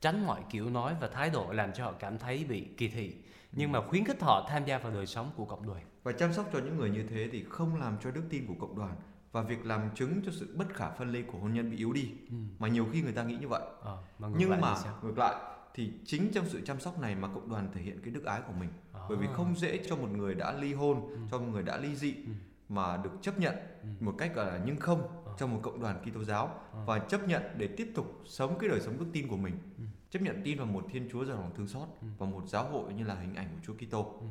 tránh 0.00 0.26
mọi 0.26 0.40
kiểu 0.50 0.70
nói 0.70 0.94
và 1.00 1.08
thái 1.08 1.30
độ 1.30 1.52
làm 1.52 1.72
cho 1.72 1.84
họ 1.84 1.92
cảm 1.98 2.18
thấy 2.18 2.44
bị 2.44 2.68
kỳ 2.76 2.88
thị 2.88 3.16
nhưng 3.52 3.72
mà 3.72 3.80
khuyến 3.88 4.04
khích 4.04 4.20
họ 4.20 4.46
tham 4.48 4.64
gia 4.64 4.78
vào 4.78 4.92
đời 4.92 5.06
sống 5.06 5.30
của 5.36 5.44
cộng 5.44 5.66
đoàn. 5.66 5.82
Và 6.02 6.12
chăm 6.12 6.32
sóc 6.32 6.46
cho 6.52 6.58
những 6.58 6.76
người 6.76 6.90
như 6.90 7.06
thế 7.10 7.28
thì 7.32 7.44
không 7.48 7.80
làm 7.80 7.96
cho 8.02 8.10
đức 8.10 8.22
tin 8.30 8.46
của 8.46 8.54
cộng 8.60 8.76
đoàn 8.76 8.96
và 9.32 9.42
việc 9.42 9.66
làm 9.66 9.90
chứng 9.94 10.22
cho 10.26 10.32
sự 10.32 10.54
bất 10.56 10.74
khả 10.74 10.90
phân 10.90 11.12
ly 11.12 11.22
của 11.22 11.38
hôn 11.38 11.54
nhân 11.54 11.70
bị 11.70 11.76
yếu 11.76 11.92
đi. 11.92 12.10
Ừ. 12.30 12.36
mà 12.58 12.68
nhiều 12.68 12.86
khi 12.92 13.02
người 13.02 13.12
ta 13.12 13.22
nghĩ 13.22 13.36
như 13.40 13.48
vậy. 13.48 13.62
À, 13.84 13.92
mà 14.18 14.28
nhưng 14.36 14.60
mà 14.60 14.74
ngược 15.02 15.18
lại 15.18 15.34
thì 15.76 15.92
chính 16.04 16.32
trong 16.32 16.48
sự 16.48 16.60
chăm 16.64 16.80
sóc 16.80 17.00
này 17.00 17.14
mà 17.14 17.28
cộng 17.28 17.48
đoàn 17.48 17.68
thể 17.74 17.80
hiện 17.80 18.00
cái 18.02 18.10
đức 18.10 18.24
ái 18.24 18.40
của 18.46 18.52
mình 18.52 18.68
à. 18.92 19.00
bởi 19.08 19.18
vì 19.18 19.26
không 19.32 19.56
dễ 19.56 19.80
cho 19.88 19.96
một 19.96 20.08
người 20.16 20.34
đã 20.34 20.52
ly 20.52 20.74
hôn 20.74 21.08
ừ. 21.08 21.16
cho 21.30 21.38
một 21.38 21.46
người 21.52 21.62
đã 21.62 21.76
ly 21.76 21.96
dị 21.96 22.14
ừ. 22.14 22.32
mà 22.68 22.96
được 22.96 23.10
chấp 23.22 23.38
nhận 23.38 23.54
ừ. 23.82 23.88
một 24.00 24.14
cách 24.18 24.34
gọi 24.34 24.46
là 24.46 24.60
nhưng 24.66 24.76
không 24.76 25.02
à. 25.26 25.32
trong 25.38 25.54
một 25.54 25.60
cộng 25.62 25.80
đoàn 25.80 26.02
Kitô 26.04 26.24
giáo 26.24 26.46
à. 26.46 26.84
và 26.86 26.98
chấp 26.98 27.28
nhận 27.28 27.42
để 27.56 27.68
tiếp 27.76 27.92
tục 27.94 28.22
sống 28.26 28.58
cái 28.58 28.68
đời 28.68 28.80
sống 28.80 28.98
đức 28.98 29.06
tin 29.12 29.28
của 29.28 29.36
mình 29.36 29.58
ừ. 29.78 29.84
chấp 30.10 30.22
nhận 30.22 30.42
tin 30.44 30.58
vào 30.58 30.66
một 30.66 30.86
Thiên 30.92 31.08
Chúa 31.12 31.24
giàu 31.24 31.36
lòng 31.36 31.52
thương 31.56 31.68
xót 31.68 31.88
ừ. 32.02 32.06
và 32.18 32.26
một 32.26 32.42
giáo 32.46 32.64
hội 32.64 32.92
như 32.92 33.04
là 33.04 33.14
hình 33.14 33.34
ảnh 33.34 33.48
của 33.52 33.60
Chúa 33.66 33.86
Kitô 33.86 34.14
ừ. 34.20 34.26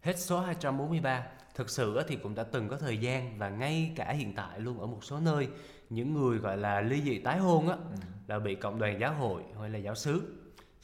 Hết 0.00 0.18
số 0.18 0.40
243, 0.40 1.26
thực 1.54 1.70
sự 1.70 2.02
thì 2.08 2.16
cũng 2.16 2.34
đã 2.34 2.42
từng 2.42 2.68
có 2.68 2.76
thời 2.76 2.98
gian 2.98 3.38
và 3.38 3.48
ngay 3.48 3.92
cả 3.96 4.12
hiện 4.12 4.34
tại 4.34 4.60
luôn 4.60 4.80
ở 4.80 4.86
một 4.86 5.04
số 5.04 5.20
nơi 5.20 5.48
những 5.90 6.14
người 6.14 6.38
gọi 6.38 6.56
là 6.56 6.80
ly 6.80 7.02
dị 7.02 7.18
tái 7.18 7.38
hôn 7.38 7.68
á 7.68 7.74
ừ. 7.74 7.96
là 8.26 8.38
bị 8.38 8.54
cộng 8.54 8.78
đoàn 8.78 9.00
giáo 9.00 9.14
hội 9.14 9.42
hay 9.60 9.70
là 9.70 9.78
giáo 9.78 9.94
xứ 9.94 10.39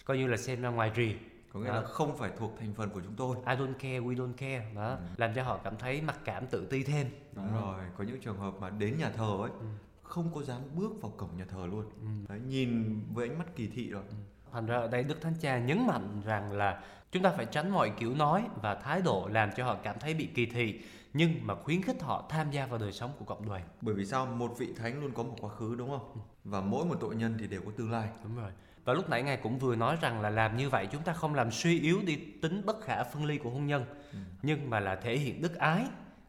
coi 0.06 0.18
như 0.18 0.26
là 0.26 0.36
xem 0.36 0.62
ra 0.62 0.68
ngoài 0.68 0.92
rìa 0.96 1.12
có 1.52 1.60
nghĩa 1.60 1.68
đó. 1.68 1.74
là 1.74 1.82
không 1.82 2.16
phải 2.16 2.30
thuộc 2.38 2.56
thành 2.60 2.74
phần 2.74 2.90
của 2.90 3.00
chúng 3.00 3.14
tôi 3.16 3.36
I 3.36 3.54
don't 3.54 3.74
care, 3.74 4.00
we 4.00 4.16
don't 4.16 4.32
care 4.32 4.64
đó 4.74 4.88
ừ. 4.88 4.96
làm 5.16 5.34
cho 5.34 5.42
họ 5.42 5.60
cảm 5.64 5.76
thấy 5.76 6.00
mặc 6.00 6.18
cảm 6.24 6.46
tự 6.46 6.66
ti 6.70 6.82
thêm 6.82 7.06
đúng 7.32 7.52
đó. 7.52 7.60
rồi 7.60 7.84
có 7.98 8.04
những 8.04 8.20
trường 8.20 8.38
hợp 8.38 8.54
mà 8.60 8.70
đến 8.70 8.98
nhà 8.98 9.10
thờ 9.10 9.36
ấy 9.40 9.50
ừ. 9.60 9.66
không 10.02 10.34
có 10.34 10.42
dám 10.42 10.60
bước 10.74 10.92
vào 11.02 11.12
cổng 11.16 11.36
nhà 11.36 11.44
thờ 11.48 11.66
luôn 11.70 11.84
ừ. 12.00 12.06
Đấy, 12.28 12.40
nhìn 12.48 13.00
với 13.14 13.28
ánh 13.28 13.38
mắt 13.38 13.56
kỳ 13.56 13.66
thị 13.66 13.90
rồi 13.90 14.02
ừ 14.08 14.16
thành 14.56 14.66
ra 14.66 14.76
ở 14.76 14.88
đây 14.88 15.02
Đức 15.02 15.20
Thánh 15.20 15.34
Cha 15.40 15.58
nhấn 15.58 15.86
mạnh 15.86 16.22
rằng 16.24 16.52
là 16.52 16.82
chúng 17.12 17.22
ta 17.22 17.30
phải 17.36 17.46
tránh 17.46 17.70
mọi 17.70 17.92
kiểu 17.98 18.14
nói 18.14 18.44
và 18.62 18.74
thái 18.74 19.02
độ 19.02 19.28
làm 19.32 19.50
cho 19.56 19.64
họ 19.64 19.76
cảm 19.82 19.96
thấy 20.00 20.14
bị 20.14 20.26
kỳ 20.34 20.46
thị 20.46 20.80
nhưng 21.14 21.30
mà 21.42 21.54
khuyến 21.54 21.82
khích 21.82 22.02
họ 22.02 22.26
tham 22.28 22.50
gia 22.50 22.66
vào 22.66 22.78
đời 22.78 22.92
sống 22.92 23.10
của 23.18 23.24
cộng 23.24 23.48
đoàn. 23.48 23.62
Bởi 23.80 23.94
vì 23.94 24.06
sao? 24.06 24.26
Một 24.26 24.54
vị 24.58 24.68
thánh 24.76 25.00
luôn 25.00 25.12
có 25.14 25.22
một 25.22 25.36
quá 25.40 25.50
khứ 25.50 25.74
đúng 25.78 25.90
không? 25.90 26.20
Và 26.44 26.60
mỗi 26.60 26.84
một 26.84 26.96
tội 27.00 27.14
nhân 27.16 27.36
thì 27.38 27.46
đều 27.46 27.62
có 27.66 27.72
tương 27.76 27.90
lai. 27.90 28.08
Đúng 28.24 28.36
rồi. 28.36 28.50
Và 28.86 28.92
lúc 28.92 29.10
nãy 29.10 29.22
ngài 29.22 29.36
cũng 29.36 29.58
vừa 29.58 29.76
nói 29.76 29.96
rằng 30.00 30.20
là 30.20 30.30
làm 30.30 30.56
như 30.56 30.70
vậy 30.70 30.88
chúng 30.92 31.02
ta 31.02 31.12
không 31.12 31.34
làm 31.34 31.50
suy 31.50 31.80
yếu 31.80 32.02
đi 32.06 32.16
tính 32.42 32.62
bất 32.66 32.80
khả 32.80 33.04
phân 33.04 33.24
ly 33.24 33.38
của 33.38 33.50
hôn 33.50 33.66
nhân, 33.66 33.84
ừ. 34.12 34.18
nhưng 34.42 34.70
mà 34.70 34.80
là 34.80 34.96
thể 34.96 35.16
hiện 35.16 35.42
đức 35.42 35.54
ái 35.56 35.84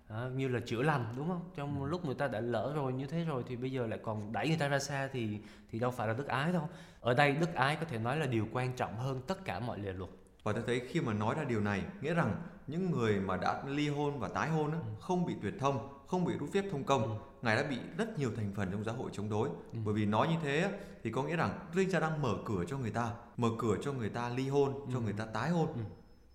à, 0.07 0.29
như 0.35 0.47
là 0.47 0.59
chữa 0.65 0.81
lành 0.81 1.05
đúng 1.17 1.27
không? 1.27 1.49
Trong 1.55 1.81
ừ. 1.81 1.87
lúc 1.87 2.05
người 2.05 2.15
ta 2.15 2.27
đã 2.27 2.39
lỡ 2.39 2.71
rồi 2.75 2.93
như 2.93 3.05
thế 3.05 3.23
rồi 3.23 3.43
thì 3.47 3.55
bây 3.55 3.71
giờ 3.71 3.87
lại 3.87 3.99
còn 4.03 4.31
đẩy 4.33 4.47
người 4.47 4.57
ta 4.57 4.67
ra 4.67 4.79
xa 4.79 5.09
thì 5.13 5.39
thì 5.71 5.79
đâu 5.79 5.91
phải 5.91 6.07
là 6.07 6.13
đức 6.13 6.27
ái 6.27 6.51
đâu. 6.51 6.69
Ở 7.01 7.13
đây 7.13 7.31
đức 7.31 7.53
ái 7.53 7.75
có 7.75 7.85
thể 7.85 7.97
nói 7.97 8.17
là 8.17 8.25
điều 8.25 8.47
quan 8.51 8.73
trọng 8.73 8.97
hơn 8.97 9.21
tất 9.27 9.45
cả 9.45 9.59
mọi 9.59 9.79
lề 9.79 9.93
luật. 9.93 10.09
Và 10.43 10.53
tôi 10.53 10.63
thấy 10.67 10.81
khi 10.89 11.01
mà 11.01 11.13
nói 11.13 11.35
ra 11.35 11.43
điều 11.43 11.61
này 11.61 11.81
nghĩa 12.01 12.13
rằng 12.13 12.35
những 12.67 12.91
người 12.91 13.19
mà 13.19 13.37
đã 13.37 13.63
ly 13.67 13.89
hôn 13.89 14.19
và 14.19 14.27
tái 14.27 14.49
hôn 14.49 14.71
á, 14.71 14.77
ừ. 14.77 14.85
không 14.99 15.25
bị 15.25 15.33
tuyệt 15.41 15.53
thông, 15.59 15.96
không 16.07 16.25
bị 16.25 16.37
rút 16.37 16.49
phép 16.53 16.63
thông 16.71 16.83
công, 16.83 17.03
ừ. 17.03 17.15
ngài 17.41 17.55
đã 17.55 17.63
bị 17.69 17.77
rất 17.97 18.19
nhiều 18.19 18.31
thành 18.35 18.51
phần 18.55 18.71
trong 18.71 18.83
giáo 18.83 18.95
hội 18.95 19.09
chống 19.13 19.29
đối. 19.29 19.49
Ừ. 19.49 19.79
Bởi 19.85 19.93
vì 19.93 20.05
nói 20.05 20.27
như 20.27 20.35
thế 20.43 20.79
thì 21.03 21.11
có 21.11 21.23
nghĩa 21.23 21.35
rằng 21.35 21.59
Linh 21.73 21.91
Cha 21.91 21.99
đang 21.99 22.21
mở 22.21 22.35
cửa 22.45 22.63
cho 22.67 22.77
người 22.77 22.91
ta, 22.91 23.11
mở 23.37 23.49
cửa 23.57 23.75
cho 23.81 23.93
người 23.93 24.09
ta 24.09 24.29
ly 24.29 24.49
hôn, 24.49 24.73
cho 24.93 24.99
người 24.99 25.13
ta 25.13 25.25
tái 25.25 25.49
hôn. 25.49 25.67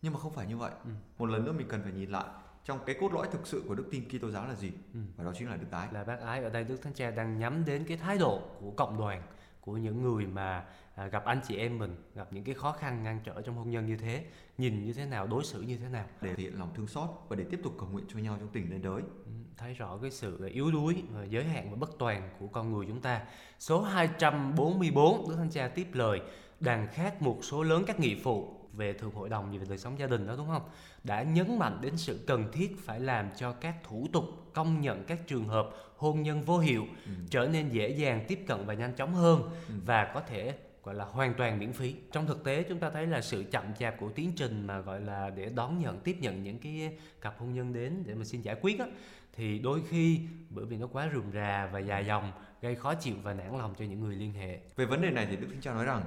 Nhưng 0.02 0.12
mà 0.12 0.18
không 0.18 0.32
phải 0.32 0.46
như 0.46 0.56
vậy. 0.56 0.72
Một 1.18 1.26
lần 1.26 1.44
nữa 1.44 1.52
mình 1.52 1.66
cần 1.68 1.82
phải 1.82 1.92
nhìn 1.92 2.11
lại 2.11 2.24
trong 2.64 2.78
cái 2.87 2.96
cốt 3.00 3.12
lõi 3.12 3.28
thực 3.32 3.46
sự 3.46 3.62
của 3.68 3.74
đức 3.74 3.85
tin 3.90 4.08
Kitô 4.08 4.30
giáo 4.30 4.48
là 4.48 4.54
gì? 4.54 4.72
Ừ. 4.94 5.00
Và 5.16 5.24
đó 5.24 5.32
chính 5.38 5.48
là 5.48 5.56
đức 5.56 5.66
ái. 5.70 5.88
Là 5.92 6.04
bác 6.04 6.20
ái 6.20 6.42
ở 6.42 6.50
đây 6.50 6.64
Đức 6.64 6.82
Thánh 6.82 6.94
Cha 6.94 7.11
đang 7.11 7.38
nhắm 7.38 7.64
đến 7.64 7.85
cái 7.88 7.96
thái 7.96 8.18
độ 8.18 8.42
của 8.61 8.70
cộng 8.70 8.98
đoàn 8.98 9.22
của 9.61 9.76
những 9.76 10.02
người 10.02 10.26
mà 10.26 10.64
à, 10.94 11.06
gặp 11.06 11.24
anh 11.24 11.40
chị 11.48 11.56
em 11.56 11.78
mình 11.78 11.96
gặp 12.14 12.32
những 12.32 12.44
cái 12.44 12.54
khó 12.54 12.72
khăn 12.72 13.02
ngăn 13.02 13.20
trở 13.24 13.42
trong 13.42 13.56
hôn 13.56 13.70
nhân 13.70 13.87
như 13.87 13.96
thế 13.96 14.24
nhìn 14.58 14.85
như 14.85 14.92
thế 14.92 15.06
nào 15.06 15.26
đối 15.26 15.44
xử 15.44 15.61
như 15.61 15.76
thế 15.76 15.88
nào 15.88 16.06
để 16.20 16.35
thể 16.35 16.42
hiện 16.42 16.58
lòng 16.58 16.72
thương 16.74 16.87
xót 16.87 17.11
và 17.28 17.37
để 17.37 17.44
tiếp 17.50 17.61
tục 17.62 17.74
cầu 17.78 17.88
nguyện 17.88 18.04
cho 18.08 18.18
nhau 18.18 18.37
trong 18.40 18.48
tình 18.48 18.70
đến 18.70 18.82
đới 18.82 19.02
ừ, 19.24 19.30
thấy 19.56 19.74
rõ 19.74 19.98
cái 20.02 20.10
sự 20.10 20.48
yếu 20.52 20.70
đuối 20.70 21.02
và 21.12 21.24
giới 21.24 21.44
hạn 21.44 21.70
và 21.70 21.76
bất 21.76 21.90
toàn 21.98 22.30
của 22.40 22.46
con 22.46 22.72
người 22.72 22.86
chúng 22.88 23.00
ta 23.00 23.22
số 23.58 23.82
244 23.82 25.28
Đức 25.28 25.36
Thánh 25.36 25.50
Cha 25.50 25.68
tiếp 25.68 25.86
lời 25.92 26.20
đàn 26.60 26.88
khác 26.92 27.22
một 27.22 27.38
số 27.42 27.62
lớn 27.62 27.84
các 27.86 28.00
nghị 28.00 28.20
phụ 28.22 28.58
về 28.72 28.92
thường 28.92 29.14
hội 29.14 29.28
đồng 29.28 29.58
về 29.58 29.66
đời 29.68 29.78
sống 29.78 29.98
gia 29.98 30.06
đình 30.06 30.26
đó 30.26 30.34
đúng 30.36 30.48
không 30.48 30.62
đã 31.04 31.22
nhấn 31.22 31.58
mạnh 31.58 31.78
đến 31.80 31.96
sự 31.96 32.24
cần 32.26 32.52
thiết 32.52 32.76
phải 32.84 33.00
làm 33.00 33.30
cho 33.36 33.52
các 33.52 33.74
thủ 33.84 34.06
tục 34.12 34.24
công 34.52 34.80
nhận 34.80 35.04
các 35.04 35.18
trường 35.26 35.48
hợp 35.48 35.70
hôn 35.96 36.22
nhân 36.22 36.42
vô 36.42 36.58
hiệu 36.58 36.86
ừ. 37.06 37.12
trở 37.30 37.48
nên 37.48 37.68
dễ 37.68 37.88
dàng 37.88 38.24
tiếp 38.28 38.44
cận 38.46 38.66
và 38.66 38.74
nhanh 38.74 38.94
chóng 38.94 39.14
hơn 39.14 39.42
ừ. 39.68 39.74
và 39.86 40.10
có 40.14 40.20
thể 40.20 40.54
gọi 40.82 40.94
là 40.94 41.04
hoàn 41.04 41.34
toàn 41.34 41.58
miễn 41.58 41.72
phí. 41.72 41.94
Trong 42.12 42.26
thực 42.26 42.44
tế 42.44 42.62
chúng 42.62 42.78
ta 42.78 42.90
thấy 42.90 43.06
là 43.06 43.20
sự 43.20 43.44
chậm 43.50 43.64
chạp 43.78 43.94
của 44.00 44.08
tiến 44.08 44.32
trình 44.36 44.66
mà 44.66 44.80
gọi 44.80 45.00
là 45.00 45.30
để 45.30 45.48
đón 45.54 45.78
nhận 45.78 46.00
tiếp 46.00 46.16
nhận 46.20 46.42
những 46.42 46.58
cái 46.58 46.96
cặp 47.20 47.38
hôn 47.38 47.54
nhân 47.54 47.72
đến 47.72 48.02
để 48.06 48.14
mà 48.14 48.24
xin 48.24 48.42
giải 48.42 48.56
quyết 48.60 48.78
á 48.78 48.86
thì 49.33 49.59
đôi 49.59 49.83
khi 49.88 50.21
bởi 50.51 50.64
vì 50.64 50.77
nó 50.77 50.87
quá 50.87 51.11
rườm 51.14 51.33
rà 51.35 51.68
và 51.73 51.79
dài 51.79 52.07
dòng 52.07 52.33
gây 52.62 52.75
khó 52.75 52.95
chịu 52.95 53.14
và 53.23 53.35
nản 53.35 53.59
lòng 53.59 53.75
cho 53.79 53.85
những 53.85 54.01
người 54.01 54.16
liên 54.16 54.33
hệ. 54.33 54.61
Về 54.77 54.87
vấn 54.87 55.03
đề 55.03 55.11
này 55.11 55.27
thì 55.31 55.37
Đức 55.37 55.47
Thánh 55.51 55.61
Cha 55.61 55.75
nói 55.75 55.85
rằng 55.85 56.03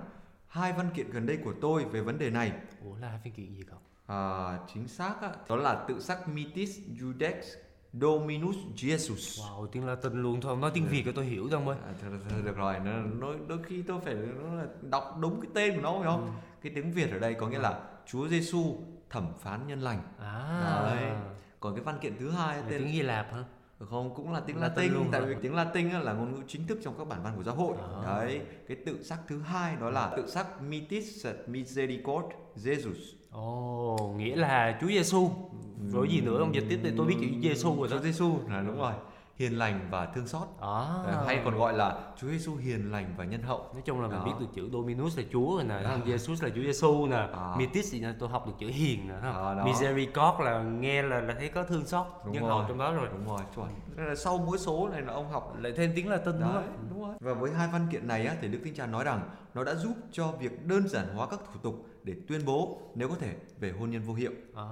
hai 0.47 0.73
văn 0.73 0.89
kiện 0.93 1.09
gần 1.11 1.25
đây 1.25 1.37
của 1.43 1.53
tôi 1.61 1.85
về 1.85 2.01
vấn 2.01 2.17
đề 2.17 2.29
này. 2.29 2.51
Ủa 2.83 2.95
là 2.95 3.09
hai 3.09 3.19
văn 3.23 3.33
kiện 3.33 3.53
gì 3.53 3.63
không? 3.69 3.79
À, 4.07 4.59
chính 4.73 4.87
xác 4.87 5.21
á, 5.21 5.29
đó 5.49 5.55
là 5.55 5.85
tự 5.87 5.99
sắc 5.99 6.27
Mitis 6.27 6.79
Judex 6.99 7.41
Dominus 7.93 8.55
Jesus. 8.75 9.43
Wow, 9.43 9.67
tiếng 9.67 9.85
Latin 9.85 10.21
luôn 10.21 10.41
thôi, 10.41 10.57
nói 10.57 10.71
tiếng 10.73 10.87
Việt 10.87 11.03
cho 11.05 11.11
tôi 11.15 11.25
hiểu 11.25 11.47
không 11.51 11.67
ơi. 11.67 11.77
À, 11.85 11.93
thôi, 12.01 12.19
thôi, 12.29 12.41
được 12.45 12.57
rồi, 12.57 12.79
nó, 12.79 13.01
nói 13.01 13.35
đôi 13.47 13.63
khi 13.63 13.81
tôi 13.81 14.01
phải 14.01 14.13
nó 14.13 14.53
là 14.53 14.65
đọc 14.81 15.17
đúng 15.21 15.41
cái 15.41 15.51
tên 15.53 15.75
của 15.75 15.81
nó 15.81 15.93
phải 15.93 16.03
không? 16.03 16.25
Ừ. 16.25 16.31
Cái 16.61 16.71
tiếng 16.75 16.91
Việt 16.91 17.11
ở 17.11 17.19
đây 17.19 17.33
có 17.33 17.47
nghĩa 17.47 17.59
là 17.59 17.79
Chúa 18.05 18.27
Giêsu 18.27 18.77
thẩm 19.09 19.27
phán 19.39 19.67
nhân 19.67 19.81
lành. 19.81 20.01
À. 20.19 20.81
Đấy. 20.85 21.11
Còn 21.59 21.75
cái 21.75 21.83
văn 21.83 21.97
kiện 22.01 22.17
thứ 22.19 22.31
hai 22.31 22.61
tên 22.69 22.81
tiếng 22.81 22.87
Hy 22.87 23.01
Lạp 23.01 23.33
hả? 23.33 23.43
không 23.79 24.15
cũng 24.15 24.33
là 24.33 24.39
tiếng 24.39 24.57
Latin, 24.57 24.75
Latin 24.75 24.93
luôn 24.93 25.07
tại 25.11 25.21
vì 25.21 25.35
tiếng 25.41 25.55
Latin 25.55 25.89
là 25.89 26.13
ngôn 26.13 26.31
ngữ 26.31 26.39
chính 26.47 26.67
thức 26.67 26.79
trong 26.83 26.97
các 26.97 27.07
bản 27.07 27.23
văn 27.23 27.33
của 27.35 27.43
giáo 27.43 27.55
hội 27.55 27.75
à. 28.05 28.17
đấy 28.17 28.41
cái 28.67 28.77
tự 28.85 29.03
sắc 29.03 29.19
thứ 29.27 29.41
hai 29.41 29.75
đó 29.75 29.89
là 29.89 30.13
tự 30.17 30.27
sắc 30.27 30.61
Mitis 30.61 31.25
Misericord 31.47 32.27
Jesus 32.55 33.15
Ồ, 33.35 33.97
oh, 34.01 34.15
nghĩa 34.17 34.35
là 34.35 34.77
Chúa 34.81 34.87
Giêsu. 34.87 35.31
Rồi 35.91 36.09
gì 36.09 36.21
nữa 36.21 36.39
ông 36.39 36.55
dịch 36.55 36.63
tiếp 36.69 36.79
thì 36.83 36.91
tôi 36.97 37.05
biết 37.07 37.15
chữ 37.21 37.27
Giêsu 37.41 37.75
rồi 37.75 37.87
đó. 37.91 37.97
Chúa 37.97 38.03
Giêsu 38.03 38.39
là 38.49 38.61
đúng 38.61 38.77
rồi 38.77 38.93
hiền 39.35 39.57
lành 39.57 39.87
và 39.91 40.05
thương 40.05 40.27
xót. 40.27 40.47
À. 40.61 41.23
hay 41.25 41.41
còn 41.45 41.57
gọi 41.57 41.73
là 41.73 41.95
Chúa 42.17 42.27
Giêsu 42.27 42.55
hiền 42.55 42.91
lành 42.91 43.13
và 43.17 43.25
nhân 43.25 43.41
hậu. 43.41 43.69
Nói 43.73 43.81
chung 43.85 44.01
là 44.01 44.07
mình 44.07 44.25
biết 44.25 44.31
được 44.39 44.45
chữ 44.55 44.69
Dominus 44.73 45.17
là 45.17 45.23
Chúa 45.31 45.55
rồi 45.55 45.63
nè 45.63 45.75
à. 45.75 45.97
Jesus 46.05 46.43
là 46.43 46.49
Chúa 46.55 46.61
Giêsu 46.61 47.07
nè 47.07 47.27
à. 47.33 47.55
Mitis 47.57 47.91
thì 47.91 48.03
tôi 48.19 48.29
học 48.29 48.47
được 48.47 48.53
chữ 48.59 48.67
hiền 48.67 49.07
nè 49.07 49.13
à, 49.21 49.63
Misericord 49.65 50.39
là 50.39 50.63
nghe 50.63 51.01
là 51.01 51.21
là 51.21 51.35
thấy 51.39 51.49
có 51.49 51.63
thương 51.63 51.85
xót 51.85 52.07
nhân 52.25 52.43
rồi. 52.43 52.51
hậu 52.51 52.65
trong 52.67 52.77
đó 52.77 52.91
rồi. 52.91 53.07
Đúng 53.11 53.27
rồi 53.27 53.41
chuẩn. 53.55 54.15
Sau 54.15 54.37
mỗi 54.37 54.57
số 54.57 54.89
này 54.89 55.01
là 55.01 55.13
ông 55.13 55.31
học 55.31 55.55
lại 55.61 55.73
thêm 55.77 55.91
tiếng 55.95 56.09
Latin 56.09 56.39
nữa. 56.39 56.63
Đúng 56.89 57.01
rồi. 57.01 57.15
Và 57.19 57.33
với 57.33 57.51
hai 57.51 57.67
văn 57.67 57.87
kiện 57.91 58.07
này 58.07 58.25
á 58.25 58.35
thì 58.41 58.47
Đức 58.47 58.59
Thánh 58.63 58.73
Cha 58.73 58.85
nói 58.85 59.03
rằng 59.03 59.29
nó 59.53 59.63
đã 59.63 59.73
giúp 59.75 59.93
cho 60.11 60.31
việc 60.31 60.65
đơn 60.65 60.87
giản 60.87 61.15
hóa 61.15 61.27
các 61.27 61.39
thủ 61.53 61.59
tục 61.63 61.85
để 62.05 62.15
tuyên 62.27 62.41
bố 62.45 62.81
nếu 62.95 63.09
có 63.09 63.15
thể 63.15 63.35
về 63.59 63.71
hôn 63.71 63.89
nhân 63.89 64.01
vô 64.01 64.13
hiệu. 64.13 64.31
À, 64.55 64.65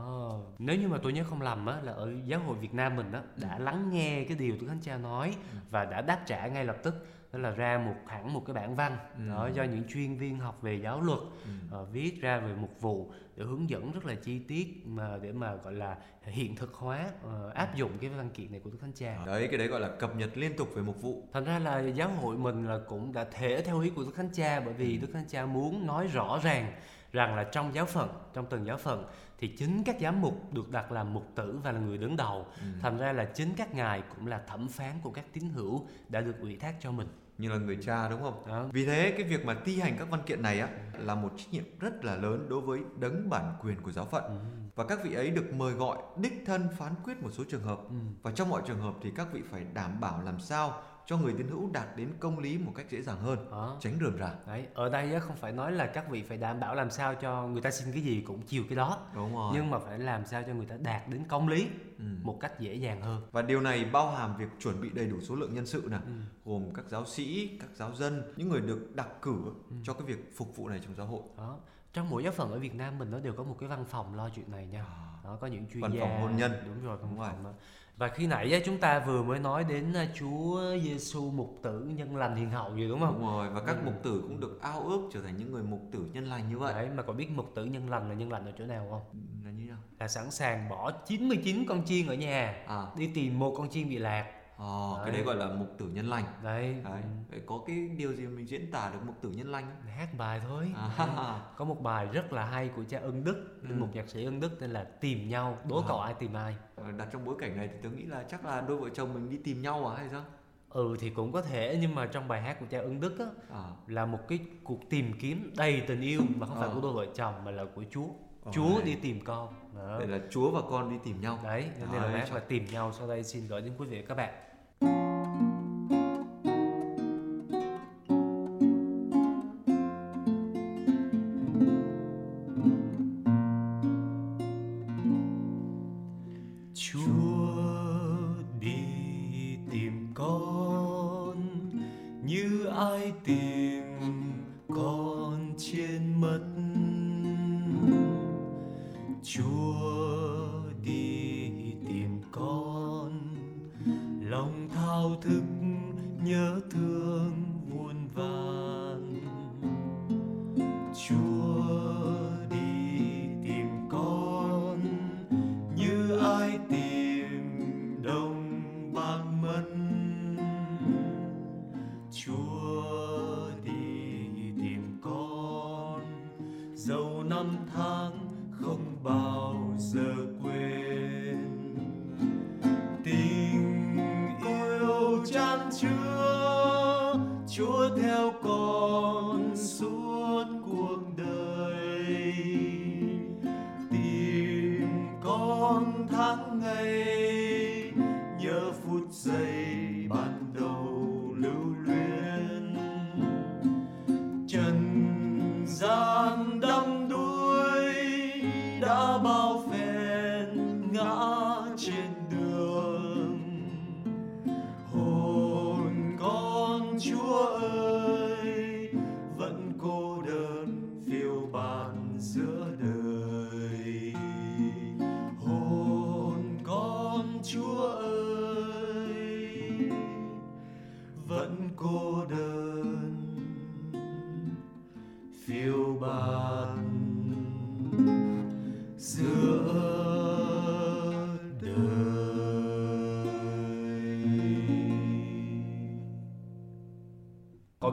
nếu 0.60 0.76
như 0.76 0.88
mà 0.88 0.98
tôi 1.04 1.14
nhớ 1.14 1.24
không 1.24 1.42
lầm 1.42 1.66
á 1.66 1.82
là 1.84 1.92
ở 1.92 2.14
giáo 2.26 2.40
hội 2.40 2.58
Việt 2.58 2.74
Nam 2.74 2.96
mình 2.96 3.12
á 3.12 3.22
đã 3.36 3.60
lắng 3.60 3.90
nghe 3.92 4.24
cái 4.28 4.38
điều 4.38 4.56
Đức 4.62 4.68
Thánh 4.68 4.82
Cha 4.82 4.98
nói 4.98 5.36
ừ. 5.52 5.58
và 5.70 5.86
đã 5.86 6.02
đáp 6.02 6.24
trả 6.26 6.48
ngay 6.48 6.66
lập 6.66 6.78
tức 6.84 7.08
đó 7.34 7.40
là 7.40 7.50
ra 7.50 7.78
một 7.86 7.96
hẳn 8.08 8.34
một 8.34 8.44
cái 8.46 8.54
bản 8.54 8.76
văn 8.76 8.98
ừ. 9.18 9.28
đó 9.30 9.50
do 9.54 9.64
những 9.64 9.84
chuyên 9.90 10.18
viên 10.18 10.40
học 10.40 10.62
về 10.62 10.76
giáo 10.76 11.02
luật 11.02 11.20
ừ. 11.46 11.82
uh, 11.82 11.92
viết 11.92 12.22
ra 12.22 12.40
về 12.40 12.56
một 12.56 12.70
vụ 12.82 13.12
để 13.36 13.46
hướng 13.46 13.70
dẫn 13.70 13.92
rất 13.92 14.06
là 14.06 14.16
chi 14.16 14.40
tiết 14.40 14.82
mà 14.86 15.18
để 15.22 15.32
mà 15.32 15.56
gọi 15.56 15.74
là 15.74 15.98
hiện 16.24 16.56
thực 16.56 16.74
hóa 16.74 17.10
uh, 17.28 17.54
áp 17.54 17.76
dụng 17.76 17.92
cái 18.02 18.10
văn 18.10 18.30
kiện 18.30 18.52
này 18.52 18.62
của 18.64 18.70
Đức 18.70 18.78
Thánh 18.82 18.92
Cha. 18.96 19.24
Đấy 19.26 19.48
cái 19.48 19.58
đấy 19.58 19.68
gọi 19.68 19.80
là 19.80 19.90
cập 19.90 20.16
nhật 20.16 20.38
liên 20.38 20.58
tục 20.58 20.70
về 20.76 20.82
một 20.82 21.02
vụ. 21.02 21.24
Thành 21.34 21.44
ra 21.44 21.60
là 21.60 21.80
giáo 21.80 22.10
hội 22.10 22.38
mình 22.38 22.68
là 22.68 22.80
cũng 22.88 23.14
đã 23.14 23.26
thể 23.32 23.62
theo 23.62 23.80
ý 23.80 23.90
của 23.90 24.04
Đức 24.04 24.14
Thánh 24.16 24.30
Cha 24.34 24.60
bởi 24.60 24.74
vì 24.74 24.98
ừ. 24.98 25.02
Đức 25.02 25.14
Thánh 25.14 25.26
Cha 25.28 25.46
muốn 25.46 25.88
nói 25.88 26.08
rõ 26.08 26.40
ràng 26.44 26.74
rằng 27.14 27.36
là 27.36 27.44
trong 27.44 27.76
giáo 27.76 27.86
phận 27.86 28.10
trong 28.34 28.46
từng 28.50 28.66
giáo 28.66 28.78
phận 28.78 29.06
thì 29.40 29.48
chính 29.48 29.84
các 29.84 29.96
giám 30.02 30.22
mục 30.22 30.54
được 30.54 30.72
đặt 30.72 30.92
làm 30.92 31.14
mục 31.14 31.28
tử 31.36 31.60
và 31.64 31.72
là 31.72 31.80
người 31.80 31.98
đứng 31.98 32.18
đầu 32.18 32.48
ừ. 32.60 32.66
thành 32.82 32.98
ra 32.98 33.14
là 33.14 33.26
chính 33.26 33.54
các 33.58 33.74
ngài 33.74 34.04
cũng 34.16 34.28
là 34.28 34.42
thẩm 34.48 34.68
phán 34.68 34.96
của 35.04 35.12
các 35.12 35.26
tín 35.34 35.50
hữu 35.50 35.88
đã 36.10 36.22
được 36.22 36.36
ủy 36.42 36.58
thác 36.58 36.76
cho 36.80 36.92
mình 36.92 37.08
như 37.38 37.50
là 37.50 37.58
người 37.58 37.78
cha 37.82 38.10
đúng 38.10 38.22
không? 38.22 38.44
Đó. 38.48 38.66
Vì 38.72 38.86
thế 38.86 39.14
cái 39.18 39.28
việc 39.28 39.46
mà 39.46 39.56
thi 39.66 39.80
hành 39.80 39.96
các 40.00 40.10
văn 40.10 40.22
kiện 40.26 40.42
này 40.42 40.60
á 40.60 40.70
là 40.98 41.16
một 41.16 41.30
trách 41.38 41.48
nhiệm 41.52 41.64
rất 41.80 42.06
là 42.06 42.16
lớn 42.16 42.46
đối 42.50 42.62
với 42.62 42.80
đấng 43.00 43.30
bản 43.30 43.54
quyền 43.62 43.82
của 43.82 43.92
giáo 43.92 44.06
phận. 44.06 44.24
Ừ. 44.24 44.38
Và 44.76 44.86
các 44.86 45.00
vị 45.04 45.14
ấy 45.14 45.30
được 45.30 45.54
mời 45.54 45.74
gọi 45.74 45.98
đích 46.18 46.44
thân 46.46 46.68
phán 46.78 46.94
quyết 47.04 47.24
một 47.24 47.30
số 47.32 47.44
trường 47.50 47.64
hợp. 47.64 47.80
Ừ. 47.90 47.96
Và 48.22 48.32
trong 48.32 48.50
mọi 48.50 48.62
trường 48.68 48.82
hợp 48.82 48.94
thì 49.02 49.12
các 49.16 49.28
vị 49.32 49.42
phải 49.52 49.66
đảm 49.74 50.00
bảo 50.00 50.22
làm 50.22 50.40
sao 50.40 50.82
cho 51.06 51.18
người 51.18 51.34
tín 51.38 51.48
hữu 51.48 51.70
đạt 51.74 51.98
đến 51.98 52.10
công 52.20 52.40
lý 52.40 52.58
một 52.58 52.72
cách 52.76 52.86
dễ 52.90 53.02
dàng 53.02 53.18
hơn 53.18 53.52
à. 53.52 53.68
tránh 53.80 53.98
rườm 54.02 54.18
rà 54.20 54.36
đấy 54.48 54.66
ở 54.74 54.90
đây 54.90 55.20
không 55.20 55.36
phải 55.36 55.52
nói 55.52 55.72
là 55.72 55.86
các 55.86 56.10
vị 56.10 56.24
phải 56.24 56.38
đảm 56.38 56.60
bảo 56.60 56.76
làm 56.76 56.92
sao 56.92 57.16
cho 57.16 57.48
người 57.48 57.62
ta 57.62 57.72
xin 57.72 57.94
cái 57.94 58.02
gì 58.02 58.22
cũng 58.28 58.42
chiều 58.42 58.64
cái 58.70 58.76
đó 58.76 59.00
đúng 59.16 59.36
rồi 59.36 59.52
nhưng 59.56 59.70
mà 59.70 59.80
phải 59.80 60.00
làm 60.00 60.26
sao 60.26 60.44
cho 60.48 60.54
người 60.54 60.66
ta 60.66 60.76
đạt 60.82 61.10
đến 61.10 61.24
công 61.28 61.48
lý 61.48 61.68
ừ. 61.98 62.06
một 62.24 62.38
cách 62.40 62.60
dễ 62.60 62.74
dàng 62.74 63.02
hơn 63.02 63.22
và 63.32 63.42
điều 63.42 63.62
này 63.62 63.86
bao 63.86 64.12
hàm 64.12 64.38
việc 64.38 64.50
chuẩn 64.62 64.82
bị 64.82 64.90
đầy 64.90 65.08
đủ 65.08 65.22
số 65.22 65.36
lượng 65.36 65.54
nhân 65.54 65.66
sự 65.66 65.88
nè 65.92 65.98
ừ. 66.06 66.12
gồm 66.46 66.74
các 66.74 66.86
giáo 66.90 67.06
sĩ 67.06 67.58
các 67.62 67.70
giáo 67.76 67.96
dân 67.96 68.34
những 68.36 68.50
người 68.50 68.62
được 68.62 68.96
đặc 68.96 69.10
cử 69.22 69.36
ừ. 69.70 69.76
cho 69.84 69.94
cái 69.94 70.04
việc 70.08 70.38
phục 70.38 70.56
vụ 70.56 70.70
này 70.70 70.80
trong 70.84 70.96
giáo 70.96 71.08
hội 71.08 71.22
đó 71.38 71.58
trong 71.94 72.10
mỗi 72.10 72.24
giáo 72.24 72.34
phận 72.34 72.52
ở 72.52 72.60
Việt 72.60 72.76
Nam 72.76 72.98
mình 72.98 73.12
nó 73.12 73.20
đều 73.20 73.34
có 73.34 73.44
một 73.44 73.56
cái 73.60 73.70
văn 73.70 73.86
phòng 73.86 74.16
lo 74.16 74.30
chuyện 74.30 74.52
này 74.52 74.68
nha 74.68 74.84
à. 74.84 75.14
đó 75.24 75.38
có 75.42 75.48
những 75.48 75.66
chuyên 75.74 75.82
văn 75.82 75.94
gia 75.94 76.00
phòng 76.00 76.22
hôn 76.22 76.36
nhân 76.36 76.52
đúng 76.66 76.86
rồi 76.86 76.98
văn 76.98 77.08
đúng 77.10 77.20
phòng 77.20 77.44
rồi. 77.44 77.54
Và 77.98 78.08
khi 78.08 78.28
nãy 78.28 78.62
chúng 78.66 78.78
ta 78.78 79.00
vừa 79.00 79.24
mới 79.24 79.40
nói 79.40 79.64
đến 79.64 79.94
Chúa 80.16 80.62
Giêsu 80.84 81.32
mục 81.32 81.60
tử 81.64 81.80
nhân 81.96 82.16
lành 82.16 82.36
hiền 82.36 82.52
hậu 82.52 82.76
gì 82.76 82.88
đúng 82.88 83.00
không? 83.00 83.14
Đúng 83.14 83.28
rồi 83.28 83.50
và 83.50 83.62
các 83.62 83.76
ừ. 83.76 83.82
mục 83.86 84.04
tử 84.04 84.22
cũng 84.24 84.40
được 84.40 84.62
ao 84.62 84.80
ước 84.80 85.10
trở 85.14 85.22
thành 85.22 85.38
những 85.38 85.52
người 85.52 85.64
mục 85.64 85.82
tử 85.92 86.10
nhân 86.14 86.28
lành 86.28 86.50
như 86.50 86.58
vậy. 86.58 86.74
Đấy 86.74 86.90
mà 86.96 87.04
có 87.04 87.14
biết 87.14 87.30
mục 87.36 87.52
tử 87.56 87.66
nhân 87.66 87.90
lành 87.90 88.10
là 88.10 88.16
nhân 88.16 88.32
lành 88.32 88.46
ở 88.46 88.52
chỗ 88.58 88.66
nào 88.66 88.88
không? 88.90 89.02
Ừ, 89.12 89.46
là 89.46 89.52
như 89.52 89.66
nào? 89.66 89.78
Là 90.00 90.08
sẵn 90.08 90.32
sàng 90.32 90.70
bỏ 90.70 90.92
99 90.92 91.66
con 91.68 91.86
chiên 91.86 92.08
ở 92.08 92.14
nhà 92.14 92.64
à. 92.68 92.86
đi 92.98 93.10
tìm 93.14 93.40
một 93.40 93.56
con 93.58 93.70
chiên 93.70 93.90
bị 93.90 93.98
lạc 93.98 94.43
Ờ, 94.58 94.94
đấy. 94.96 95.06
cái 95.06 95.14
đấy 95.14 95.24
gọi 95.24 95.36
là 95.36 95.48
mục 95.48 95.68
tử 95.78 95.86
nhân 95.94 96.10
lành. 96.10 96.24
Đấy. 96.44 96.76
đấy. 96.84 97.02
Ừ. 97.32 97.38
Có 97.46 97.60
cái 97.68 97.90
điều 97.98 98.14
gì 98.14 98.28
mình 98.28 98.48
diễn 98.48 98.72
tả 98.72 98.90
được 98.94 99.00
mục 99.06 99.16
tử 99.22 99.30
nhân 99.30 99.52
lành 99.52 99.66
không? 99.66 99.92
Hát 99.98 100.18
bài 100.18 100.42
thôi. 100.48 100.72
À. 100.98 101.42
Có 101.58 101.66
một 101.66 101.82
bài 101.82 102.08
rất 102.14 102.34
là 102.34 102.46
hay 102.46 102.70
của 102.76 102.84
cha 102.90 103.00
Ân 103.00 103.24
Đức, 103.24 103.60
ừ. 103.70 103.76
một 103.80 103.88
nhạc 103.94 104.10
sĩ 104.10 104.26
Ân 104.26 104.40
Đức 104.40 104.60
tên 104.60 104.72
là 104.72 104.84
Tìm 104.84 105.30
nhau, 105.30 105.58
đố 105.70 105.78
à. 105.78 105.86
cậu 105.88 106.00
ai 106.00 106.14
tìm 106.14 106.34
ai. 106.34 106.56
Ờ, 106.76 106.92
đặt 106.92 107.08
trong 107.12 107.26
bối 107.26 107.36
cảnh 107.40 107.58
này 107.58 107.68
thì 107.68 107.78
tôi 107.84 107.92
nghĩ 107.92 108.04
là 108.06 108.24
chắc 108.24 108.46
là 108.46 108.62
đôi 108.62 108.78
vợ 108.78 108.90
chồng 108.94 109.14
mình 109.14 109.30
đi 109.30 109.38
tìm 109.38 109.62
nhau 109.62 109.88
à 109.88 109.98
hay 109.98 110.10
sao? 110.10 110.24
Ừ 110.70 110.96
thì 111.00 111.10
cũng 111.10 111.32
có 111.32 111.42
thể 111.42 111.78
nhưng 111.82 111.96
mà 111.96 112.06
trong 112.06 112.28
bài 112.28 112.42
hát 112.42 112.60
của 112.60 112.66
cha 112.70 112.80
Ân 112.80 113.00
Đức 113.00 113.20
á 113.20 113.26
à. 113.52 113.64
là 113.88 114.06
một 114.06 114.20
cái 114.28 114.40
cuộc 114.64 114.90
tìm 114.90 115.12
kiếm 115.20 115.52
đầy 115.58 115.82
tình 115.88 116.02
yêu 116.02 116.22
mà 116.36 116.48
không 116.48 116.58
phải 116.60 116.70
à. 116.70 116.74
của 116.74 116.82
đôi 116.82 116.94
vợ 116.94 117.06
chồng 117.16 117.34
mà 117.46 117.52
là 117.52 117.66
của 117.76 117.84
Chúa. 117.92 118.08
Chúa 118.52 118.82
đi 118.82 118.96
tìm 118.96 119.20
con. 119.24 119.54
Đó. 119.76 120.00
Đây 120.00 120.08
là 120.08 120.20
Chúa 120.30 120.52
và 120.52 120.62
con 120.70 120.90
đi 120.90 120.96
tìm 121.04 121.22
nhau. 121.22 121.40
Đấy, 121.44 121.70
nên 121.92 122.02
là 122.02 122.08
bác 122.14 122.34
là 122.34 122.40
tìm 122.40 122.66
nhau. 122.72 122.92
Sau 123.00 123.08
đây 123.08 123.24
xin 123.24 123.48
gửi 123.48 123.62
đến 123.62 123.74
quý 123.78 123.88
vị 123.88 124.02
và 124.02 124.06
các 124.08 124.16
bạn. 124.16 124.34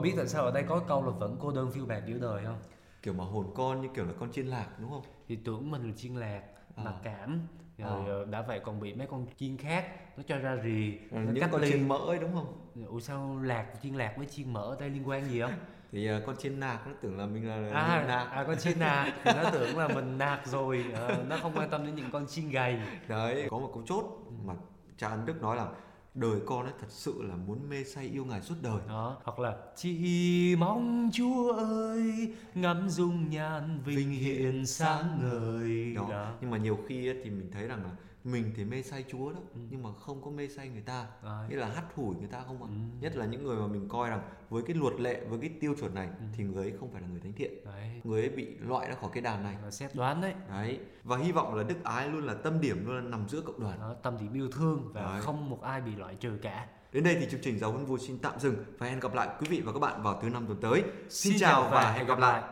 Biết 0.01 0.13
tại 0.17 0.27
sao 0.27 0.43
ở 0.45 0.51
đây 0.51 0.63
có 0.63 0.79
câu 0.79 1.03
là 1.05 1.11
vẫn 1.11 1.37
cô 1.41 1.51
đơn 1.51 1.71
phiêu 1.71 1.85
bạt 1.85 2.03
giữa 2.05 2.17
đời 2.21 2.45
không? 2.45 2.59
kiểu 3.01 3.13
mà 3.13 3.23
hồn 3.23 3.51
con 3.55 3.81
như 3.81 3.87
kiểu 3.95 4.05
là 4.05 4.11
con 4.19 4.31
chiên 4.31 4.45
lạc 4.47 4.67
đúng 4.79 4.89
không? 4.89 5.01
Thì 5.27 5.35
tưởng 5.35 5.71
mình 5.71 5.87
là 5.87 5.93
chiên 5.97 6.15
lạc, 6.15 6.41
À. 6.75 6.83
mặc 6.83 6.93
cảm. 7.03 7.39
Rồi 7.77 7.89
À. 7.99 8.05
ờ, 8.07 8.25
đã 8.25 8.41
vậy 8.41 8.59
còn 8.63 8.79
bị 8.79 8.93
mấy 8.93 9.07
con 9.07 9.25
chiên 9.37 9.57
khác 9.57 9.85
nó 10.17 10.23
cho 10.27 10.37
ra 10.37 10.55
rì 10.55 10.99
nó 11.11 11.31
những 11.31 11.43
con 11.51 11.61
ly. 11.61 11.71
chiên 11.71 11.87
mỡ 11.87 11.97
ấy 11.97 12.17
đúng 12.19 12.33
không? 12.33 12.53
Ủa 12.87 12.99
sao 12.99 13.39
lạc 13.43 13.65
chiên 13.81 13.93
lạc 13.93 14.13
với 14.17 14.25
chiên 14.25 14.53
mỡ 14.53 14.61
ở 14.61 14.77
đây 14.79 14.89
liên 14.89 15.07
quan 15.09 15.25
gì 15.25 15.41
không? 15.41 15.51
Thì 15.91 16.07
à, 16.07 16.21
con 16.25 16.35
chiên 16.37 16.59
nạc 16.59 16.87
nó 16.87 16.93
tưởng 17.01 17.17
là 17.17 17.25
mình 17.25 17.47
là, 17.47 17.79
à, 17.81 18.05
nạc. 18.07 18.31
à 18.31 18.43
con 18.47 18.57
chiên 18.57 18.79
nạc. 18.79 19.13
Thì 19.23 19.31
nó 19.35 19.49
tưởng 19.51 19.77
là 19.77 19.87
mình 19.87 20.17
nạc 20.17 20.47
rồi 20.47 20.85
ờ, 20.93 21.23
nó 21.27 21.37
không 21.41 21.51
quan 21.55 21.69
tâm 21.69 21.85
đến 21.85 21.95
những 21.95 22.11
con 22.11 22.27
chiên 22.27 22.49
gầy. 22.49 22.79
Đấy 23.07 23.47
có 23.49 23.59
một 23.59 23.71
câu 23.73 23.83
chốt 23.85 24.05
mà 24.45 24.53
cha 24.97 25.07
ân 25.09 25.25
đức 25.25 25.41
nói 25.41 25.55
là 25.55 25.67
đời 26.13 26.39
con 26.45 26.65
ấy 26.65 26.73
thật 26.79 26.87
sự 26.89 27.21
là 27.21 27.35
muốn 27.35 27.69
mê 27.69 27.83
say 27.83 28.05
yêu 28.05 28.25
ngài 28.25 28.41
suốt 28.41 28.55
đời 28.61 28.79
đó 28.87 29.17
hoặc 29.23 29.39
là 29.39 29.57
chỉ 29.75 30.55
mong 30.57 31.09
chúa 31.13 31.53
ơi 31.53 32.33
ngắm 32.55 32.89
dung 32.89 33.29
nhan 33.29 33.79
vinh 33.85 34.11
hiển 34.11 34.65
sáng 34.65 35.19
ngời 35.21 35.93
đó. 35.95 36.07
đó 36.09 36.33
nhưng 36.41 36.51
mà 36.51 36.57
nhiều 36.57 36.79
khi 36.87 37.07
ấy, 37.07 37.17
thì 37.23 37.29
mình 37.29 37.49
thấy 37.53 37.67
rằng 37.67 37.83
là 37.83 37.91
mình 38.23 38.53
thì 38.55 38.65
mê 38.65 38.81
say 38.81 39.05
chúa 39.11 39.31
đó 39.31 39.39
nhưng 39.69 39.83
mà 39.83 39.89
không 39.93 40.21
có 40.21 40.31
mê 40.31 40.47
say 40.47 40.69
người 40.69 40.81
ta. 40.81 41.07
Đấy. 41.23 41.47
nghĩa 41.49 41.55
là 41.55 41.67
hắt 41.67 41.83
hủi 41.95 42.15
người 42.15 42.27
ta 42.27 42.41
không 42.47 42.63
ạ? 42.63 42.67
Ừ. 42.69 42.75
nhất 43.01 43.15
là 43.15 43.25
những 43.25 43.43
người 43.43 43.57
mà 43.59 43.67
mình 43.67 43.89
coi 43.89 44.09
rằng 44.09 44.21
với 44.49 44.63
cái 44.63 44.75
luật 44.75 44.93
lệ 44.99 45.25
với 45.29 45.39
cái 45.39 45.49
tiêu 45.61 45.75
chuẩn 45.79 45.93
này 45.93 46.07
Ừ. 46.19 46.25
thì 46.37 46.43
người 46.43 46.63
ấy 46.69 46.73
không 46.79 46.91
phải 46.93 47.01
là 47.01 47.07
người 47.07 47.19
thánh 47.19 47.33
thiện. 47.33 47.65
Đấy. 47.65 48.01
Người 48.03 48.21
ấy 48.21 48.29
bị 48.29 48.47
loại 48.59 48.87
ra 48.89 48.95
khỏi 48.95 49.09
cái 49.13 49.21
đàn 49.21 49.43
này. 49.43 49.55
Là 49.63 49.71
xét 49.71 49.95
đoán 49.95 50.21
đấy. 50.21 50.33
Đấy. 50.49 50.79
Và 51.03 51.17
hy 51.17 51.31
vọng 51.31 51.55
là 51.55 51.63
đức 51.63 51.83
ái 51.83 52.09
luôn 52.09 52.25
là 52.25 52.33
tâm 52.33 52.61
điểm 52.61 52.85
luôn 52.85 52.95
là 52.95 53.01
nằm 53.01 53.29
giữa 53.29 53.41
cộng 53.41 53.59
đoàn. 53.59 53.79
Đó, 53.79 53.95
tâm 54.03 54.17
điểm 54.19 54.33
yêu 54.33 54.49
thương 54.51 54.89
và 54.93 55.01
Đấy. 55.01 55.21
không 55.21 55.49
một 55.49 55.61
ai 55.61 55.81
bị 55.81 55.95
loại 55.95 56.15
trừ 56.15 56.37
cả. 56.41 56.67
Đến 56.91 57.03
đây 57.03 57.17
thì 57.19 57.27
chương 57.31 57.41
trình 57.43 57.59
giáo 57.59 57.71
huấn 57.71 57.85
vui 57.85 57.99
xin 57.99 58.19
tạm 58.19 58.39
dừng 58.39 58.55
và 58.77 58.87
hẹn 58.87 58.99
gặp 58.99 59.13
lại 59.13 59.29
quý 59.39 59.47
vị 59.49 59.61
và 59.65 59.73
các 59.73 59.79
bạn 59.79 60.03
vào 60.03 60.19
thứ 60.21 60.29
năm 60.29 60.45
tuần 60.47 60.61
tới. 60.61 60.83
Xin, 61.09 61.33
Xin 61.33 61.39
chào 61.39 61.63
và 61.63 61.69
và 61.69 61.91
hẹn 61.91 62.07
gặp 62.07 62.19
lại. 62.19 62.41
lại. 62.41 62.51